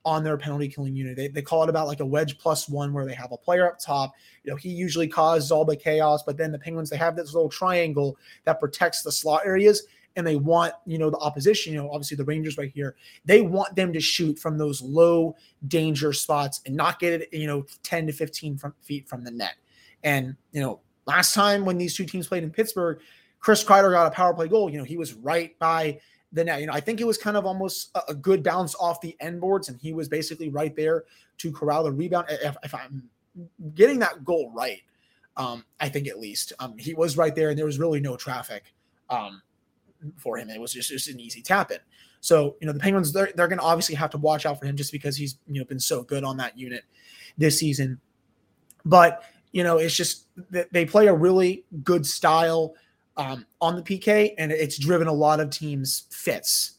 on 0.05 0.23
their 0.23 0.37
penalty 0.37 0.69
killing 0.69 0.95
unit. 0.95 1.17
They, 1.17 1.27
they 1.27 1.41
call 1.41 1.63
it 1.63 1.69
about 1.69 1.87
like 1.87 1.99
a 1.99 2.05
wedge 2.05 2.39
plus 2.39 2.69
one 2.69 2.93
where 2.93 3.05
they 3.05 3.13
have 3.13 3.33
a 3.33 3.37
player 3.37 3.67
up 3.67 3.77
top. 3.77 4.13
You 4.43 4.51
know, 4.51 4.55
he 4.55 4.69
usually 4.69 5.07
causes 5.07 5.51
all 5.51 5.65
the 5.65 5.75
chaos, 5.75 6.23
but 6.23 6.37
then 6.37 6.51
the 6.51 6.59
Penguins 6.59 6.89
they 6.89 6.97
have 6.97 7.15
this 7.15 7.33
little 7.33 7.49
triangle 7.49 8.17
that 8.45 8.59
protects 8.59 9.03
the 9.03 9.11
slot 9.11 9.41
areas. 9.45 9.83
And 10.17 10.25
they 10.25 10.35
want, 10.35 10.73
you 10.85 10.97
know, 10.97 11.09
the 11.09 11.17
opposition, 11.19 11.71
you 11.71 11.79
know, 11.79 11.89
obviously 11.91 12.17
the 12.17 12.25
Rangers 12.25 12.57
right 12.57 12.71
here, 12.73 12.95
they 13.23 13.41
want 13.41 13.75
them 13.75 13.93
to 13.93 14.01
shoot 14.01 14.37
from 14.37 14.57
those 14.57 14.81
low 14.81 15.35
danger 15.67 16.11
spots 16.11 16.59
and 16.65 16.75
not 16.75 16.99
get 16.99 17.21
it, 17.21 17.29
you 17.31 17.45
know, 17.45 17.65
10 17.83 18.07
to 18.07 18.11
15 18.11 18.57
from, 18.57 18.73
feet 18.81 19.07
from 19.07 19.23
the 19.23 19.31
net. 19.31 19.55
And, 20.03 20.35
you 20.51 20.59
know, 20.59 20.79
last 21.05 21.35
time 21.35 21.65
when 21.65 21.77
these 21.77 21.95
two 21.95 22.05
teams 22.05 22.27
played 22.27 22.43
in 22.43 22.49
Pittsburgh, 22.49 22.99
Chris 23.39 23.63
Kreider 23.63 23.91
got 23.91 24.07
a 24.07 24.11
power 24.11 24.33
play 24.33 24.47
goal. 24.47 24.71
You 24.71 24.79
know, 24.79 24.83
he 24.83 24.97
was 24.97 25.13
right 25.13 25.57
by 25.59 25.99
the 26.33 26.43
net. 26.43 26.61
You 26.61 26.67
know, 26.67 26.73
I 26.73 26.79
think 26.79 26.99
it 26.99 27.05
was 27.05 27.19
kind 27.19 27.37
of 27.37 27.45
almost 27.45 27.91
a, 27.95 28.01
a 28.09 28.13
good 28.15 28.41
bounce 28.41 28.75
off 28.75 28.99
the 28.99 29.15
end 29.19 29.39
boards, 29.39 29.69
and 29.69 29.79
he 29.79 29.93
was 29.93 30.09
basically 30.09 30.49
right 30.49 30.75
there 30.75 31.03
to 31.37 31.51
corral 31.51 31.83
the 31.83 31.91
rebound. 31.91 32.25
If, 32.29 32.57
if 32.63 32.73
I'm 32.73 33.07
getting 33.75 33.99
that 33.99 34.25
goal 34.25 34.51
right, 34.55 34.81
um, 35.37 35.63
I 35.79 35.89
think 35.89 36.07
at 36.07 36.19
least 36.19 36.53
um, 36.59 36.75
he 36.79 36.95
was 36.95 37.15
right 37.15 37.35
there, 37.35 37.49
and 37.49 37.57
there 37.57 37.67
was 37.67 37.77
really 37.77 37.99
no 37.99 38.17
traffic 38.17 38.63
um, 39.09 39.41
for 40.17 40.37
him. 40.37 40.49
It 40.49 40.59
was 40.59 40.73
just, 40.73 40.89
just 40.89 41.09
an 41.09 41.19
easy 41.19 41.41
tap 41.41 41.71
in. 41.71 41.79
So 42.21 42.55
you 42.59 42.67
know 42.67 42.73
the 42.73 42.79
Penguins 42.79 43.13
they're, 43.13 43.31
they're 43.35 43.47
going 43.47 43.59
to 43.59 43.63
obviously 43.65 43.95
have 43.95 44.09
to 44.11 44.17
watch 44.17 44.45
out 44.45 44.59
for 44.59 44.65
him 44.65 44.75
just 44.75 44.91
because 44.91 45.15
he's 45.15 45.37
you 45.47 45.59
know 45.59 45.65
been 45.65 45.79
so 45.79 46.03
good 46.03 46.23
on 46.23 46.37
that 46.37 46.57
unit 46.57 46.83
this 47.37 47.59
season. 47.59 47.99
But 48.85 49.23
you 49.51 49.63
know 49.63 49.77
it's 49.77 49.95
just 49.95 50.27
that 50.51 50.71
they 50.71 50.85
play 50.85 51.07
a 51.07 51.13
really 51.13 51.63
good 51.83 52.05
style 52.05 52.73
um, 53.17 53.45
on 53.61 53.75
the 53.75 53.81
PK, 53.81 54.33
and 54.37 54.51
it's 54.51 54.77
driven 54.77 55.07
a 55.07 55.13
lot 55.13 55.39
of 55.39 55.49
teams 55.49 56.05
fits. 56.09 56.73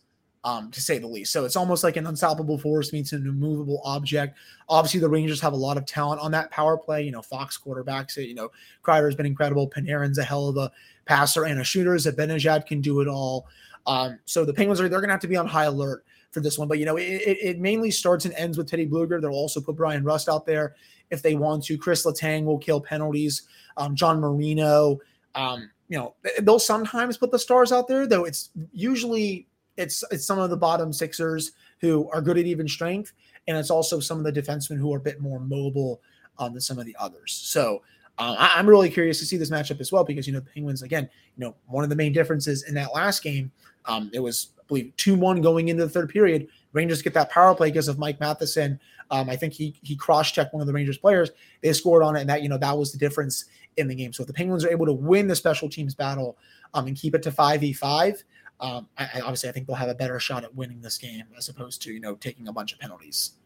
Um, 0.44 0.70
to 0.70 0.80
say 0.80 0.98
the 0.98 1.06
least. 1.06 1.32
So 1.32 1.44
it's 1.44 1.56
almost 1.56 1.82
like 1.82 1.96
an 1.96 2.06
unstoppable 2.06 2.58
force 2.58 2.92
meets 2.92 3.12
an 3.12 3.26
immovable 3.26 3.82
object. 3.84 4.38
Obviously, 4.68 5.00
the 5.00 5.08
Rangers 5.08 5.40
have 5.40 5.52
a 5.52 5.56
lot 5.56 5.76
of 5.76 5.84
talent 5.84 6.20
on 6.22 6.30
that 6.30 6.50
power 6.52 6.78
play. 6.78 7.02
You 7.02 7.10
know, 7.10 7.20
Fox 7.20 7.58
quarterbacks 7.58 8.16
it. 8.16 8.28
You 8.28 8.34
know, 8.36 8.50
Kreider's 8.82 9.16
been 9.16 9.26
incredible. 9.26 9.68
Panarin's 9.68 10.16
a 10.16 10.22
hell 10.22 10.48
of 10.48 10.56
a 10.56 10.70
passer 11.08 11.44
and 11.44 11.60
a 11.60 11.64
shooter. 11.64 11.94
Zibanejad 11.94 12.66
can 12.66 12.80
do 12.80 13.00
it 13.00 13.08
all. 13.08 13.48
Um, 13.86 14.18
so 14.26 14.44
the 14.44 14.52
Penguins 14.52 14.80
are 14.80 14.88
they're 14.88 15.00
going 15.00 15.08
to 15.08 15.14
have 15.14 15.20
to 15.22 15.28
be 15.28 15.36
on 15.36 15.46
high 15.46 15.64
alert 15.64 16.04
for 16.30 16.40
this 16.40 16.58
one. 16.58 16.68
But 16.68 16.78
you 16.78 16.84
know, 16.84 16.96
it, 16.96 17.02
it, 17.02 17.58
mainly 17.58 17.90
starts 17.90 18.26
and 18.26 18.34
ends 18.34 18.58
with 18.58 18.68
Teddy 18.68 18.86
Blueger. 18.86 19.20
They'll 19.20 19.30
also 19.30 19.60
put 19.60 19.76
Bryan 19.76 20.04
Rust 20.04 20.28
out 20.28 20.44
there 20.44 20.76
if 21.10 21.22
they 21.22 21.34
want 21.34 21.64
to. 21.64 21.78
Chris 21.78 22.04
Letang 22.04 22.44
will 22.44 22.58
kill 22.58 22.80
penalties. 22.80 23.42
Um, 23.76 23.96
John 23.96 24.20
Marino. 24.20 24.98
Um, 25.34 25.70
you 25.88 25.96
know, 25.96 26.14
they'll 26.42 26.58
sometimes 26.58 27.16
put 27.16 27.30
the 27.30 27.38
stars 27.38 27.72
out 27.72 27.88
there, 27.88 28.06
though 28.06 28.24
it's 28.24 28.50
usually 28.72 29.46
it's 29.78 30.04
it's 30.10 30.26
some 30.26 30.38
of 30.38 30.50
the 30.50 30.56
bottom 30.56 30.92
sixers 30.92 31.52
who 31.80 32.10
are 32.10 32.20
good 32.20 32.36
at 32.36 32.44
even 32.44 32.68
strength, 32.68 33.14
and 33.46 33.56
it's 33.56 33.70
also 33.70 33.98
some 34.00 34.18
of 34.18 34.24
the 34.24 34.42
defensemen 34.42 34.76
who 34.76 34.92
are 34.92 34.98
a 34.98 35.00
bit 35.00 35.20
more 35.20 35.40
mobile 35.40 36.02
um, 36.38 36.52
than 36.52 36.60
some 36.60 36.78
of 36.78 36.84
the 36.84 36.96
others. 36.98 37.32
So 37.32 37.82
uh, 38.18 38.34
I, 38.36 38.58
am 38.58 38.68
really 38.68 38.90
curious 38.90 39.18
to 39.20 39.24
see 39.24 39.36
this 39.36 39.50
matchup 39.50 39.80
as 39.80 39.92
well 39.92 40.02
because 40.02 40.26
you 40.26 40.32
know 40.32 40.40
the 40.40 40.50
Penguins 40.50 40.82
again, 40.82 41.08
you 41.36 41.44
know, 41.44 41.54
one 41.66 41.84
of 41.84 41.90
the 41.90 41.96
main 41.96 42.12
differences 42.12 42.64
in 42.64 42.74
that 42.74 42.92
last 42.92 43.22
game, 43.22 43.52
um, 43.86 44.10
it 44.12 44.18
was 44.18 44.48
I 44.58 44.62
believe 44.66 44.92
two 44.96 45.14
one 45.14 45.40
going 45.40 45.68
into 45.68 45.84
the 45.84 45.90
third 45.90 46.10
period. 46.10 46.48
Rangers 46.72 47.00
get 47.00 47.14
that 47.14 47.30
power 47.30 47.54
play 47.54 47.70
because 47.70 47.88
of 47.88 47.98
Mike 47.98 48.18
Matheson. 48.18 48.80
Um, 49.10 49.30
I 49.30 49.36
think 49.36 49.52
he 49.52 49.74
he 49.82 49.94
cross 49.94 50.32
checked 50.32 50.52
one 50.52 50.60
of 50.60 50.66
the 50.66 50.72
Rangers 50.72 50.98
players. 50.98 51.30
They 51.62 51.72
scored 51.72 52.02
on 52.02 52.16
it, 52.16 52.20
and 52.20 52.30
that 52.30 52.42
you 52.42 52.48
know 52.48 52.58
that 52.58 52.76
was 52.76 52.92
the 52.92 52.98
difference 52.98 53.44
in 53.76 53.86
the 53.86 53.94
game. 53.94 54.12
So 54.12 54.22
if 54.22 54.26
the 54.26 54.34
Penguins 54.34 54.64
are 54.64 54.70
able 54.70 54.86
to 54.86 54.92
win 54.92 55.28
the 55.28 55.36
special 55.36 55.68
teams 55.68 55.94
battle 55.94 56.36
um, 56.74 56.88
and 56.88 56.96
keep 56.96 57.14
it 57.14 57.22
to 57.22 57.30
five 57.30 57.60
v 57.60 57.72
five, 57.72 58.22
um, 58.60 58.88
I, 58.98 59.08
I, 59.14 59.20
obviously 59.20 59.48
I 59.48 59.52
think 59.52 59.68
they'll 59.68 59.76
have 59.76 59.88
a 59.88 59.94
better 59.94 60.18
shot 60.18 60.42
at 60.42 60.54
winning 60.54 60.80
this 60.80 60.98
game 60.98 61.24
as 61.36 61.48
opposed 61.48 61.82
to 61.82 61.92
you 61.92 62.00
know 62.00 62.16
taking 62.16 62.48
a 62.48 62.52
bunch 62.52 62.72
of 62.72 62.80
penalties. 62.80 63.37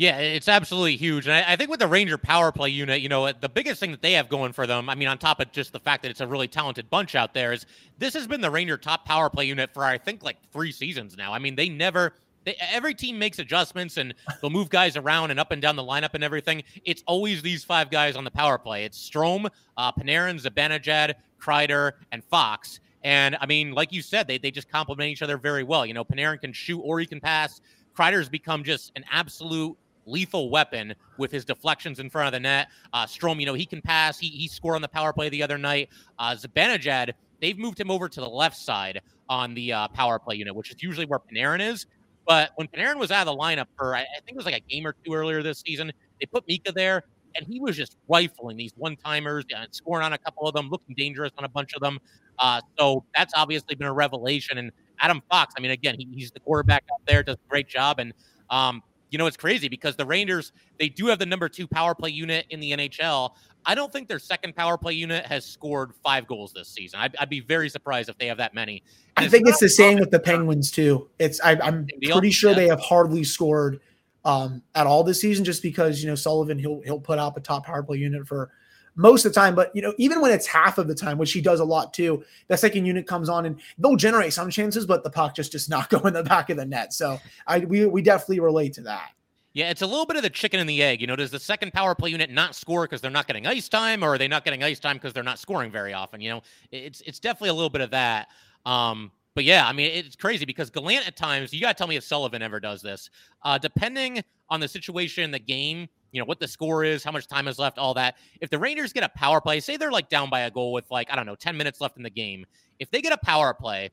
Yeah, 0.00 0.16
it's 0.16 0.48
absolutely 0.48 0.96
huge. 0.96 1.26
And 1.26 1.34
I, 1.34 1.52
I, 1.52 1.56
think 1.56 1.68
with 1.68 1.78
the 1.78 1.86
Ranger 1.86 2.16
power 2.16 2.50
play 2.50 2.70
unit, 2.70 3.02
you 3.02 3.10
know, 3.10 3.30
the 3.32 3.50
biggest 3.50 3.80
thing 3.80 3.90
that 3.90 4.00
they 4.00 4.12
have 4.12 4.30
going 4.30 4.54
for 4.54 4.66
them, 4.66 4.88
I 4.88 4.94
mean, 4.94 5.08
on 5.08 5.18
top 5.18 5.40
of 5.40 5.52
just 5.52 5.74
the 5.74 5.78
fact 5.78 6.02
that 6.04 6.10
it's 6.10 6.22
a 6.22 6.26
really 6.26 6.48
talented 6.48 6.88
bunch 6.88 7.14
out 7.14 7.34
there, 7.34 7.52
is 7.52 7.66
this 7.98 8.14
has 8.14 8.26
been 8.26 8.40
the 8.40 8.50
Ranger 8.50 8.78
top 8.78 9.04
power 9.04 9.28
play 9.28 9.44
unit 9.44 9.74
for, 9.74 9.84
I 9.84 9.98
think, 9.98 10.22
like 10.22 10.38
three 10.54 10.72
seasons 10.72 11.18
now. 11.18 11.34
I 11.34 11.38
mean, 11.38 11.54
they 11.54 11.68
never 11.68 12.14
they, 12.44 12.56
every 12.72 12.94
team 12.94 13.18
makes 13.18 13.40
adjustments 13.40 13.98
and 13.98 14.14
they'll 14.40 14.48
move 14.48 14.70
guys 14.70 14.96
around 14.96 15.32
and 15.32 15.38
up 15.38 15.50
and 15.50 15.60
down 15.60 15.76
the 15.76 15.84
lineup 15.84 16.14
and 16.14 16.24
everything. 16.24 16.62
It's 16.86 17.04
always 17.06 17.42
these 17.42 17.62
five 17.62 17.90
guys 17.90 18.16
on 18.16 18.24
the 18.24 18.30
power 18.30 18.56
play. 18.56 18.86
It's 18.86 18.96
Strome, 18.98 19.50
uh, 19.76 19.92
Panarin, 19.92 20.40
Zibanejad, 20.40 21.12
Kreider, 21.38 21.92
and 22.10 22.24
Fox. 22.24 22.80
And 23.04 23.36
I 23.38 23.44
mean, 23.44 23.72
like 23.72 23.92
you 23.92 24.00
said, 24.00 24.26
they, 24.28 24.38
they 24.38 24.50
just 24.50 24.70
complement 24.70 25.10
each 25.10 25.20
other 25.20 25.36
very 25.36 25.62
well. 25.62 25.84
You 25.84 25.92
know, 25.92 26.06
Panarin 26.06 26.40
can 26.40 26.54
shoot 26.54 26.80
or 26.80 27.00
he 27.00 27.04
can 27.04 27.20
pass. 27.20 27.60
Kreider's 27.94 28.30
become 28.30 28.64
just 28.64 28.92
an 28.96 29.04
absolute 29.12 29.76
lethal 30.06 30.50
weapon 30.50 30.94
with 31.18 31.30
his 31.30 31.44
deflections 31.44 31.98
in 31.98 32.10
front 32.10 32.26
of 32.26 32.32
the 32.32 32.40
net. 32.40 32.68
Uh, 32.92 33.06
Strome, 33.06 33.40
you 33.40 33.46
know, 33.46 33.54
he 33.54 33.66
can 33.66 33.80
pass. 33.80 34.18
He, 34.18 34.28
he 34.28 34.48
scored 34.48 34.74
on 34.74 34.82
the 34.82 34.88
power 34.88 35.12
play 35.12 35.28
the 35.28 35.42
other 35.42 35.58
night. 35.58 35.88
Uh, 36.18 36.34
Zibanejad, 36.34 37.12
they've 37.40 37.58
moved 37.58 37.80
him 37.80 37.90
over 37.90 38.08
to 38.08 38.20
the 38.20 38.28
left 38.28 38.56
side 38.56 39.00
on 39.28 39.54
the 39.54 39.72
uh, 39.72 39.88
power 39.88 40.18
play 40.18 40.36
unit, 40.36 40.54
which 40.54 40.70
is 40.70 40.82
usually 40.82 41.06
where 41.06 41.20
Panarin 41.20 41.60
is. 41.60 41.86
But 42.26 42.50
when 42.56 42.68
Panarin 42.68 42.96
was 42.96 43.10
out 43.10 43.26
of 43.26 43.34
the 43.34 43.40
lineup 43.40 43.66
for, 43.76 43.94
I 43.94 44.04
think 44.24 44.32
it 44.32 44.36
was 44.36 44.44
like 44.44 44.56
a 44.56 44.60
game 44.60 44.86
or 44.86 44.94
two 45.04 45.14
earlier 45.14 45.42
this 45.42 45.62
season, 45.66 45.92
they 46.20 46.26
put 46.26 46.46
Mika 46.46 46.70
there, 46.72 47.04
and 47.34 47.46
he 47.46 47.60
was 47.60 47.76
just 47.76 47.96
rifling 48.08 48.56
these 48.56 48.72
one 48.76 48.96
timers 48.96 49.44
and 49.54 49.68
scoring 49.74 50.04
on 50.04 50.12
a 50.12 50.18
couple 50.18 50.46
of 50.46 50.54
them, 50.54 50.68
looking 50.68 50.94
dangerous 50.96 51.32
on 51.38 51.44
a 51.44 51.48
bunch 51.48 51.72
of 51.74 51.80
them. 51.80 51.98
Uh, 52.38 52.60
so 52.78 53.04
that's 53.16 53.32
obviously 53.36 53.74
been 53.74 53.86
a 53.86 53.92
revelation. 53.92 54.58
And 54.58 54.70
Adam 55.00 55.22
Fox, 55.30 55.54
I 55.56 55.60
mean, 55.60 55.70
again, 55.70 55.96
he, 55.98 56.08
he's 56.14 56.30
the 56.30 56.40
quarterback 56.40 56.84
out 56.92 57.00
there, 57.06 57.22
does 57.22 57.36
a 57.36 57.48
great 57.48 57.68
job. 57.68 57.98
And, 57.98 58.12
um, 58.50 58.82
you 59.10 59.18
know, 59.18 59.26
it's 59.26 59.36
crazy 59.36 59.68
because 59.68 59.96
the 59.96 60.06
Rangers, 60.06 60.52
they 60.78 60.88
do 60.88 61.06
have 61.06 61.18
the 61.18 61.26
number 61.26 61.48
two 61.48 61.66
power 61.66 61.94
play 61.94 62.10
unit 62.10 62.46
in 62.50 62.60
the 62.60 62.72
NHL. 62.72 63.32
I 63.66 63.74
don't 63.74 63.92
think 63.92 64.08
their 64.08 64.18
second 64.18 64.56
power 64.56 64.78
play 64.78 64.94
unit 64.94 65.26
has 65.26 65.44
scored 65.44 65.92
five 66.02 66.26
goals 66.26 66.52
this 66.52 66.68
season. 66.68 67.00
I'd, 67.00 67.14
I'd 67.16 67.28
be 67.28 67.40
very 67.40 67.68
surprised 67.68 68.08
if 68.08 68.16
they 68.18 68.26
have 68.26 68.38
that 68.38 68.54
many. 68.54 68.82
And 69.16 69.26
I 69.26 69.28
think 69.28 69.48
it's, 69.48 69.60
the 69.60 69.68
same 69.68 69.98
with 69.98 70.10
the 70.10 70.20
Penguins 70.20 70.70
too. 70.70 71.08
It's 71.18 71.40
I, 71.40 71.52
am 71.66 71.86
pretty 72.02 72.30
sure 72.30 72.50
yeah. 72.50 72.56
they 72.56 72.68
have 72.68 72.80
hardly 72.80 73.22
scored 73.24 73.80
um, 74.24 74.62
at 74.74 74.86
all 74.86 75.04
this 75.04 75.20
season, 75.20 75.44
just 75.44 75.62
because 75.62 76.02
you 76.02 76.08
know 76.08 76.14
Sullivan 76.14 76.58
he'll 76.58 76.80
he'll 76.82 77.00
put 77.00 77.18
out 77.18 77.34
the 77.34 77.40
top 77.40 77.66
power 77.66 77.82
play 77.82 77.98
unit 77.98 78.26
for 78.26 78.50
most 78.96 79.24
of 79.24 79.32
the 79.32 79.40
time. 79.40 79.54
But 79.54 79.74
you 79.74 79.82
know, 79.82 79.94
even 79.98 80.20
when 80.20 80.32
it's 80.32 80.46
half 80.46 80.78
of 80.78 80.88
the 80.88 80.94
time, 80.94 81.18
which 81.18 81.32
he 81.32 81.40
does 81.40 81.60
a 81.60 81.64
lot 81.64 81.92
too, 81.92 82.24
that 82.48 82.60
second 82.60 82.86
unit 82.86 83.06
comes 83.06 83.28
on 83.28 83.46
and 83.46 83.60
they'll 83.78 83.96
generate 83.96 84.32
some 84.32 84.50
chances, 84.50 84.86
but 84.86 85.04
the 85.04 85.10
puck 85.10 85.34
just 85.34 85.52
does 85.52 85.68
not 85.68 85.88
go 85.90 86.00
in 86.00 86.14
the 86.14 86.22
back 86.22 86.50
of 86.50 86.56
the 86.56 86.66
net. 86.66 86.92
So 86.92 87.18
I 87.46 87.60
we 87.60 87.86
we 87.86 88.02
definitely 88.02 88.40
relate 88.40 88.72
to 88.74 88.82
that. 88.82 89.10
Yeah, 89.52 89.70
it's 89.70 89.82
a 89.82 89.86
little 89.86 90.06
bit 90.06 90.16
of 90.16 90.22
the 90.22 90.30
chicken 90.30 90.60
and 90.60 90.68
the 90.68 90.80
egg. 90.80 91.00
You 91.00 91.08
know, 91.08 91.16
does 91.16 91.32
the 91.32 91.40
second 91.40 91.72
power 91.72 91.94
play 91.94 92.10
unit 92.10 92.30
not 92.30 92.54
score 92.54 92.84
because 92.84 93.00
they're 93.00 93.10
not 93.10 93.26
getting 93.26 93.48
ice 93.48 93.68
time, 93.68 94.04
or 94.04 94.14
are 94.14 94.18
they 94.18 94.28
not 94.28 94.44
getting 94.44 94.62
ice 94.62 94.78
time 94.78 94.96
because 94.96 95.12
they're 95.12 95.24
not 95.24 95.40
scoring 95.40 95.72
very 95.72 95.92
often? 95.92 96.20
You 96.20 96.30
know, 96.30 96.42
it's 96.70 97.00
it's 97.00 97.18
definitely 97.18 97.50
a 97.50 97.54
little 97.54 97.70
bit 97.70 97.80
of 97.80 97.90
that. 97.90 98.28
Um, 98.64 99.10
but 99.34 99.44
yeah, 99.44 99.66
I 99.66 99.72
mean, 99.72 99.90
it's 99.92 100.16
crazy 100.16 100.44
because 100.44 100.70
Gallant 100.70 101.06
at 101.06 101.16
times, 101.16 101.52
you 101.52 101.60
got 101.60 101.76
to 101.76 101.78
tell 101.78 101.86
me 101.86 101.96
if 101.96 102.04
Sullivan 102.04 102.42
ever 102.42 102.60
does 102.60 102.82
this. 102.82 103.10
Uh, 103.42 103.58
depending 103.58 104.22
on 104.48 104.60
the 104.60 104.68
situation, 104.68 105.24
in 105.24 105.30
the 105.30 105.38
game, 105.38 105.88
you 106.12 106.20
know, 106.20 106.24
what 106.24 106.40
the 106.40 106.48
score 106.48 106.84
is, 106.84 107.04
how 107.04 107.12
much 107.12 107.26
time 107.26 107.48
is 107.48 107.58
left, 107.58 107.78
all 107.78 107.94
that. 107.94 108.16
If 108.40 108.50
the 108.50 108.58
Rangers 108.58 108.92
get 108.92 109.04
a 109.04 109.08
power 109.10 109.40
play, 109.40 109.60
say 109.60 109.76
they're 109.76 109.92
like 109.92 110.08
down 110.08 110.30
by 110.30 110.40
a 110.40 110.50
goal 110.50 110.72
with 110.72 110.90
like, 110.90 111.10
I 111.10 111.16
don't 111.16 111.26
know, 111.26 111.36
10 111.36 111.56
minutes 111.56 111.80
left 111.80 111.96
in 111.96 112.02
the 112.02 112.10
game. 112.10 112.46
If 112.78 112.90
they 112.90 113.00
get 113.00 113.12
a 113.12 113.18
power 113.18 113.54
play, 113.54 113.90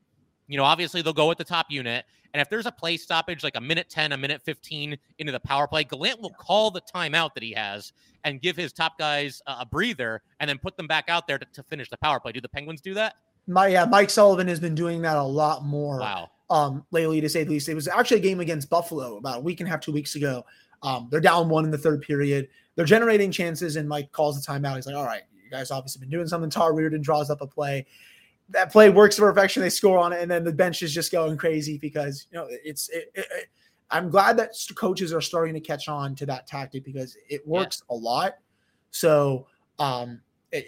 you 0.48 0.56
know, 0.56 0.64
obviously 0.64 1.02
they'll 1.02 1.12
go 1.12 1.28
with 1.28 1.38
the 1.38 1.44
top 1.44 1.66
unit. 1.68 2.04
And 2.34 2.40
if 2.40 2.50
there's 2.50 2.66
a 2.66 2.72
play 2.72 2.96
stoppage, 2.96 3.42
like 3.42 3.56
a 3.56 3.60
minute 3.60 3.88
10, 3.88 4.12
a 4.12 4.16
minute 4.16 4.42
15 4.42 4.98
into 5.18 5.32
the 5.32 5.40
power 5.40 5.66
play, 5.66 5.84
Gallant 5.84 6.20
will 6.20 6.34
call 6.38 6.70
the 6.70 6.82
timeout 6.82 7.34
that 7.34 7.42
he 7.42 7.52
has 7.52 7.92
and 8.24 8.40
give 8.40 8.56
his 8.56 8.72
top 8.72 8.98
guys 8.98 9.40
a 9.46 9.64
breather 9.64 10.22
and 10.40 10.48
then 10.48 10.58
put 10.58 10.76
them 10.76 10.86
back 10.86 11.06
out 11.08 11.26
there 11.26 11.38
to, 11.38 11.46
to 11.54 11.62
finish 11.62 11.88
the 11.88 11.96
power 11.96 12.20
play. 12.20 12.32
Do 12.32 12.40
the 12.40 12.48
Penguins 12.48 12.80
do 12.80 12.94
that? 12.94 13.14
My 13.46 13.68
yeah, 13.68 13.86
Mike 13.86 14.10
Sullivan 14.10 14.46
has 14.48 14.60
been 14.60 14.74
doing 14.74 15.00
that 15.02 15.16
a 15.16 15.22
lot 15.22 15.64
more. 15.64 15.98
Wow. 16.00 16.30
Um, 16.50 16.84
lately, 16.90 17.20
to 17.20 17.28
say 17.28 17.44
the 17.44 17.50
least, 17.50 17.68
it 17.68 17.74
was 17.74 17.88
actually 17.88 18.18
a 18.18 18.22
game 18.22 18.40
against 18.40 18.68
Buffalo 18.68 19.16
about 19.16 19.38
a 19.38 19.40
week 19.40 19.60
and 19.60 19.68
a 19.68 19.70
half, 19.70 19.80
two 19.80 19.92
weeks 19.92 20.14
ago. 20.14 20.44
Um, 20.82 21.08
they're 21.10 21.20
down 21.20 21.48
one 21.48 21.64
in 21.64 21.70
the 21.70 21.78
third 21.78 22.02
period. 22.02 22.48
They're 22.74 22.84
generating 22.84 23.32
chances, 23.32 23.76
and 23.76 23.88
Mike 23.88 24.12
calls 24.12 24.40
the 24.40 24.52
timeout. 24.52 24.76
He's 24.76 24.86
like, 24.86 24.96
"All 24.96 25.04
right, 25.04 25.22
you 25.44 25.50
guys 25.50 25.70
obviously 25.70 26.00
been 26.00 26.10
doing 26.10 26.28
something." 26.28 26.50
Todd 26.50 26.72
Reirden 26.72 27.02
draws 27.02 27.30
up 27.30 27.40
a 27.40 27.46
play, 27.46 27.86
that 28.50 28.72
play 28.72 28.90
works 28.90 29.16
to 29.16 29.22
perfection. 29.22 29.62
They 29.62 29.70
score 29.70 29.98
on 29.98 30.12
it, 30.12 30.22
and 30.22 30.30
then 30.30 30.44
the 30.44 30.52
bench 30.52 30.82
is 30.82 30.92
just 30.92 31.12
going 31.12 31.36
crazy 31.36 31.78
because 31.78 32.26
you 32.30 32.38
know 32.38 32.46
it's. 32.50 32.88
It, 32.90 33.10
it, 33.14 33.26
it, 33.30 33.48
I'm 33.90 34.10
glad 34.10 34.36
that 34.36 34.52
coaches 34.74 35.14
are 35.14 35.20
starting 35.22 35.54
to 35.54 35.60
catch 35.60 35.88
on 35.88 36.14
to 36.16 36.26
that 36.26 36.46
tactic 36.46 36.84
because 36.84 37.16
it 37.30 37.46
works 37.48 37.82
yeah. 37.88 37.94
a 37.94 37.98
lot. 37.98 38.34
So, 38.90 39.46
um, 39.78 40.20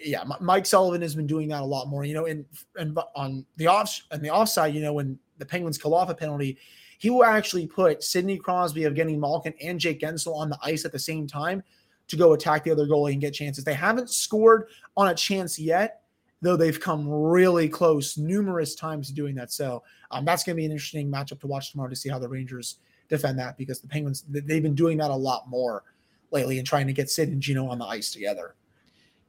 yeah, 0.03 0.23
Mike 0.39 0.65
Sullivan 0.65 1.03
has 1.03 1.13
been 1.13 1.27
doing 1.27 1.47
that 1.49 1.61
a 1.61 1.65
lot 1.65 1.87
more. 1.87 2.03
You 2.03 2.15
know, 2.15 2.25
and 2.25 2.45
and 2.77 2.97
on 3.15 3.45
the 3.57 3.67
off 3.67 4.01
and 4.11 4.23
the 4.23 4.31
offside, 4.31 4.73
you 4.73 4.81
know, 4.81 4.93
when 4.93 5.19
the 5.37 5.45
Penguins 5.45 5.77
call 5.77 5.93
off 5.93 6.09
a 6.09 6.15
penalty, 6.15 6.57
he 7.01 7.09
will 7.09 7.23
actually 7.23 7.65
put 7.65 8.03
Sidney 8.03 8.37
Crosby, 8.37 8.81
Evgeny 8.81 9.17
Malkin, 9.17 9.55
and 9.59 9.79
Jake 9.79 10.01
Guentzel 10.01 10.35
on 10.35 10.51
the 10.51 10.59
ice 10.61 10.85
at 10.85 10.91
the 10.91 10.99
same 10.99 11.25
time 11.25 11.63
to 12.09 12.15
go 12.15 12.33
attack 12.33 12.63
the 12.63 12.69
other 12.69 12.85
goalie 12.85 13.13
and 13.13 13.19
get 13.19 13.33
chances. 13.33 13.63
They 13.63 13.73
haven't 13.73 14.11
scored 14.11 14.67
on 14.95 15.07
a 15.07 15.15
chance 15.15 15.57
yet, 15.57 16.03
though 16.43 16.55
they've 16.55 16.79
come 16.79 17.09
really 17.09 17.67
close 17.67 18.19
numerous 18.19 18.75
times 18.75 19.09
doing 19.09 19.33
that. 19.33 19.51
So 19.51 19.81
um, 20.11 20.25
that's 20.25 20.43
going 20.43 20.55
to 20.55 20.61
be 20.61 20.65
an 20.65 20.71
interesting 20.71 21.11
matchup 21.11 21.39
to 21.39 21.47
watch 21.47 21.71
tomorrow 21.71 21.89
to 21.89 21.95
see 21.95 22.07
how 22.07 22.19
the 22.19 22.29
Rangers 22.29 22.77
defend 23.09 23.39
that 23.39 23.57
because 23.57 23.81
the 23.81 23.87
Penguins 23.87 24.23
they've 24.29 24.61
been 24.61 24.75
doing 24.75 24.99
that 24.99 25.09
a 25.09 25.15
lot 25.15 25.49
more 25.49 25.83
lately 26.29 26.59
and 26.59 26.67
trying 26.67 26.85
to 26.85 26.93
get 26.93 27.09
Sid 27.09 27.29
and 27.29 27.41
Gino 27.41 27.65
on 27.65 27.79
the 27.79 27.85
ice 27.85 28.11
together. 28.11 28.53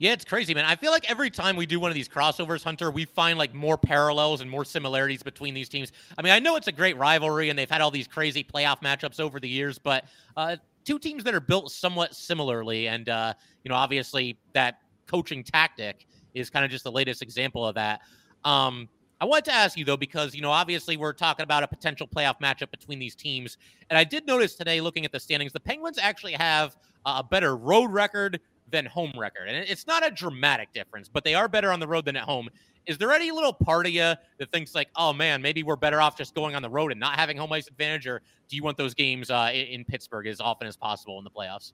Yeah, 0.03 0.15
it's 0.15 0.25
crazy, 0.25 0.53
man. 0.53 0.65
I 0.65 0.75
feel 0.75 0.91
like 0.91 1.09
every 1.09 1.31
time 1.31 1.55
we 1.55 1.65
do 1.65 1.79
one 1.79 1.93
of 1.93 1.95
these 1.95 2.09
crossovers, 2.09 2.65
Hunter, 2.65 2.91
we 2.91 3.05
find 3.05 3.39
like 3.39 3.55
more 3.55 3.79
parallels 3.79 4.41
and 4.41 4.51
more 4.51 4.65
similarities 4.65 5.23
between 5.23 5.55
these 5.55 5.69
teams. 5.69 5.93
I 6.19 6.23
mean, 6.23 6.33
I 6.33 6.41
know 6.41 6.57
it's 6.57 6.67
a 6.67 6.73
great 6.73 6.97
rivalry 6.97 7.51
and 7.51 7.57
they've 7.57 7.71
had 7.71 7.81
all 7.81 7.93
these 7.93 8.09
crazy 8.09 8.43
playoff 8.43 8.83
matchups 8.83 9.21
over 9.21 9.39
the 9.39 9.49
years, 9.49 9.79
but 9.79 10.07
uh, 10.37 10.57
two 10.85 10.99
teams 10.99 11.23
that 11.23 11.37
are 11.37 11.41
built 11.41 11.71
somewhat 11.71 12.17
similarly. 12.17 12.89
And, 12.89 13.09
uh, 13.09 13.35
you 13.63 13.69
know, 13.69 13.77
obviously 13.77 14.37
that 14.55 14.81
coaching 15.07 15.45
tactic 15.45 16.09
is 16.35 16.51
kind 16.51 16.65
of 16.65 16.71
just 16.73 16.83
the 16.83 16.91
latest 16.91 17.23
example 17.23 17.65
of 17.65 17.77
that. 17.77 18.01
Um, 18.43 18.89
I 19.21 19.25
wanted 19.25 19.45
to 19.45 19.53
ask 19.53 19.79
you 19.79 19.85
though, 19.85 19.97
because 19.97 20.35
you 20.35 20.43
know, 20.43 20.51
obviously 20.51 20.97
we're 20.97 21.13
talking 21.13 21.45
about 21.45 21.63
a 21.63 21.69
potential 21.69 22.09
playoff 22.09 22.41
matchup 22.41 22.73
between 22.73 22.99
these 22.99 23.15
teams, 23.15 23.57
and 23.89 23.97
I 23.97 24.03
did 24.03 24.27
notice 24.27 24.57
today, 24.57 24.81
looking 24.81 25.05
at 25.05 25.13
the 25.13 25.21
standings, 25.21 25.53
the 25.53 25.61
Penguins 25.61 25.97
actually 25.97 26.33
have 26.33 26.77
a 27.07 27.23
better 27.23 27.57
road 27.57 27.93
record 27.93 28.41
than 28.73 28.87
home 28.87 29.13
record. 29.17 29.49
And 29.49 29.57
it's 29.57 29.87
not 29.87 30.05
a 30.05 30.11
dramatic 30.11 30.73
difference, 30.73 31.09
but 31.09 31.23
they 31.23 31.35
are 31.35 31.47
better 31.47 31.71
on 31.71 31.79
the 31.79 31.87
road 31.87 32.05
than 32.05 32.17
at 32.17 32.25
home. 32.25 32.49
Is 32.87 32.99
there 32.99 33.13
any 33.13 33.31
little 33.31 33.53
part 33.53 33.87
of 33.87 33.93
you 33.93 34.15
that 34.39 34.51
thinks 34.53 34.75
like, 34.75 34.89
oh 34.97 35.13
man, 35.13 35.41
maybe 35.41 35.63
we're 35.63 35.77
better 35.77 36.01
off 36.01 36.17
just 36.17 36.35
going 36.35 36.57
on 36.57 36.63
the 36.63 36.71
road 36.71 36.91
and 36.91 36.99
not 36.99 37.17
having 37.17 37.37
home 37.37 37.53
ice 37.53 37.69
advantage, 37.69 38.09
or 38.09 38.23
do 38.49 38.57
you 38.57 38.65
want 38.65 38.77
those 38.77 38.95
games 38.95 39.31
uh, 39.31 39.51
in, 39.55 39.85
Pittsburgh 39.85 40.27
as 40.27 40.41
often 40.41 40.67
as 40.67 40.77
possible 40.77 41.19
in 41.19 41.25
the 41.25 41.31
playoffs? 41.31 41.73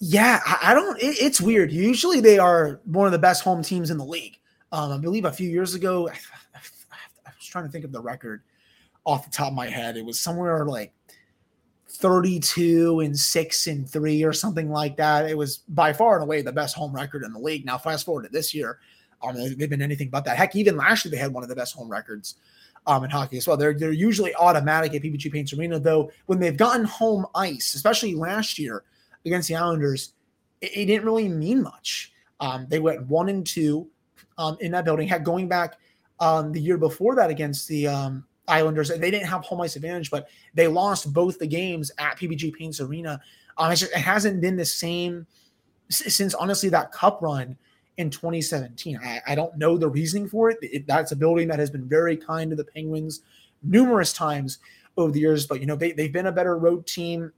Yeah, 0.00 0.40
I 0.62 0.74
don't. 0.74 1.00
It, 1.00 1.16
it's 1.20 1.40
weird. 1.40 1.70
Usually, 1.70 2.20
they 2.20 2.38
are 2.38 2.80
one 2.84 3.06
of 3.06 3.12
the 3.12 3.18
best 3.18 3.44
home 3.44 3.62
teams 3.62 3.90
in 3.90 3.98
the 3.98 4.04
league. 4.04 4.38
Um, 4.72 4.92
I 4.92 4.98
believe 4.98 5.24
a 5.24 5.32
few 5.32 5.48
years 5.48 5.74
ago, 5.74 6.08
I, 6.08 6.12
I 6.54 7.30
was 7.36 7.46
trying 7.46 7.64
to 7.64 7.70
think 7.70 7.84
of 7.84 7.92
the 7.92 8.00
record 8.00 8.42
off 9.04 9.24
the 9.24 9.30
top 9.30 9.48
of 9.48 9.54
my 9.54 9.68
head. 9.68 9.96
It 9.96 10.04
was 10.04 10.20
somewhere 10.20 10.64
like 10.66 10.92
32 11.90 13.00
and 13.00 13.18
6 13.18 13.66
and 13.66 13.88
3 13.88 14.24
or 14.24 14.32
something 14.32 14.70
like 14.70 14.96
that. 14.96 15.28
It 15.28 15.36
was 15.36 15.58
by 15.68 15.92
far 15.92 16.14
and 16.16 16.22
away 16.22 16.42
the 16.42 16.52
best 16.52 16.76
home 16.76 16.92
record 16.92 17.24
in 17.24 17.32
the 17.32 17.38
league. 17.38 17.64
Now, 17.64 17.78
fast 17.78 18.04
forward 18.04 18.24
to 18.24 18.28
this 18.28 18.54
year, 18.54 18.78
um, 19.22 19.36
they've 19.36 19.70
been 19.70 19.82
anything 19.82 20.10
but 20.10 20.24
that. 20.24 20.36
Heck, 20.36 20.54
even 20.54 20.76
last 20.76 21.04
year 21.04 21.10
they 21.10 21.16
had 21.16 21.32
one 21.32 21.42
of 21.42 21.48
the 21.48 21.56
best 21.56 21.74
home 21.74 21.88
records 21.88 22.36
um, 22.86 23.04
in 23.04 23.10
hockey 23.10 23.38
as 23.38 23.46
well. 23.46 23.56
They're 23.56 23.74
they're 23.74 23.92
usually 23.92 24.34
automatic 24.34 24.94
at 24.94 25.02
PPG 25.02 25.32
Paints 25.32 25.52
Arena, 25.52 25.80
though. 25.80 26.10
When 26.26 26.38
they've 26.38 26.56
gotten 26.56 26.84
home 26.84 27.26
ice, 27.34 27.74
especially 27.74 28.14
last 28.14 28.58
year 28.58 28.84
against 29.24 29.48
the 29.48 29.56
Islanders, 29.56 30.12
it, 30.60 30.70
it 30.74 30.86
didn't 30.86 31.04
really 31.04 31.28
mean 31.28 31.62
much. 31.62 32.12
Um, 32.40 32.66
they 32.68 32.78
went 32.78 33.06
one 33.06 33.28
and 33.28 33.46
two 33.46 33.88
um, 34.36 34.56
in 34.60 34.72
that 34.72 34.84
building. 34.84 35.08
Had 35.08 35.24
going 35.24 35.48
back 35.48 35.78
um, 36.20 36.52
the 36.52 36.60
year 36.60 36.78
before 36.78 37.16
that 37.16 37.30
against 37.30 37.66
the 37.66 37.88
um, 37.88 38.24
Islanders. 38.48 38.88
They 38.88 39.10
didn't 39.10 39.26
have 39.28 39.44
home 39.44 39.60
ice 39.60 39.76
advantage, 39.76 40.10
but 40.10 40.28
they 40.54 40.66
lost 40.66 41.12
both 41.12 41.38
the 41.38 41.46
games 41.46 41.90
at 41.98 42.18
PPG 42.18 42.54
Paints 42.54 42.80
Arena. 42.80 43.20
Um, 43.56 43.74
just, 43.74 43.92
it 43.92 43.98
hasn't 43.98 44.40
been 44.40 44.56
the 44.56 44.64
same 44.64 45.26
since 45.90 46.34
honestly 46.34 46.68
that 46.68 46.92
cup 46.92 47.22
run 47.22 47.56
in 47.96 48.10
2017. 48.10 48.98
I, 49.02 49.20
I 49.26 49.34
don't 49.34 49.56
know 49.56 49.76
the 49.76 49.88
reasoning 49.88 50.28
for 50.28 50.50
it. 50.50 50.58
it. 50.62 50.86
That's 50.86 51.12
a 51.12 51.16
building 51.16 51.48
that 51.48 51.58
has 51.58 51.70
been 51.70 51.88
very 51.88 52.16
kind 52.16 52.50
to 52.50 52.56
the 52.56 52.64
Penguins 52.64 53.22
numerous 53.62 54.12
times 54.12 54.58
over 54.96 55.12
the 55.12 55.20
years, 55.20 55.46
but 55.46 55.60
you 55.60 55.66
know 55.66 55.76
they 55.76 55.92
they've 55.92 56.12
been 56.12 56.26
a 56.26 56.32
better 56.32 56.56
road 56.58 56.86
team. 56.86 57.32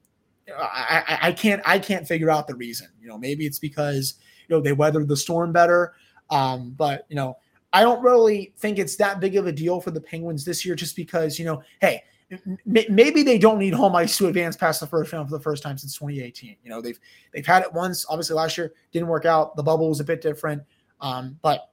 I, 0.57 1.03
I, 1.07 1.29
I 1.29 1.33
can't 1.33 1.62
I 1.64 1.79
can't 1.79 2.07
figure 2.07 2.31
out 2.31 2.46
the 2.46 2.55
reason. 2.55 2.88
You 3.01 3.09
know 3.09 3.18
maybe 3.18 3.46
it's 3.46 3.59
because 3.59 4.14
you 4.49 4.57
know 4.57 4.62
they 4.62 4.73
weathered 4.73 5.09
the 5.09 5.16
storm 5.16 5.53
better. 5.53 5.94
Um, 6.31 6.70
but 6.77 7.07
you 7.09 7.16
know 7.16 7.37
I 7.72 7.83
don't 7.83 8.02
really 8.02 8.52
think 8.56 8.78
it's 8.78 8.96
that 8.96 9.20
big 9.20 9.37
of 9.37 9.46
a 9.46 9.52
deal 9.52 9.80
for 9.80 9.90
the 9.90 10.00
Penguins 10.00 10.44
this 10.44 10.64
year, 10.64 10.74
just 10.74 10.96
because 10.96 11.38
you 11.38 11.44
know, 11.44 11.62
hey, 11.80 12.02
m- 12.33 12.59
maybe 12.64 13.22
they 13.22 13.38
don't 13.38 13.59
need 13.59 13.74
home 13.74 13.94
ice 13.94 14.16
to 14.18 14.26
advance 14.26 14.56
past 14.56 14.80
the 14.80 14.87
first 14.87 15.12
round 15.12 15.28
for 15.28 15.37
the 15.37 15.42
first 15.42 15.62
time 15.62 15.78
since 15.78 15.94
2018. 15.94 16.56
You 16.64 16.70
know, 16.70 16.80
they've 16.80 16.98
they've 17.33 17.46
had 17.46 17.62
it 17.62 17.72
once. 17.72 18.04
Obviously, 18.09 18.35
last 18.35 18.59
year 18.59 18.72
didn't 18.92 19.09
work 19.09 19.24
out. 19.24 19.56
The 19.56 19.62
bubble 19.62 19.88
was 19.88 20.00
a 20.00 20.04
bit 20.04 20.20
different, 20.20 20.62
um, 21.00 21.38
but 21.42 21.70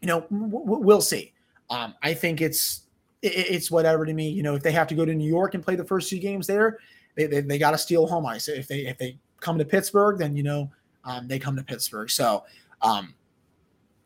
you 0.00 0.06
know, 0.06 0.20
w- 0.20 0.50
w- 0.50 0.82
we'll 0.82 1.00
see. 1.00 1.32
Um, 1.70 1.94
I 2.02 2.14
think 2.14 2.40
it's 2.40 2.82
it, 3.22 3.32
it's 3.34 3.70
whatever 3.70 4.06
to 4.06 4.14
me. 4.14 4.28
You 4.28 4.44
know, 4.44 4.54
if 4.54 4.62
they 4.62 4.72
have 4.72 4.86
to 4.88 4.94
go 4.94 5.04
to 5.04 5.14
New 5.14 5.28
York 5.28 5.54
and 5.54 5.64
play 5.64 5.74
the 5.74 5.84
first 5.84 6.08
two 6.10 6.18
games 6.18 6.46
there, 6.46 6.78
they 7.16 7.26
they, 7.26 7.40
they 7.40 7.58
got 7.58 7.72
to 7.72 7.78
steal 7.78 8.06
home 8.06 8.26
ice. 8.26 8.46
If 8.46 8.68
they 8.68 8.86
if 8.86 8.98
they 8.98 9.18
come 9.40 9.58
to 9.58 9.64
Pittsburgh, 9.64 10.16
then 10.16 10.36
you 10.36 10.44
know 10.44 10.70
um, 11.04 11.26
they 11.26 11.40
come 11.40 11.56
to 11.56 11.64
Pittsburgh. 11.64 12.10
So. 12.10 12.44
Um, 12.82 13.14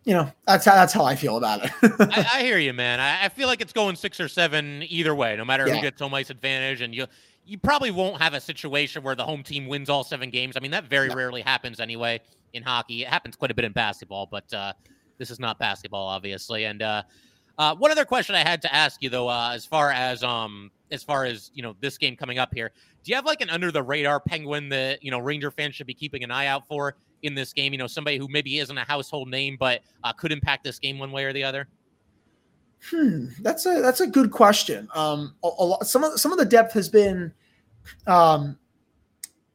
you 0.08 0.14
know, 0.14 0.32
that's 0.46 0.64
how 0.64 0.74
that's 0.74 0.94
how 0.94 1.04
I 1.04 1.14
feel 1.14 1.36
about 1.36 1.66
it. 1.66 1.70
I, 1.82 2.26
I, 2.36 2.42
hear 2.42 2.56
you, 2.56 2.72
man. 2.72 2.98
I, 2.98 3.26
I, 3.26 3.28
feel 3.28 3.46
like 3.46 3.60
it's 3.60 3.74
going 3.74 3.94
six 3.94 4.18
or 4.18 4.26
seven 4.26 4.82
either 4.88 5.14
way, 5.14 5.36
no 5.36 5.44
matter 5.44 5.68
yeah. 5.68 5.74
who 5.74 5.82
gets 5.82 6.00
home 6.00 6.14
ice 6.14 6.30
advantage, 6.30 6.80
and 6.80 6.94
you 6.94 7.04
you 7.44 7.58
probably 7.58 7.90
won't 7.90 8.18
have 8.22 8.32
a 8.32 8.40
situation 8.40 9.02
where 9.02 9.14
the 9.14 9.22
home 9.22 9.42
team 9.42 9.66
wins 9.66 9.90
all 9.90 10.02
seven 10.02 10.30
games. 10.30 10.56
I 10.56 10.60
mean, 10.60 10.70
that 10.70 10.84
very 10.84 11.08
no. 11.08 11.14
rarely 11.14 11.42
happens 11.42 11.78
anyway 11.78 12.22
in 12.54 12.62
hockey. 12.62 13.02
It 13.02 13.08
happens 13.08 13.36
quite 13.36 13.50
a 13.50 13.54
bit 13.54 13.66
in 13.66 13.72
basketball, 13.72 14.24
but 14.24 14.50
uh, 14.54 14.72
this 15.18 15.30
is 15.30 15.38
not 15.38 15.58
basketball, 15.58 16.06
obviously. 16.06 16.64
And 16.64 16.80
uh, 16.80 17.02
uh, 17.58 17.74
one 17.74 17.90
other 17.90 18.06
question 18.06 18.34
I 18.34 18.48
had 18.48 18.62
to 18.62 18.74
ask 18.74 19.02
you, 19.02 19.10
though, 19.10 19.28
uh, 19.28 19.50
as 19.52 19.66
far 19.66 19.90
as 19.90 20.22
um, 20.22 20.70
as 20.90 21.02
far 21.02 21.26
as 21.26 21.50
you 21.52 21.62
know, 21.62 21.76
this 21.80 21.98
game 21.98 22.16
coming 22.16 22.38
up 22.38 22.54
here, 22.54 22.72
do 23.04 23.10
you 23.10 23.14
have 23.14 23.26
like 23.26 23.42
an 23.42 23.50
under 23.50 23.70
the 23.70 23.82
radar 23.82 24.20
penguin 24.20 24.70
that 24.70 25.02
you 25.02 25.10
know 25.10 25.18
Ranger 25.18 25.50
fans 25.50 25.74
should 25.74 25.86
be 25.86 25.92
keeping 25.92 26.24
an 26.24 26.30
eye 26.30 26.46
out 26.46 26.66
for? 26.66 26.96
In 27.22 27.34
this 27.34 27.52
game? 27.52 27.72
You 27.72 27.78
know, 27.78 27.86
somebody 27.86 28.18
who 28.18 28.28
maybe 28.28 28.58
isn't 28.58 28.76
a 28.76 28.84
household 28.84 29.28
name, 29.28 29.56
but 29.58 29.80
uh, 30.04 30.12
could 30.12 30.32
impact 30.32 30.64
this 30.64 30.78
game 30.78 30.98
one 30.98 31.12
way 31.12 31.24
or 31.24 31.32
the 31.32 31.44
other. 31.44 31.68
Hmm, 32.90 33.26
that's 33.40 33.66
a 33.66 33.80
that's 33.82 34.00
a 34.00 34.06
good 34.06 34.30
question. 34.30 34.88
Um, 34.94 35.34
a, 35.42 35.48
a 35.58 35.64
lot, 35.64 35.86
some 35.86 36.04
of 36.04 36.18
some 36.20 36.32
of 36.32 36.38
the 36.38 36.44
depth 36.44 36.72
has 36.74 36.88
been 36.88 37.32
um, 38.06 38.56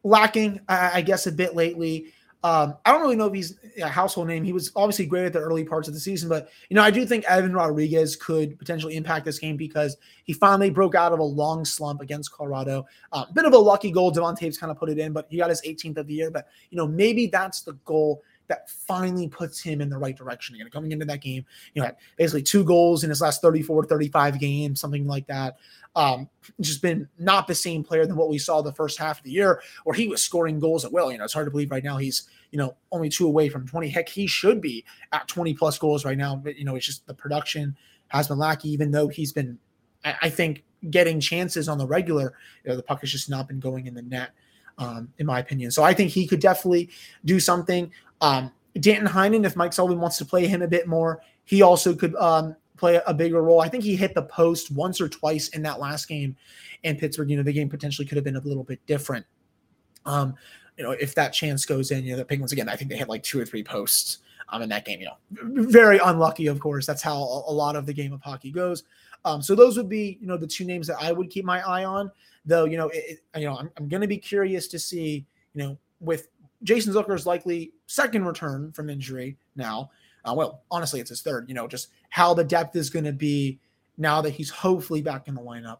lacking, 0.04 0.60
I, 0.67 0.91
I 0.95 1.02
guess, 1.02 1.28
a 1.28 1.32
bit 1.32 1.56
lately. 1.56 2.13
Um, 2.43 2.76
I 2.86 2.91
don't 2.91 3.02
really 3.02 3.15
know 3.15 3.28
if 3.28 3.34
he's 3.34 3.58
a 3.81 3.88
household 3.88 4.27
name. 4.27 4.43
He 4.43 4.53
was 4.53 4.71
obviously 4.75 5.05
great 5.05 5.25
at 5.25 5.33
the 5.33 5.39
early 5.39 5.63
parts 5.63 5.88
of 5.88 5.93
the 5.93 5.99
season, 5.99 6.29
but 6.29 6.49
you 6.69 6.75
know, 6.75 6.83
I 6.83 6.91
do 6.91 7.05
think 7.05 7.25
Evan 7.25 7.53
Rodrigues 7.53 8.15
could 8.15 8.57
potentially 8.57 8.95
impact 8.95 9.25
this 9.25 9.39
game 9.39 9.57
because 9.57 9.97
he 10.23 10.33
finally 10.33 10.69
broke 10.69 10.95
out 10.95 11.13
of 11.13 11.19
a 11.19 11.23
long 11.23 11.65
slump 11.65 12.01
against 12.01 12.31
Colorado. 12.31 12.86
Uh, 13.12 13.25
bit 13.33 13.45
of 13.45 13.53
a 13.53 13.57
lucky 13.57 13.91
goal. 13.91 14.12
Devon 14.12 14.36
Toews 14.36 14.59
kind 14.59 14.71
of 14.71 14.77
put 14.77 14.89
it 14.89 14.99
in, 14.99 15.13
but 15.13 15.27
he 15.29 15.38
got 15.38 15.49
his 15.49 15.62
18th 15.62 15.97
of 15.97 16.07
the 16.07 16.13
year. 16.13 16.31
But 16.31 16.47
you 16.69 16.77
know, 16.77 16.88
maybe 16.88 17.27
that's 17.27 17.62
the 17.62 17.73
goal 17.86 18.23
that 18.47 18.69
finally 18.69 19.27
puts 19.27 19.62
him 19.62 19.81
in 19.81 19.89
the 19.89 19.97
right 19.97 20.15
direction 20.15 20.55
again. 20.55 20.69
Coming 20.69 20.91
into 20.91 21.05
that 21.05 21.21
game, 21.21 21.45
you 21.73 21.81
know, 21.81 21.88
had 21.88 21.97
basically 22.17 22.43
two 22.43 22.63
goals 22.63 23.03
in 23.03 23.09
his 23.09 23.21
last 23.21 23.41
34, 23.41 23.86
35 23.86 24.39
games, 24.39 24.79
something 24.79 25.07
like 25.07 25.27
that. 25.27 25.57
Um, 25.95 26.29
just 26.59 26.81
been 26.81 27.07
not 27.19 27.47
the 27.47 27.55
same 27.55 27.83
player 27.83 28.05
than 28.05 28.15
what 28.15 28.29
we 28.29 28.38
saw 28.38 28.62
the 28.62 28.73
first 28.73 28.97
half 28.97 29.19
of 29.19 29.23
the 29.23 29.31
year, 29.31 29.62
where 29.83 29.93
he 29.93 30.07
was 30.07 30.21
scoring 30.23 30.59
goals 30.59 30.83
at 30.86 30.91
will. 30.91 31.12
You 31.12 31.17
know, 31.17 31.23
it's 31.23 31.33
hard 31.33 31.47
to 31.47 31.51
believe 31.51 31.71
right 31.71 31.83
now 31.83 31.97
he's 31.97 32.27
you 32.54 32.60
know 32.60 32.76
only 32.92 33.10
two 33.10 33.26
away 33.26 33.50
from 33.50 33.68
20. 33.68 33.89
Heck, 33.89 34.08
he 34.08 34.28
should 34.28 34.62
be 34.62 34.86
at 35.12 35.28
20 35.28 35.56
plus 35.56 35.78
goals 35.80 36.06
right 36.06 36.18
now. 36.18 36.36
But 36.36 36.56
you 36.56 36.63
know, 36.63 36.76
it's 36.76 36.86
just 36.86 37.06
the 37.08 37.13
production 37.13 37.76
has 38.10 38.28
been 38.28 38.38
lacking, 38.38 38.72
even 38.72 38.92
though 38.92 39.08
he's 39.08 39.34
been, 39.34 39.58
I, 40.06 40.16
I 40.22 40.30
think, 40.30 40.63
getting 40.92 41.20
chances 41.20 41.68
on 41.68 41.80
the 41.80 41.88
regular. 41.88 42.36
You 42.63 42.70
know, 42.70 42.76
the 42.78 42.84
puck 42.84 43.02
has 43.02 43.12
just 43.12 43.28
not 43.28 43.48
been 43.48 43.60
going 43.60 43.88
in 43.88 43.96
the 43.96 44.04
net. 44.04 44.30
Um, 44.80 45.13
in 45.20 45.28
my 45.28 45.38
opinion. 45.38 45.70
So 45.70 45.84
I 45.84 45.94
think 45.94 46.10
he 46.10 46.26
could 46.26 46.39
definitely 46.39 46.89
do 47.26 47.39
something. 47.39 47.92
Um, 48.22 48.52
Danton 48.80 49.08
Heinen, 49.08 49.46
if 49.46 49.56
Mike 49.56 49.72
Sullivan 49.72 50.00
wants 50.00 50.18
to 50.18 50.26
play 50.26 50.48
him 50.48 50.63
a 50.63 50.68
bit 50.68 50.88
more, 50.88 51.22
he 51.46 51.62
also 51.62 51.94
could 51.94 52.16
um, 52.16 52.56
play 52.76 53.00
a 53.06 53.13
bigger 53.13 53.44
role. 53.44 53.62
I 53.62 53.70
think 53.70 53.84
he 53.84 53.96
hit 53.96 54.16
the 54.16 54.24
post 54.24 54.72
once 54.72 55.00
or 55.00 55.08
twice 55.08 55.50
in 55.50 55.62
that 55.62 55.80
last 55.80 56.08
game 56.08 56.36
in 56.82 56.98
Pittsburgh. 56.98 57.30
You 57.30 57.38
know, 57.38 57.44
the 57.44 57.54
game 57.54 57.70
potentially 57.70 58.08
could 58.08 58.16
have 58.16 58.26
been 58.26 58.36
a 58.36 58.42
little 58.42 58.63
bit 58.63 58.84
different. 58.88 59.28
Um, 60.08 60.34
you 60.77 60.83
know, 60.83 60.91
if 60.91 61.15
that 61.15 61.33
chance 61.33 61.65
goes 61.65 61.91
in, 61.91 62.03
you 62.03 62.12
know, 62.12 62.17
the 62.17 62.25
Penguins 62.25 62.51
again, 62.51 62.69
I 62.69 62.75
think 62.75 62.89
they 62.89 62.97
hit 62.97 63.09
like 63.09 63.23
two 63.23 63.39
or 63.39 63.45
three 63.45 63.63
posts 63.63 64.19
um, 64.49 64.62
in 64.62 64.69
that 64.69 64.86
game. 64.86 64.99
You 64.99 65.07
know, 65.07 65.63
very 65.63 65.99
unlucky, 65.99 66.47
of 66.47 66.59
course. 66.59 66.86
That's 66.86 67.01
how 67.01 67.17
a 67.17 67.53
lot 67.53 67.75
of 67.75 67.86
the 67.86 67.93
game 67.93 68.13
of 68.13 68.21
hockey 68.21 68.51
goes. 68.51 68.83
Um, 69.25 69.41
so 69.41 69.55
those 69.55 69.77
would 69.77 69.89
be, 69.89 70.17
you 70.19 70.27
know, 70.27 70.38
the 70.38 70.47
two 70.47 70.65
names 70.65 70.88
that 70.88 70.97
I 71.01 71.12
would 71.12 71.29
keep 71.29 71.45
my 71.45 71.62
eye 71.62 71.86
on. 71.86 72.12
Though, 72.45 72.65
you 72.65 72.77
know, 72.77 72.89
it, 72.89 73.21
you 73.38 73.45
know, 73.45 73.55
I'm, 73.57 73.71
I'm 73.77 73.88
going 73.88 74.01
to 74.01 74.07
be 74.07 74.17
curious 74.17 74.67
to 74.67 74.79
see, 74.79 75.25
you 75.53 75.63
know, 75.63 75.77
with 76.01 76.27
Jason 76.63 76.93
Zucker's 76.93 77.25
likely 77.25 77.71
second 77.88 78.25
return 78.25 78.71
from 78.73 78.89
injury 78.89 79.38
now. 79.55 79.91
Uh, 80.25 80.33
well, 80.36 80.63
honestly, 80.71 80.99
it's 80.99 81.09
his 81.09 81.21
third. 81.21 81.47
You 81.47 81.55
know, 81.55 81.67
just 81.67 81.89
how 82.09 82.33
the 82.33 82.43
depth 82.43 82.75
is 82.75 82.89
going 82.89 83.05
to 83.05 83.13
be 83.13 83.59
now 83.97 84.21
that 84.21 84.31
he's 84.31 84.49
hopefully 84.49 85.01
back 85.01 85.27
in 85.27 85.36
the 85.36 85.41
lineup 85.41 85.79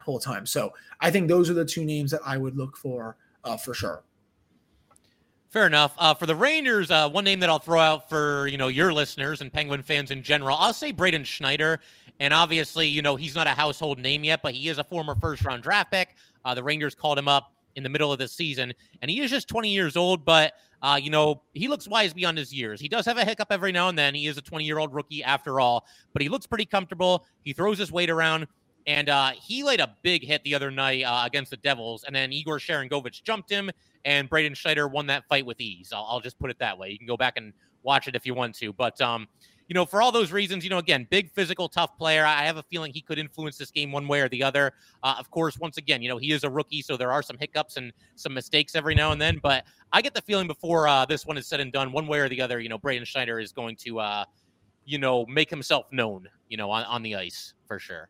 whole 0.00 0.20
time. 0.20 0.46
So 0.46 0.72
I 1.00 1.10
think 1.10 1.28
those 1.28 1.50
are 1.50 1.54
the 1.54 1.64
two 1.64 1.84
names 1.84 2.10
that 2.12 2.20
I 2.24 2.38
would 2.38 2.56
look 2.56 2.76
for 2.76 3.16
uh, 3.46 3.56
for 3.56 3.72
sure. 3.72 4.02
Fair 5.48 5.66
enough. 5.66 5.94
Uh, 5.96 6.12
for 6.12 6.26
the 6.26 6.34
Rangers, 6.34 6.90
uh, 6.90 7.08
one 7.08 7.24
name 7.24 7.40
that 7.40 7.48
I'll 7.48 7.58
throw 7.58 7.80
out 7.80 8.10
for 8.10 8.46
you 8.48 8.58
know 8.58 8.68
your 8.68 8.92
listeners 8.92 9.40
and 9.40 9.52
Penguin 9.52 9.82
fans 9.82 10.10
in 10.10 10.22
general, 10.22 10.56
I'll 10.58 10.74
say 10.74 10.92
Braden 10.92 11.24
Schneider. 11.24 11.80
And 12.18 12.32
obviously, 12.32 12.88
you 12.88 13.02
know 13.02 13.16
he's 13.16 13.34
not 13.34 13.46
a 13.46 13.50
household 13.50 13.98
name 13.98 14.24
yet, 14.24 14.40
but 14.42 14.54
he 14.54 14.68
is 14.68 14.78
a 14.78 14.84
former 14.84 15.14
first 15.14 15.44
round 15.44 15.62
draft 15.62 15.92
pick. 15.92 16.14
Uh, 16.44 16.54
the 16.54 16.62
Rangers 16.62 16.94
called 16.94 17.18
him 17.18 17.28
up 17.28 17.52
in 17.76 17.82
the 17.82 17.88
middle 17.88 18.12
of 18.12 18.18
the 18.18 18.28
season, 18.28 18.72
and 19.00 19.10
he 19.10 19.20
is 19.20 19.30
just 19.30 19.48
20 19.48 19.70
years 19.70 19.96
old, 19.96 20.24
but 20.24 20.54
uh, 20.82 20.98
you 21.02 21.10
know, 21.10 21.42
he 21.54 21.68
looks 21.68 21.88
wise 21.88 22.12
beyond 22.12 22.38
his 22.38 22.52
years. 22.52 22.80
He 22.80 22.88
does 22.88 23.06
have 23.06 23.16
a 23.16 23.24
hiccup 23.24 23.48
every 23.50 23.72
now 23.72 23.88
and 23.88 23.98
then. 23.98 24.14
He 24.14 24.26
is 24.26 24.36
a 24.36 24.42
20 24.42 24.64
year 24.64 24.78
old 24.78 24.94
rookie 24.94 25.22
after 25.24 25.60
all, 25.60 25.86
but 26.12 26.22
he 26.22 26.28
looks 26.28 26.46
pretty 26.46 26.66
comfortable. 26.66 27.24
He 27.44 27.52
throws 27.52 27.78
his 27.78 27.90
weight 27.90 28.10
around, 28.10 28.46
and 28.86 29.08
uh, 29.08 29.32
he 29.32 29.62
laid 29.64 29.80
a 29.80 29.94
big 30.02 30.24
hit 30.24 30.42
the 30.44 30.54
other 30.54 30.70
night 30.70 31.02
uh, 31.02 31.22
against 31.24 31.50
the 31.50 31.56
Devils, 31.56 32.04
and 32.04 32.14
then 32.14 32.32
Igor 32.32 32.58
Sharangovich 32.58 33.22
jumped 33.22 33.50
him, 33.50 33.70
and 34.04 34.28
Braden 34.28 34.54
Schneider 34.54 34.88
won 34.88 35.06
that 35.08 35.24
fight 35.28 35.44
with 35.44 35.60
ease. 35.60 35.92
I'll, 35.92 36.06
I'll 36.08 36.20
just 36.20 36.38
put 36.38 36.50
it 36.50 36.58
that 36.60 36.78
way. 36.78 36.90
You 36.90 36.98
can 36.98 37.06
go 37.06 37.16
back 37.16 37.34
and 37.36 37.52
watch 37.82 38.08
it 38.08 38.14
if 38.14 38.26
you 38.26 38.34
want 38.34 38.54
to. 38.56 38.72
But 38.72 39.00
um, 39.00 39.26
you 39.68 39.74
know, 39.74 39.84
for 39.84 40.00
all 40.00 40.12
those 40.12 40.30
reasons, 40.30 40.62
you 40.62 40.70
know, 40.70 40.78
again, 40.78 41.06
big 41.10 41.30
physical, 41.32 41.68
tough 41.68 41.98
player. 41.98 42.24
I 42.24 42.44
have 42.44 42.56
a 42.56 42.62
feeling 42.62 42.92
he 42.92 43.00
could 43.00 43.18
influence 43.18 43.58
this 43.58 43.70
game 43.70 43.90
one 43.90 44.06
way 44.06 44.20
or 44.20 44.28
the 44.28 44.42
other. 44.42 44.72
Uh, 45.02 45.16
of 45.18 45.30
course, 45.30 45.58
once 45.58 45.76
again, 45.76 46.02
you 46.02 46.08
know, 46.08 46.18
he 46.18 46.32
is 46.32 46.44
a 46.44 46.50
rookie, 46.50 46.82
so 46.82 46.96
there 46.96 47.10
are 47.10 47.22
some 47.22 47.36
hiccups 47.36 47.76
and 47.76 47.92
some 48.14 48.32
mistakes 48.32 48.76
every 48.76 48.94
now 48.94 49.10
and 49.10 49.20
then. 49.20 49.40
But 49.42 49.64
I 49.92 50.02
get 50.02 50.14
the 50.14 50.22
feeling 50.22 50.46
before 50.46 50.86
uh, 50.86 51.04
this 51.04 51.26
one 51.26 51.36
is 51.36 51.48
said 51.48 51.60
and 51.60 51.72
done, 51.72 51.90
one 51.90 52.06
way 52.06 52.20
or 52.20 52.28
the 52.28 52.40
other, 52.40 52.60
you 52.60 52.68
know, 52.68 52.78
Braden 52.78 53.04
Schneider 53.04 53.40
is 53.40 53.52
going 53.52 53.74
to, 53.76 53.98
uh, 53.98 54.24
you 54.84 54.98
know, 54.98 55.26
make 55.26 55.50
himself 55.50 55.86
known, 55.90 56.28
you 56.48 56.56
know, 56.56 56.70
on, 56.70 56.84
on 56.84 57.02
the 57.02 57.16
ice 57.16 57.54
for 57.66 57.80
sure. 57.80 58.08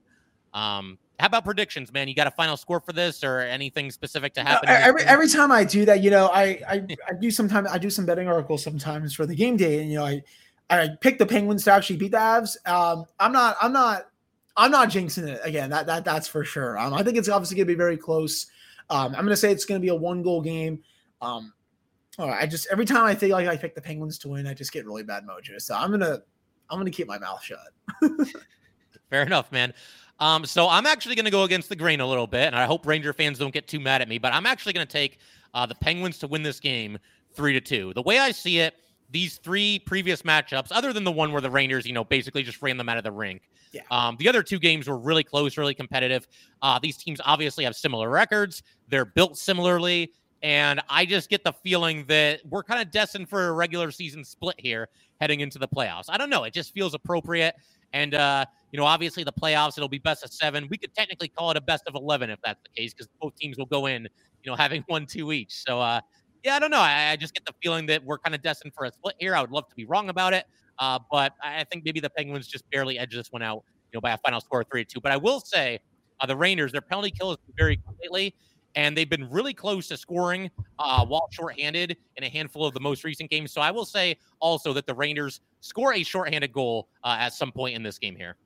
Um, 0.57 0.99
how 1.21 1.27
about 1.27 1.45
predictions, 1.45 1.93
man? 1.93 2.09
You 2.09 2.15
got 2.15 2.27
a 2.27 2.31
final 2.31 2.57
score 2.57 2.81
for 2.81 2.93
this 2.93 3.23
or 3.23 3.41
anything 3.41 3.91
specific 3.91 4.33
to 4.35 4.43
happen? 4.43 4.69
No, 4.69 4.75
every 4.75 5.03
every 5.03 5.29
time 5.29 5.53
I 5.53 5.65
do 5.65 5.85
that, 5.85 6.03
you 6.03 6.11
know, 6.11 6.29
I 6.33 6.61
I, 6.69 6.87
I 7.09 7.13
do 7.21 7.31
sometimes 7.31 7.69
I 7.71 7.79
do 7.79 7.91
some 7.91 8.07
betting 8.07 8.27
articles 8.27 8.65
sometimes 8.65 9.15
for 9.15 9.27
the 9.27 9.35
game 9.35 9.57
day, 9.57 9.81
and 9.81 9.91
you 9.91 9.99
know, 9.99 10.05
I 10.05 10.23
I 10.71 10.89
picked 11.01 11.19
the 11.19 11.27
Penguins 11.27 11.65
to 11.65 11.73
actually 11.73 11.97
beat 11.97 12.13
the 12.13 12.19
Avs. 12.19 12.57
Um, 12.67 13.05
I'm 13.21 13.33
not 13.33 13.57
I'm 13.61 13.73
not 13.73 14.09
I'm 14.57 14.71
not 14.71 14.89
jinxing 14.89 15.29
it 15.29 15.41
again. 15.45 15.71
That 15.71 15.87
that 15.87 16.05
that's 16.05 16.27
for 16.27 16.43
sure. 16.43 16.79
Um, 16.79 16.95
I 16.95 17.03
think 17.03 17.19
it's 17.19 17.29
obviously 17.29 17.57
going 17.57 17.67
to 17.67 17.73
be 17.73 17.79
very 17.79 17.99
close. 17.99 18.47
Um, 18.89 19.09
I'm 19.09 19.25
going 19.25 19.29
to 19.29 19.37
say 19.37 19.53
it's 19.53 19.67
going 19.67 19.81
to 19.81 19.85
be 19.85 19.91
a 19.91 19.95
one 19.95 20.23
goal 20.23 20.41
game. 20.41 20.83
Um, 21.21 21.53
I 22.19 22.47
just 22.47 22.67
every 22.71 22.87
time 22.87 23.05
I 23.05 23.15
think 23.15 23.33
like 23.33 23.47
I 23.47 23.57
pick 23.57 23.75
the 23.75 23.83
Penguins 23.83 24.19
to 24.21 24.29
win, 24.29 24.47
I 24.47 24.55
just 24.55 24.73
get 24.73 24.87
really 24.87 25.03
bad 25.03 25.25
mojo. 25.27 25.61
So 25.61 25.75
I'm 25.75 25.91
gonna 25.91 26.21
I'm 26.71 26.79
gonna 26.79 26.91
keep 26.91 27.07
my 27.07 27.19
mouth 27.19 27.43
shut. 27.43 27.59
Fair 29.11 29.23
enough, 29.23 29.53
man. 29.53 29.75
Um, 30.19 30.47
so 30.47 30.69
I'm 30.69 30.87
actually 30.87 31.15
going 31.15 31.27
to 31.27 31.31
go 31.31 31.45
against 31.45 31.69
the 31.69 31.77
grain 31.77 32.01
a 32.01 32.07
little 32.07 32.27
bit, 32.27 32.47
and 32.47 32.57
I 32.57 32.65
hope 32.65 32.87
Ranger 32.87 33.13
fans 33.13 33.39
don't 33.39 33.53
get 33.53 33.69
too 33.69 33.81
mad 33.81 34.01
at 34.03 34.09
me. 34.09 34.19
But 34.19 34.33
I'm 34.33 34.47
actually 34.47 34.73
going 34.73 34.87
to 34.87 34.93
take 34.93 35.19
uh, 35.55 35.67
the 35.67 35.75
Penguins 35.75 36.19
to 36.19 36.27
win 36.27 36.43
this 36.43 36.61
game 36.61 36.99
three 37.35 37.53
to 37.53 37.61
two. 37.61 37.93
The 37.95 38.03
way 38.03 38.19
I 38.19 38.31
see 38.31 38.59
it, 38.61 38.75
these 39.11 39.37
three 39.39 39.79
previous 39.81 40.23
matchups, 40.23 40.69
other 40.71 40.93
than 40.93 41.05
the 41.05 41.13
one 41.13 41.33
where 41.33 41.43
the 41.43 41.51
Rangers, 41.51 41.87
you 41.87 41.93
know, 41.93 42.05
basically 42.05 42.43
just 42.43 42.63
ran 42.63 42.77
them 42.77 42.89
out 42.89 42.99
of 42.99 43.05
the 43.05 43.13
rink. 43.13 43.43
Yeah. 43.73 43.83
Um, 43.91 44.17
the 44.19 44.29
other 44.29 44.43
two 44.43 44.59
games 44.59 44.89
were 44.89 44.99
really 44.99 45.23
close, 45.23 45.57
really 45.57 45.75
competitive. 45.75 46.27
Uh, 46.63 46.79
these 46.79 46.97
teams 46.97 47.21
obviously 47.25 47.65
have 47.65 47.77
similar 47.77 48.09
records. 48.09 48.63
They're 48.89 49.05
built 49.05 49.37
similarly. 49.37 50.13
And 50.43 50.81
I 50.89 51.07
just 51.07 51.29
get 51.29 51.45
the 51.45 51.53
feeling 51.53 52.05
that 52.07 52.41
we're 52.49 52.63
kind 52.63 52.81
of 52.81 52.91
destined 52.91 53.29
for 53.29 53.49
a 53.49 53.53
regular 53.53 53.91
season 53.91 54.25
split 54.25 54.57
here 54.59 54.89
heading 55.21 55.41
into 55.41 55.59
the 55.59 55.69
playoffs. 55.69 56.05
I 56.09 56.19
don't 56.19 56.31
know. 56.31 56.45
It 56.45 56.53
just 56.53 56.73
feels 56.73 56.95
appropriate. 56.95 57.55
And, 57.93 58.15
uh, 58.15 58.45
you 58.73 58.79
know, 58.79 58.87
obviously 58.87 59.25
the 59.25 59.33
playoffs, 59.33 59.79
it'll 59.79 59.89
be 59.89 59.99
best 59.99 60.25
of 60.25 60.33
seven. 60.33 60.69
We 60.71 60.77
could 60.79 60.95
technically 60.95 61.29
call 61.29 61.51
it 61.51 61.57
a 61.57 61.61
best 61.61 61.85
of 61.87 61.95
11 61.95 62.31
if 62.31 62.39
that's 62.45 62.61
the 62.63 62.81
case, 62.81 62.93
because 62.95 63.09
both 63.21 63.37
teams 63.37 63.59
will 63.59 63.67
go 63.67 63.87
in, 63.87 64.05
you 64.43 64.51
know, 64.51 64.57
having 64.59 64.85
one, 64.89 65.07
two 65.07 65.33
each. 65.33 65.55
So, 65.55 65.81
uh, 65.81 66.01
yeah, 66.45 66.57
I 66.57 66.59
don't 66.59 66.71
know. 66.71 66.81
I, 66.81 67.11
I 67.13 67.17
just 67.17 67.35
get 67.35 67.45
the 67.47 67.55
feeling 67.63 67.87
that 67.87 68.05
we're 68.05 68.19
kind 68.19 68.35
of 68.35 68.43
destined 68.43 68.75
for 68.75 68.85
a 68.85 68.93
split 68.93 69.17
here. 69.19 69.35
I 69.35 69.41
would 69.41 69.51
love 69.51 69.69
to 69.69 69.75
be 69.75 69.85
wrong 69.85 70.09
about 70.09 70.33
it. 70.35 70.45
Uh, 70.79 70.99
but 71.11 71.33
I 71.43 71.65
think 71.65 71.85
maybe 71.85 72.01
the 72.01 72.11
Penguins 72.11 72.47
just 72.47 72.69
barely 72.71 72.99
edge 72.99 73.15
this 73.15 73.33
one 73.33 73.43
out, 73.43 73.65
you 73.93 73.97
know, 73.97 74.01
by 74.01 74.13
a 74.13 74.19
final 74.19 74.41
score 74.41 74.61
of 74.61 74.69
three 74.71 74.85
to 74.85 74.95
two. 74.95 75.01
But 75.01 75.13
I 75.13 75.17
will 75.17 75.41
say, 75.41 75.81
uh, 76.21 76.27
the 76.27 76.37
Rangers, 76.37 76.73
their 76.73 76.81
penalty 76.83 77.11
kill 77.11 77.33
is 77.33 77.39
very 77.57 77.81
lately, 78.03 78.35
and 78.77 78.97
they've 78.97 79.11
been 79.11 79.29
really 79.31 79.55
close 79.55 79.89
to 79.89 79.97
scoring 79.97 80.51
uh, 80.79 81.05
while 81.05 81.29
shorthanded 81.33 81.97
in 82.17 82.25
a 82.25 82.29
handful 82.29 82.67
of 82.67 82.75
the 82.75 82.81
most 82.81 83.03
recent 83.03 83.31
games. 83.31 83.51
So 83.51 83.61
I 83.61 83.71
will 83.71 83.87
say 83.87 84.19
also 84.39 84.73
that 84.75 84.87
the 84.87 84.95
Rangers 84.95 85.41
score 85.61 85.95
a 85.95 86.03
shorthanded 86.03 86.53
goal 86.53 86.89
uh, 87.03 87.17
at 87.19 87.33
some 87.33 87.51
point 87.51 87.75
in 87.75 87.83
this 87.83 87.99
game 87.99 88.15
here. 88.15 88.37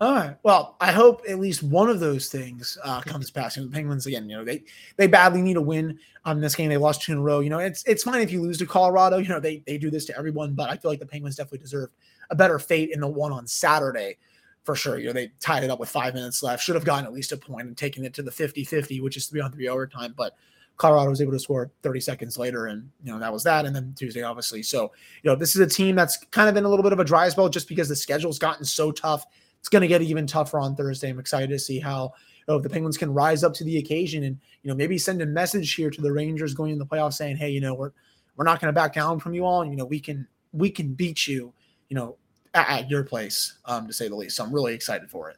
All 0.00 0.14
right. 0.14 0.36
Well, 0.44 0.76
I 0.80 0.92
hope 0.92 1.22
at 1.28 1.40
least 1.40 1.62
one 1.62 1.88
of 1.88 1.98
those 1.98 2.28
things 2.28 2.78
uh, 2.84 3.00
comes 3.06 3.30
passing. 3.30 3.64
The 3.64 3.70
Penguins 3.70 4.06
again. 4.06 4.28
You 4.28 4.38
know, 4.38 4.44
they 4.44 4.62
they 4.96 5.06
badly 5.06 5.42
need 5.42 5.56
a 5.56 5.62
win 5.62 5.98
on 6.24 6.40
this 6.40 6.54
game. 6.54 6.68
They 6.68 6.76
lost 6.76 7.02
two 7.02 7.12
in 7.12 7.18
a 7.18 7.20
row. 7.20 7.40
You 7.40 7.50
know, 7.50 7.58
it's 7.58 7.82
it's 7.84 8.04
fine 8.04 8.20
if 8.20 8.30
you 8.30 8.40
lose 8.40 8.58
to 8.58 8.66
Colorado. 8.66 9.18
You 9.18 9.28
know, 9.28 9.40
they 9.40 9.62
they 9.66 9.76
do 9.76 9.90
this 9.90 10.04
to 10.06 10.16
everyone, 10.16 10.54
but 10.54 10.70
I 10.70 10.76
feel 10.76 10.90
like 10.90 11.00
the 11.00 11.06
Penguins 11.06 11.36
definitely 11.36 11.58
deserve 11.58 11.90
a 12.30 12.36
better 12.36 12.60
fate 12.60 12.90
in 12.92 13.00
the 13.00 13.08
one 13.08 13.32
on 13.32 13.46
Saturday 13.46 14.18
for 14.64 14.74
sure. 14.74 14.98
You 14.98 15.06
know, 15.08 15.12
they 15.12 15.32
tied 15.40 15.64
it 15.64 15.70
up 15.70 15.80
with 15.80 15.88
five 15.88 16.14
minutes 16.14 16.42
left. 16.42 16.62
Should 16.62 16.74
have 16.74 16.84
gotten 16.84 17.06
at 17.06 17.12
least 17.12 17.32
a 17.32 17.36
point 17.36 17.66
and 17.66 17.76
taken 17.76 18.04
it 18.04 18.14
to 18.14 18.22
the 18.22 18.30
50-50, 18.30 19.02
which 19.02 19.16
is 19.16 19.26
three 19.26 19.40
on 19.40 19.52
three 19.52 19.68
overtime. 19.68 20.14
But 20.16 20.34
Colorado 20.76 21.10
was 21.10 21.20
able 21.20 21.32
to 21.32 21.38
score 21.38 21.70
30 21.82 22.00
seconds 22.00 22.38
later, 22.38 22.66
and 22.66 22.88
you 23.02 23.12
know 23.12 23.18
that 23.18 23.32
was 23.32 23.42
that. 23.44 23.64
And 23.64 23.74
then 23.74 23.94
Tuesday, 23.96 24.22
obviously. 24.22 24.62
So 24.62 24.92
you 25.22 25.30
know, 25.30 25.36
this 25.36 25.56
is 25.56 25.60
a 25.60 25.66
team 25.66 25.96
that's 25.96 26.18
kind 26.30 26.48
of 26.48 26.56
in 26.56 26.64
a 26.64 26.68
little 26.68 26.82
bit 26.84 26.92
of 26.92 27.00
a 27.00 27.04
dry 27.04 27.28
spell 27.28 27.48
just 27.48 27.68
because 27.68 27.88
the 27.88 27.96
schedule's 27.96 28.38
gotten 28.38 28.64
so 28.64 28.92
tough 28.92 29.24
it's 29.60 29.68
going 29.68 29.82
to 29.82 29.88
get 29.88 30.02
even 30.02 30.26
tougher 30.26 30.58
on 30.58 30.74
Thursday. 30.76 31.10
I'm 31.10 31.18
excited 31.18 31.50
to 31.50 31.58
see 31.58 31.78
how 31.78 32.12
you 32.46 32.54
know, 32.54 32.60
the 32.60 32.70
Penguins 32.70 32.96
can 32.96 33.12
rise 33.12 33.44
up 33.44 33.54
to 33.54 33.64
the 33.64 33.78
occasion 33.78 34.24
and 34.24 34.38
you 34.62 34.68
know 34.70 34.74
maybe 34.74 34.98
send 34.98 35.20
a 35.22 35.26
message 35.26 35.74
here 35.74 35.90
to 35.90 36.00
the 36.00 36.12
Rangers 36.12 36.54
going 36.54 36.72
in 36.72 36.78
the 36.78 36.86
playoffs 36.86 37.14
saying, 37.14 37.36
hey, 37.36 37.50
you 37.50 37.60
know 37.60 37.74
we're 37.74 37.92
we're 38.36 38.44
not 38.44 38.60
going 38.60 38.72
to 38.72 38.78
back 38.78 38.94
down 38.94 39.18
from 39.18 39.34
you 39.34 39.44
all, 39.44 39.62
and 39.62 39.70
you 39.70 39.76
know 39.76 39.84
we 39.84 40.00
can 40.00 40.26
we 40.52 40.70
can 40.70 40.94
beat 40.94 41.26
you, 41.26 41.52
you 41.88 41.96
know, 41.96 42.16
at, 42.58 42.90
your 42.90 43.02
place, 43.02 43.58
um, 43.64 43.86
to 43.86 43.92
say 43.92 44.08
the 44.08 44.16
least. 44.16 44.36
So 44.36 44.44
I'm 44.44 44.52
really 44.52 44.74
excited 44.74 45.10
for 45.10 45.30
it. 45.30 45.36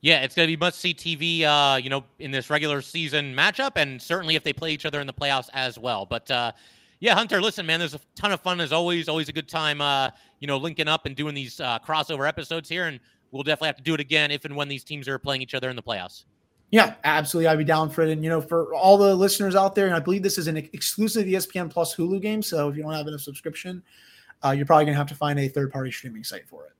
Yeah, 0.00 0.22
it's 0.22 0.34
going 0.34 0.46
to 0.46 0.56
be 0.56 0.58
must 0.58 0.78
see 0.78 0.94
TV, 0.94 1.42
uh, 1.42 1.76
you 1.76 1.90
know, 1.90 2.04
in 2.18 2.30
this 2.30 2.50
regular 2.50 2.80
season 2.80 3.34
matchup, 3.34 3.72
and 3.76 4.00
certainly 4.00 4.36
if 4.36 4.44
they 4.44 4.52
play 4.52 4.72
each 4.72 4.86
other 4.86 5.00
in 5.00 5.06
the 5.06 5.12
playoffs 5.12 5.48
as 5.52 5.78
well. 5.78 6.06
But 6.06 6.30
uh, 6.30 6.52
yeah, 7.00 7.14
Hunter, 7.14 7.40
listen, 7.40 7.66
man, 7.66 7.78
there's 7.78 7.94
a 7.94 8.00
ton 8.14 8.32
of 8.32 8.40
fun 8.40 8.60
as 8.60 8.72
always. 8.72 9.08
Always 9.08 9.28
a 9.28 9.32
good 9.32 9.48
time, 9.48 9.80
uh, 9.80 10.10
you 10.40 10.46
know, 10.46 10.56
linking 10.56 10.88
up 10.88 11.06
and 11.06 11.14
doing 11.14 11.34
these 11.34 11.60
uh, 11.60 11.78
crossover 11.80 12.28
episodes 12.28 12.68
here. 12.68 12.86
And 12.86 13.00
we'll 13.30 13.42
definitely 13.42 13.68
have 13.68 13.76
to 13.76 13.82
do 13.82 13.94
it 13.94 14.00
again 14.00 14.30
if 14.30 14.44
and 14.44 14.56
when 14.56 14.68
these 14.68 14.84
teams 14.84 15.08
are 15.08 15.18
playing 15.18 15.42
each 15.42 15.54
other 15.54 15.68
in 15.68 15.76
the 15.76 15.82
playoffs. 15.82 16.24
Yeah, 16.70 16.94
absolutely. 17.04 17.48
I'd 17.48 17.58
be 17.58 17.64
down 17.64 17.90
for 17.90 18.02
it. 18.02 18.10
And, 18.10 18.24
you 18.24 18.30
know, 18.30 18.40
for 18.40 18.74
all 18.74 18.98
the 18.98 19.14
listeners 19.14 19.54
out 19.54 19.74
there, 19.74 19.86
and 19.86 19.94
I 19.94 20.00
believe 20.00 20.22
this 20.22 20.38
is 20.38 20.46
an 20.46 20.56
exclusive 20.56 21.26
ESPN 21.26 21.70
Plus 21.70 21.94
Hulu 21.94 22.20
game. 22.20 22.42
So 22.42 22.68
if 22.68 22.76
you 22.76 22.82
don't 22.82 22.92
have 22.92 23.06
a 23.06 23.18
subscription, 23.18 23.82
uh, 24.46 24.52
you're 24.52 24.66
probably 24.66 24.84
going 24.84 24.94
to 24.94 24.98
have 24.98 25.08
to 25.08 25.14
find 25.14 25.38
a 25.38 25.48
third 25.48 25.72
party 25.72 25.90
streaming 25.90 26.24
site 26.24 26.48
for 26.48 26.64
it. 26.64 26.72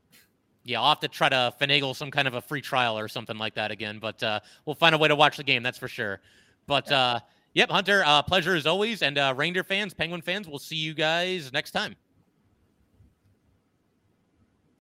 Yeah, 0.64 0.80
I'll 0.80 0.88
have 0.88 1.00
to 1.00 1.08
try 1.08 1.28
to 1.28 1.54
finagle 1.60 1.94
some 1.94 2.10
kind 2.10 2.26
of 2.26 2.34
a 2.34 2.40
free 2.40 2.60
trial 2.60 2.98
or 2.98 3.06
something 3.08 3.38
like 3.38 3.54
that 3.54 3.70
again, 3.70 3.98
but 4.00 4.20
uh, 4.22 4.40
we'll 4.64 4.74
find 4.74 4.94
a 4.94 4.98
way 4.98 5.08
to 5.08 5.14
watch 5.14 5.36
the 5.36 5.44
game. 5.44 5.62
That's 5.62 5.78
for 5.78 5.88
sure. 5.88 6.20
But 6.66 6.90
uh, 6.90 7.20
yep, 7.54 7.70
Hunter, 7.70 8.02
uh, 8.04 8.22
pleasure 8.22 8.56
as 8.56 8.66
always. 8.66 9.02
And 9.02 9.16
uh, 9.16 9.32
Ranger 9.36 9.62
fans, 9.62 9.94
Penguin 9.94 10.22
fans, 10.22 10.48
we'll 10.48 10.58
see 10.58 10.76
you 10.76 10.92
guys 10.92 11.52
next 11.52 11.70
time. 11.70 11.94